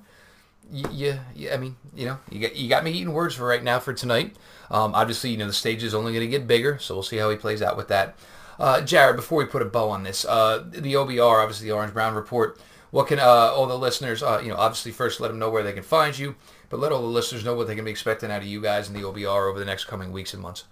you, 0.69 0.85
you, 1.33 1.49
I 1.49 1.55
mean, 1.55 1.77
you 1.95 2.05
know, 2.05 2.19
you 2.29 2.41
got 2.41 2.57
you 2.57 2.67
got 2.67 2.83
me 2.83 2.91
eating 2.91 3.13
words 3.13 3.35
for 3.35 3.47
right 3.47 3.63
now 3.63 3.79
for 3.79 3.93
tonight. 3.93 4.35
Um, 4.69 4.93
obviously, 4.93 5.29
you 5.29 5.37
know, 5.37 5.47
the 5.47 5.53
stage 5.53 5.81
is 5.81 5.93
only 5.93 6.11
going 6.11 6.29
to 6.29 6.37
get 6.37 6.45
bigger, 6.45 6.77
so 6.77 6.93
we'll 6.93 7.03
see 7.03 7.17
how 7.17 7.29
he 7.29 7.37
plays 7.37 7.61
out 7.61 7.77
with 7.77 7.87
that. 7.87 8.15
Uh, 8.59 8.81
Jared, 8.81 9.15
before 9.15 9.37
we 9.37 9.45
put 9.45 9.61
a 9.61 9.65
bow 9.65 9.89
on 9.89 10.03
this, 10.03 10.25
uh, 10.25 10.63
the 10.69 10.93
OBR, 10.93 11.41
obviously 11.41 11.67
the 11.67 11.73
Orange 11.73 11.93
Brown 11.93 12.15
Report. 12.15 12.59
What 12.91 13.07
can 13.07 13.17
uh, 13.17 13.23
all 13.23 13.65
the 13.65 13.77
listeners, 13.77 14.21
uh, 14.21 14.41
you 14.43 14.49
know, 14.49 14.55
obviously 14.55 14.91
first 14.91 15.19
let 15.21 15.29
them 15.29 15.39
know 15.39 15.49
where 15.49 15.63
they 15.63 15.73
can 15.73 15.83
find 15.83 16.15
you, 16.15 16.35
but 16.69 16.79
let 16.79 16.91
all 16.91 17.01
the 17.01 17.07
listeners 17.07 17.43
know 17.43 17.55
what 17.55 17.67
they 17.67 17.75
can 17.75 17.85
be 17.85 17.91
expecting 17.91 18.29
out 18.29 18.41
of 18.41 18.47
you 18.47 18.61
guys 18.61 18.87
in 18.87 18.93
the 18.93 19.01
OBR 19.01 19.49
over 19.49 19.57
the 19.57 19.65
next 19.65 19.85
coming 19.85 20.11
weeks 20.11 20.33
and 20.33 20.43
months. 20.43 20.65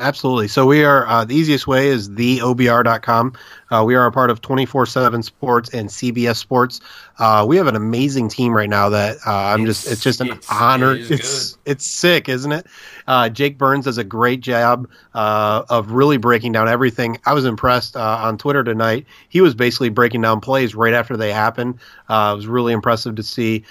Absolutely. 0.00 0.48
So 0.48 0.66
we 0.66 0.82
are 0.82 1.06
uh, 1.06 1.24
the 1.24 1.36
easiest 1.36 1.68
way 1.68 1.86
is 1.86 2.10
theobr.com. 2.10 3.32
Uh, 3.70 3.84
we 3.86 3.94
are 3.94 4.06
a 4.06 4.10
part 4.10 4.28
of 4.28 4.40
24/7 4.40 5.22
Sports 5.22 5.72
and 5.72 5.88
CBS 5.88 6.36
Sports. 6.36 6.80
Uh, 7.18 7.44
we 7.46 7.56
have 7.56 7.68
an 7.68 7.76
amazing 7.76 8.28
team 8.28 8.52
right 8.52 8.68
now 8.68 8.88
that 8.88 9.18
uh, 9.24 9.30
I'm 9.30 9.60
it's, 9.60 9.82
just 9.82 9.92
it's 9.92 10.02
just 10.02 10.20
an 10.20 10.32
it's, 10.32 10.50
honor. 10.50 10.94
It 10.94 11.12
it's 11.12 11.52
good. 11.52 11.60
it's 11.70 11.86
sick, 11.86 12.28
isn't 12.28 12.50
it? 12.50 12.66
Uh, 13.06 13.28
Jake 13.28 13.56
Burns 13.56 13.84
does 13.84 13.96
a 13.96 14.02
great 14.02 14.40
job 14.40 14.88
uh, 15.14 15.62
of 15.68 15.92
really 15.92 16.16
breaking 16.16 16.50
down 16.50 16.68
everything. 16.68 17.18
I 17.24 17.32
was 17.32 17.44
impressed 17.44 17.96
on 17.96 18.36
Twitter 18.36 18.64
tonight. 18.64 19.06
He 19.28 19.40
was 19.40 19.54
basically 19.54 19.90
breaking 19.90 20.22
down 20.22 20.40
plays 20.40 20.74
right 20.74 20.94
after 20.94 21.16
they 21.16 21.32
happen. 21.32 21.78
it 22.08 22.36
was 22.36 22.48
really 22.48 22.72
impressive 22.72 23.14
to 23.14 23.22
see. 23.22 23.64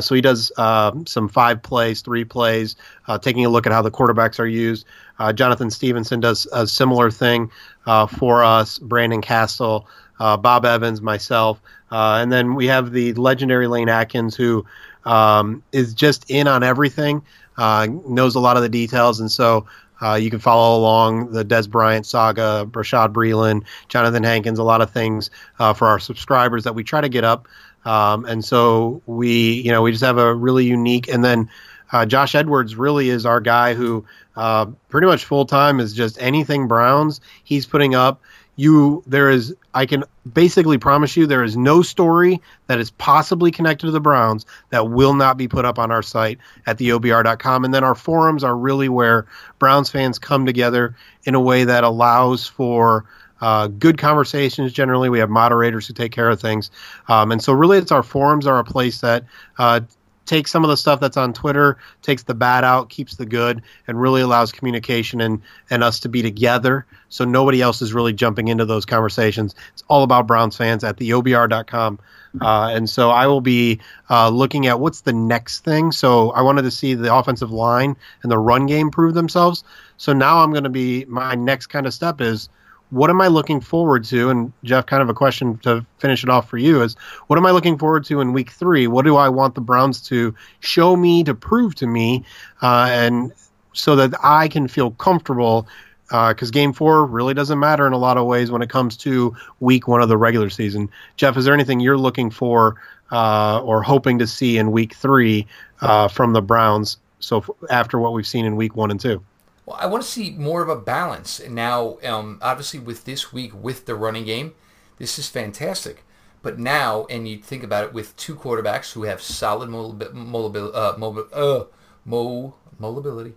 so 0.00 0.14
he 0.14 0.20
does 0.20 0.50
some 0.56 1.28
five 1.28 1.62
plays, 1.62 2.00
three 2.00 2.24
plays, 2.24 2.74
taking 3.20 3.44
a 3.44 3.48
look 3.48 3.66
at 3.66 3.72
how 3.72 3.82
the 3.82 3.92
quarterbacks 3.92 4.40
are 4.40 4.46
used. 4.46 4.84
Uh, 5.18 5.32
Jonathan 5.32 5.70
Stevenson 5.70 6.20
does 6.20 6.46
a 6.52 6.66
similar 6.66 7.10
thing 7.10 7.50
uh, 7.86 8.06
for 8.06 8.44
us. 8.44 8.78
Brandon 8.78 9.20
Castle, 9.20 9.88
uh, 10.20 10.36
Bob 10.36 10.64
Evans, 10.64 11.00
myself, 11.02 11.60
uh, 11.90 12.18
and 12.22 12.30
then 12.30 12.54
we 12.54 12.66
have 12.66 12.92
the 12.92 13.14
legendary 13.14 13.66
Lane 13.66 13.88
Adkins, 13.88 14.36
who 14.36 14.64
um, 15.04 15.62
is 15.72 15.94
just 15.94 16.30
in 16.30 16.46
on 16.46 16.62
everything. 16.62 17.22
uh, 17.58 17.88
knows 18.06 18.34
a 18.36 18.40
lot 18.40 18.56
of 18.56 18.62
the 18.62 18.68
details, 18.68 19.20
and 19.20 19.30
so 19.30 19.66
uh, 20.00 20.14
you 20.14 20.30
can 20.30 20.38
follow 20.38 20.78
along 20.78 21.32
the 21.32 21.44
Dez 21.44 21.68
Bryant 21.68 22.06
saga, 22.06 22.64
Bashaud 22.70 23.12
Breeland, 23.12 23.64
Johnathan 23.88 24.24
Hankins, 24.24 24.60
a 24.60 24.62
lot 24.62 24.80
of 24.80 24.90
things 24.90 25.30
for 25.56 25.88
our 25.88 25.98
subscribers 25.98 26.64
that 26.64 26.74
we 26.74 26.84
try 26.84 27.00
to 27.00 27.08
get 27.08 27.24
up. 27.24 27.48
Um, 27.84 28.24
and 28.26 28.44
so 28.44 29.02
we, 29.06 29.52
you 29.52 29.72
know, 29.72 29.82
we 29.82 29.90
just 29.90 30.04
have 30.04 30.18
a 30.18 30.34
really 30.34 30.64
unique. 30.66 31.08
And 31.08 31.24
then 31.24 31.48
uh, 31.92 32.06
Josh 32.06 32.34
Edwards 32.34 32.76
really 32.76 33.08
is 33.08 33.26
our 33.26 33.40
guy 33.40 33.74
who 33.74 34.04
uh, 34.36 34.66
pretty 34.88 35.06
much 35.06 35.24
full 35.24 35.46
time 35.46 35.80
is 35.80 35.92
just 35.94 36.20
anything 36.20 36.68
Browns. 36.68 37.20
He's 37.44 37.66
putting 37.66 37.94
up. 37.94 38.22
You 38.56 39.04
there 39.06 39.30
is 39.30 39.54
I 39.72 39.86
can 39.86 40.02
basically 40.32 40.78
promise 40.78 41.16
you 41.16 41.26
there 41.26 41.44
is 41.44 41.56
no 41.56 41.80
story 41.80 42.42
that 42.66 42.80
is 42.80 42.90
possibly 42.90 43.52
connected 43.52 43.86
to 43.86 43.92
the 43.92 44.00
Browns 44.00 44.46
that 44.70 44.90
will 44.90 45.14
not 45.14 45.36
be 45.36 45.46
put 45.46 45.64
up 45.64 45.78
on 45.78 45.92
our 45.92 46.02
site 46.02 46.38
at 46.66 46.76
theobr.com 46.78 47.64
and 47.64 47.72
then 47.72 47.84
our 47.84 47.94
forums 47.94 48.42
are 48.42 48.56
really 48.56 48.88
where 48.88 49.26
Browns 49.60 49.90
fans 49.90 50.18
come 50.18 50.44
together 50.44 50.96
in 51.22 51.36
a 51.36 51.40
way 51.40 51.62
that 51.62 51.84
allows 51.84 52.48
for 52.48 53.04
uh, 53.40 53.68
good 53.68 53.98
conversations 53.98 54.72
generally. 54.72 55.08
We 55.08 55.20
have 55.20 55.30
moderators 55.30 55.86
who 55.86 55.94
take 55.94 56.12
care 56.12 56.28
of 56.28 56.40
things. 56.40 56.70
Um, 57.06 57.30
and 57.30 57.42
so 57.42 57.52
really 57.52 57.78
it's 57.78 57.92
our 57.92 58.02
forums 58.02 58.46
are 58.46 58.58
a 58.58 58.64
place 58.64 59.00
that 59.02 59.24
uh, 59.58 59.80
takes 60.28 60.50
some 60.50 60.62
of 60.62 60.70
the 60.70 60.76
stuff 60.76 61.00
that's 61.00 61.16
on 61.16 61.32
Twitter, 61.32 61.78
takes 62.02 62.22
the 62.22 62.34
bad 62.34 62.62
out, 62.62 62.90
keeps 62.90 63.16
the 63.16 63.26
good, 63.26 63.62
and 63.86 64.00
really 64.00 64.20
allows 64.20 64.52
communication 64.52 65.20
and, 65.20 65.42
and 65.70 65.82
us 65.82 66.00
to 66.00 66.08
be 66.08 66.22
together. 66.22 66.86
So 67.08 67.24
nobody 67.24 67.60
else 67.60 67.82
is 67.82 67.92
really 67.92 68.12
jumping 68.12 68.48
into 68.48 68.64
those 68.64 68.84
conversations. 68.84 69.54
It's 69.72 69.82
all 69.88 70.04
about 70.04 70.26
Browns 70.26 70.56
fans 70.56 70.84
at 70.84 70.98
the 70.98 71.10
OBR.com. 71.10 71.98
Uh, 72.40 72.70
and 72.72 72.88
so 72.88 73.10
I 73.10 73.26
will 73.26 73.40
be 73.40 73.80
uh, 74.10 74.28
looking 74.28 74.66
at 74.66 74.78
what's 74.78 75.00
the 75.00 75.14
next 75.14 75.64
thing. 75.64 75.90
So 75.92 76.30
I 76.30 76.42
wanted 76.42 76.62
to 76.62 76.70
see 76.70 76.94
the 76.94 77.12
offensive 77.14 77.50
line 77.50 77.96
and 78.22 78.30
the 78.30 78.38
run 78.38 78.66
game 78.66 78.90
prove 78.90 79.14
themselves. 79.14 79.64
So 79.96 80.12
now 80.12 80.38
I'm 80.38 80.50
going 80.50 80.64
to 80.64 80.70
be 80.70 81.06
my 81.06 81.34
next 81.34 81.68
kind 81.68 81.86
of 81.86 81.94
step 81.94 82.20
is 82.20 82.50
what 82.90 83.10
am 83.10 83.20
I 83.20 83.28
looking 83.28 83.60
forward 83.60 84.04
to? 84.04 84.30
And 84.30 84.52
Jeff, 84.64 84.86
kind 84.86 85.02
of 85.02 85.08
a 85.08 85.14
question 85.14 85.58
to 85.58 85.84
finish 85.98 86.22
it 86.22 86.30
off 86.30 86.48
for 86.48 86.58
you 86.58 86.82
is 86.82 86.94
what 87.26 87.38
am 87.38 87.46
I 87.46 87.50
looking 87.50 87.78
forward 87.78 88.04
to 88.06 88.20
in 88.20 88.32
week 88.32 88.50
three? 88.50 88.86
What 88.86 89.04
do 89.04 89.16
I 89.16 89.28
want 89.28 89.54
the 89.54 89.60
Browns 89.60 90.00
to 90.08 90.34
show 90.60 90.96
me, 90.96 91.22
to 91.24 91.34
prove 91.34 91.74
to 91.76 91.86
me, 91.86 92.24
uh, 92.62 92.88
and 92.90 93.32
so 93.74 93.96
that 93.96 94.14
I 94.22 94.48
can 94.48 94.68
feel 94.68 94.92
comfortable? 94.92 95.68
Because 96.06 96.48
uh, 96.48 96.52
game 96.52 96.72
four 96.72 97.04
really 97.04 97.34
doesn't 97.34 97.58
matter 97.58 97.86
in 97.86 97.92
a 97.92 97.98
lot 97.98 98.16
of 98.16 98.26
ways 98.26 98.50
when 98.50 98.62
it 98.62 98.70
comes 98.70 98.96
to 98.98 99.36
week 99.60 99.86
one 99.86 100.00
of 100.00 100.08
the 100.08 100.16
regular 100.16 100.48
season. 100.48 100.88
Jeff, 101.16 101.36
is 101.36 101.44
there 101.44 101.52
anything 101.52 101.80
you're 101.80 101.98
looking 101.98 102.30
for 102.30 102.80
uh, 103.12 103.60
or 103.62 103.82
hoping 103.82 104.18
to 104.20 104.26
see 104.26 104.56
in 104.56 104.72
week 104.72 104.94
three 104.94 105.46
uh, 105.82 106.08
from 106.08 106.32
the 106.32 106.40
Browns? 106.40 106.96
So 107.20 107.38
f- 107.38 107.50
after 107.68 107.98
what 107.98 108.14
we've 108.14 108.26
seen 108.26 108.46
in 108.46 108.56
week 108.56 108.74
one 108.74 108.90
and 108.90 108.98
two. 108.98 109.22
Well, 109.68 109.76
I 109.78 109.84
want 109.84 110.02
to 110.02 110.08
see 110.08 110.30
more 110.30 110.62
of 110.62 110.70
a 110.70 110.76
balance. 110.76 111.38
And 111.38 111.54
now, 111.54 111.98
um, 112.02 112.38
obviously, 112.40 112.80
with 112.80 113.04
this 113.04 113.34
week, 113.34 113.52
with 113.54 113.84
the 113.84 113.94
running 113.94 114.24
game, 114.24 114.54
this 114.96 115.18
is 115.18 115.28
fantastic. 115.28 116.04
But 116.40 116.58
now, 116.58 117.04
and 117.10 117.28
you 117.28 117.36
think 117.36 117.62
about 117.62 117.84
it 117.84 117.92
with 117.92 118.16
two 118.16 118.34
quarterbacks 118.34 118.94
who 118.94 119.02
have 119.02 119.20
solid 119.20 119.68
uh, 119.68 120.88
uh, 121.34 121.66
mo- 122.06 122.54
mobility, 122.78 123.34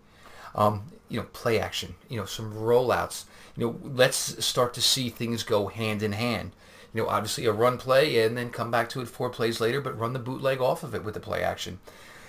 um, 0.56 0.84
you 1.10 1.20
know, 1.20 1.28
play 1.34 1.60
action, 1.60 1.96
you 2.08 2.16
know, 2.16 2.26
some 2.26 2.54
rollouts. 2.54 3.26
You 3.58 3.66
know, 3.66 3.80
let's 3.84 4.46
start 4.46 4.74
to 4.76 4.82
see 4.82 5.10
things 5.10 5.44
go 5.44 5.68
hand 5.68 6.02
in 6.02 6.14
hand. 6.14 6.52
You 6.94 7.04
know, 7.04 7.10
obviously 7.10 7.46
a 7.46 7.52
run 7.52 7.78
play 7.78 8.24
and 8.24 8.38
then 8.38 8.52
come 8.52 8.72
back 8.72 8.88
to 8.92 9.02
it 9.02 9.10
four 9.10 9.30
plays 9.30 9.60
later, 9.60 9.82
but 9.82 10.00
run 10.00 10.14
the 10.14 10.20
bootleg 10.20 10.62
off 10.62 10.82
of 10.82 10.96
it 10.96 11.04
with 11.04 11.14
the 11.14 11.20
play 11.20 11.44
action 11.44 11.80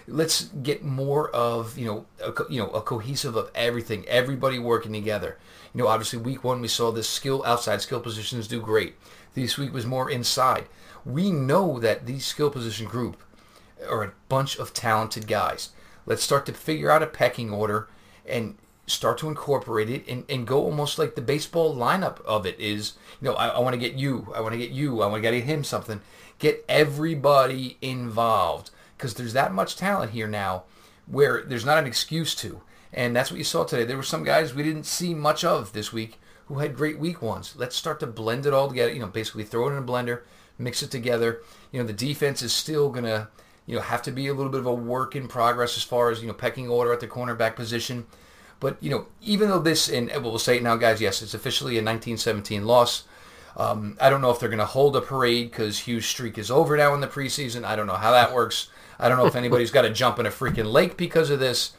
let's 0.06 0.44
get 0.44 0.82
more 0.82 1.30
of 1.30 1.78
you 1.78 1.86
know 1.86 2.06
a, 2.24 2.32
you 2.50 2.60
know 2.60 2.70
a 2.70 2.80
cohesive 2.80 3.36
of 3.36 3.50
everything, 3.54 4.04
everybody 4.06 4.58
working 4.58 4.92
together. 4.92 5.38
You 5.74 5.82
know, 5.82 5.88
obviously 5.88 6.18
week 6.18 6.44
one 6.44 6.60
we 6.60 6.68
saw 6.68 6.90
the 6.90 7.02
skill 7.02 7.42
outside 7.44 7.80
skill 7.80 8.00
positions 8.00 8.48
do 8.48 8.60
great. 8.60 8.94
This 9.34 9.56
week 9.56 9.72
was 9.72 9.86
more 9.86 10.10
inside. 10.10 10.66
We 11.04 11.30
know 11.30 11.78
that 11.80 12.06
these 12.06 12.24
skill 12.24 12.50
position 12.50 12.86
group 12.86 13.22
are 13.88 14.04
a 14.04 14.12
bunch 14.28 14.58
of 14.58 14.74
talented 14.74 15.26
guys. 15.26 15.70
Let's 16.06 16.22
start 16.22 16.46
to 16.46 16.52
figure 16.52 16.90
out 16.90 17.02
a 17.02 17.06
pecking 17.06 17.50
order 17.50 17.88
and 18.26 18.56
start 18.86 19.18
to 19.18 19.28
incorporate 19.28 19.88
it 19.88 20.06
and, 20.08 20.24
and 20.28 20.46
go 20.46 20.62
almost 20.62 20.98
like 20.98 21.14
the 21.14 21.20
baseball 21.22 21.74
lineup 21.74 22.20
of 22.24 22.44
it 22.44 22.58
is, 22.58 22.94
you 23.20 23.28
know, 23.28 23.34
I, 23.34 23.48
I 23.48 23.58
want 23.60 23.74
to 23.74 23.78
get 23.78 23.94
you, 23.94 24.32
I 24.34 24.40
want 24.40 24.52
to 24.52 24.58
get 24.58 24.70
you, 24.70 25.00
I 25.02 25.06
want 25.06 25.22
to 25.22 25.30
get 25.30 25.44
him 25.44 25.64
something. 25.64 26.00
Get 26.38 26.64
everybody 26.68 27.78
involved 27.80 28.70
because 29.02 29.14
there's 29.14 29.32
that 29.32 29.52
much 29.52 29.74
talent 29.74 30.12
here 30.12 30.28
now 30.28 30.62
where 31.06 31.42
there's 31.42 31.64
not 31.64 31.76
an 31.76 31.86
excuse 31.86 32.36
to. 32.36 32.60
And 32.92 33.16
that's 33.16 33.32
what 33.32 33.38
you 33.38 33.42
saw 33.42 33.64
today. 33.64 33.82
There 33.82 33.96
were 33.96 34.04
some 34.04 34.22
guys 34.22 34.54
we 34.54 34.62
didn't 34.62 34.86
see 34.86 35.12
much 35.12 35.42
of 35.42 35.72
this 35.72 35.92
week 35.92 36.20
who 36.46 36.60
had 36.60 36.76
great 36.76 37.00
week 37.00 37.20
ones. 37.20 37.54
Let's 37.56 37.74
start 37.74 37.98
to 37.98 38.06
blend 38.06 38.46
it 38.46 38.54
all 38.54 38.68
together. 38.68 38.92
You 38.92 39.00
know, 39.00 39.08
basically 39.08 39.42
throw 39.42 39.66
it 39.66 39.72
in 39.72 39.78
a 39.78 39.84
blender, 39.84 40.20
mix 40.56 40.84
it 40.84 40.92
together. 40.92 41.40
You 41.72 41.80
know, 41.80 41.86
the 41.86 41.92
defense 41.92 42.42
is 42.42 42.52
still 42.52 42.90
gonna, 42.90 43.28
you 43.66 43.74
know, 43.74 43.82
have 43.82 44.02
to 44.02 44.12
be 44.12 44.28
a 44.28 44.34
little 44.34 44.52
bit 44.52 44.60
of 44.60 44.66
a 44.66 44.74
work 44.74 45.16
in 45.16 45.26
progress 45.26 45.76
as 45.76 45.82
far 45.82 46.10
as 46.10 46.20
you 46.20 46.28
know 46.28 46.34
pecking 46.34 46.68
order 46.68 46.92
at 46.92 47.00
the 47.00 47.08
cornerback 47.08 47.56
position. 47.56 48.06
But 48.60 48.76
you 48.80 48.90
know, 48.90 49.06
even 49.20 49.48
though 49.48 49.58
this 49.58 49.88
and 49.88 50.12
we'll 50.22 50.38
say 50.38 50.58
it 50.58 50.62
now, 50.62 50.76
guys, 50.76 51.00
yes, 51.00 51.22
it's 51.22 51.34
officially 51.34 51.72
a 51.72 51.82
1917 51.82 52.64
loss. 52.64 53.02
Um, 53.56 53.96
I 54.00 54.10
don't 54.10 54.20
know 54.20 54.30
if 54.30 54.40
they're 54.40 54.48
going 54.48 54.58
to 54.58 54.66
hold 54.66 54.96
a 54.96 55.00
parade 55.00 55.50
because 55.50 55.80
Hue's 55.80 56.06
streak 56.06 56.38
is 56.38 56.50
over 56.50 56.76
now 56.76 56.94
in 56.94 57.00
the 57.00 57.06
preseason. 57.06 57.64
I 57.64 57.76
don't 57.76 57.86
know 57.86 57.94
how 57.94 58.12
that 58.12 58.32
works. 58.32 58.68
I 58.98 59.08
don't 59.08 59.18
know 59.18 59.26
if 59.26 59.36
anybody's 59.36 59.70
got 59.70 59.82
to 59.82 59.90
jump 59.92 60.18
in 60.18 60.26
a 60.26 60.30
freaking 60.30 60.72
lake 60.72 60.96
because 60.96 61.30
of 61.30 61.40
this. 61.40 61.72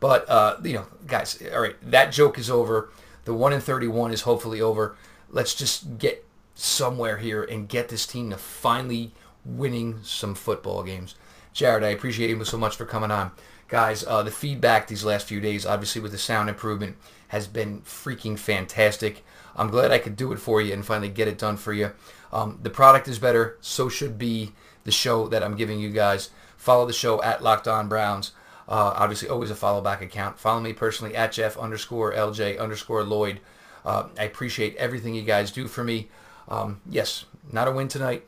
But, 0.00 0.28
uh, 0.28 0.56
you 0.64 0.74
know, 0.74 0.86
guys, 1.06 1.42
all 1.52 1.60
right, 1.60 1.76
that 1.90 2.12
joke 2.12 2.38
is 2.38 2.50
over. 2.50 2.90
The 3.24 3.34
1 3.34 3.52
in 3.52 3.60
31 3.60 4.12
is 4.12 4.22
hopefully 4.22 4.60
over. 4.60 4.96
Let's 5.28 5.54
just 5.54 5.98
get 5.98 6.26
somewhere 6.54 7.18
here 7.18 7.42
and 7.42 7.68
get 7.68 7.88
this 7.88 8.06
team 8.06 8.30
to 8.30 8.36
finally 8.36 9.12
winning 9.44 10.00
some 10.02 10.34
football 10.34 10.82
games. 10.82 11.14
Jared, 11.52 11.84
I 11.84 11.88
appreciate 11.88 12.30
you 12.30 12.44
so 12.44 12.58
much 12.58 12.76
for 12.76 12.86
coming 12.86 13.10
on. 13.10 13.32
Guys, 13.68 14.04
uh, 14.06 14.22
the 14.22 14.30
feedback 14.30 14.88
these 14.88 15.04
last 15.04 15.28
few 15.28 15.40
days, 15.40 15.64
obviously 15.64 16.00
with 16.00 16.12
the 16.12 16.18
sound 16.18 16.48
improvement, 16.48 16.96
has 17.28 17.46
been 17.46 17.80
freaking 17.82 18.38
fantastic. 18.38 19.24
I'm 19.56 19.70
glad 19.70 19.90
I 19.90 19.98
could 19.98 20.16
do 20.16 20.32
it 20.32 20.38
for 20.38 20.60
you 20.60 20.72
and 20.72 20.84
finally 20.84 21.08
get 21.08 21.28
it 21.28 21.38
done 21.38 21.56
for 21.56 21.72
you. 21.72 21.92
Um, 22.32 22.58
the 22.62 22.70
product 22.70 23.08
is 23.08 23.18
better, 23.18 23.58
so 23.60 23.88
should 23.88 24.18
be 24.18 24.52
the 24.84 24.92
show 24.92 25.28
that 25.28 25.42
I'm 25.42 25.56
giving 25.56 25.80
you 25.80 25.90
guys. 25.90 26.30
Follow 26.56 26.86
the 26.86 26.92
show 26.92 27.22
at 27.22 27.42
Locked 27.42 27.68
On 27.68 27.88
Browns. 27.88 28.32
Uh, 28.68 28.94
obviously, 28.96 29.28
always 29.28 29.50
a 29.50 29.56
follow 29.56 29.80
back 29.80 30.00
account. 30.00 30.38
Follow 30.38 30.60
me 30.60 30.72
personally 30.72 31.16
at 31.16 31.32
Jeff 31.32 31.56
underscore 31.56 32.12
LJ 32.12 32.58
underscore 32.58 33.02
Lloyd. 33.02 33.40
Uh, 33.84 34.08
I 34.18 34.24
appreciate 34.24 34.76
everything 34.76 35.14
you 35.14 35.22
guys 35.22 35.50
do 35.50 35.66
for 35.66 35.82
me. 35.82 36.08
Um, 36.48 36.80
yes, 36.88 37.24
not 37.52 37.66
a 37.66 37.72
win 37.72 37.88
tonight. 37.88 38.26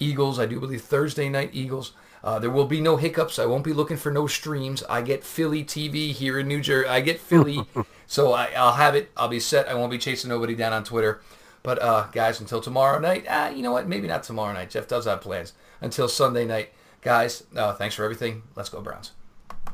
Eagles, 0.00 0.38
I 0.38 0.46
do 0.46 0.58
believe 0.58 0.82
Thursday 0.82 1.28
night 1.28 1.50
Eagles. 1.52 1.92
Uh, 2.24 2.38
there 2.38 2.50
will 2.50 2.64
be 2.64 2.80
no 2.80 2.96
hiccups. 2.96 3.38
I 3.38 3.44
won't 3.44 3.64
be 3.64 3.74
looking 3.74 3.98
for 3.98 4.10
no 4.10 4.26
streams. 4.26 4.82
I 4.88 5.02
get 5.02 5.22
Philly 5.22 5.62
TV 5.62 6.10
here 6.10 6.38
in 6.38 6.48
New 6.48 6.62
Jersey. 6.62 6.88
I 6.88 7.00
get 7.00 7.20
Philly, 7.20 7.66
so 8.06 8.32
I, 8.32 8.48
will 8.56 8.72
have 8.72 8.94
it. 8.94 9.10
I'll 9.14 9.28
be 9.28 9.38
set. 9.38 9.68
I 9.68 9.74
won't 9.74 9.90
be 9.90 9.98
chasing 9.98 10.30
nobody 10.30 10.54
down 10.54 10.72
on 10.72 10.84
Twitter. 10.84 11.20
But 11.62 11.82
uh, 11.82 12.08
guys, 12.12 12.40
until 12.40 12.62
tomorrow 12.62 12.98
night, 12.98 13.26
ah, 13.28 13.50
you 13.50 13.62
know 13.62 13.72
what? 13.72 13.86
Maybe 13.86 14.08
not 14.08 14.22
tomorrow 14.22 14.54
night. 14.54 14.70
Jeff 14.70 14.88
does 14.88 15.04
have 15.04 15.20
plans. 15.20 15.52
Until 15.82 16.08
Sunday 16.08 16.46
night. 16.46 16.72
Guys, 17.02 17.44
uh, 17.54 17.74
thanks 17.74 17.94
for 17.94 18.04
everything. 18.04 18.42
Let's 18.56 18.70
go 18.70 18.80
Browns. 18.80 19.12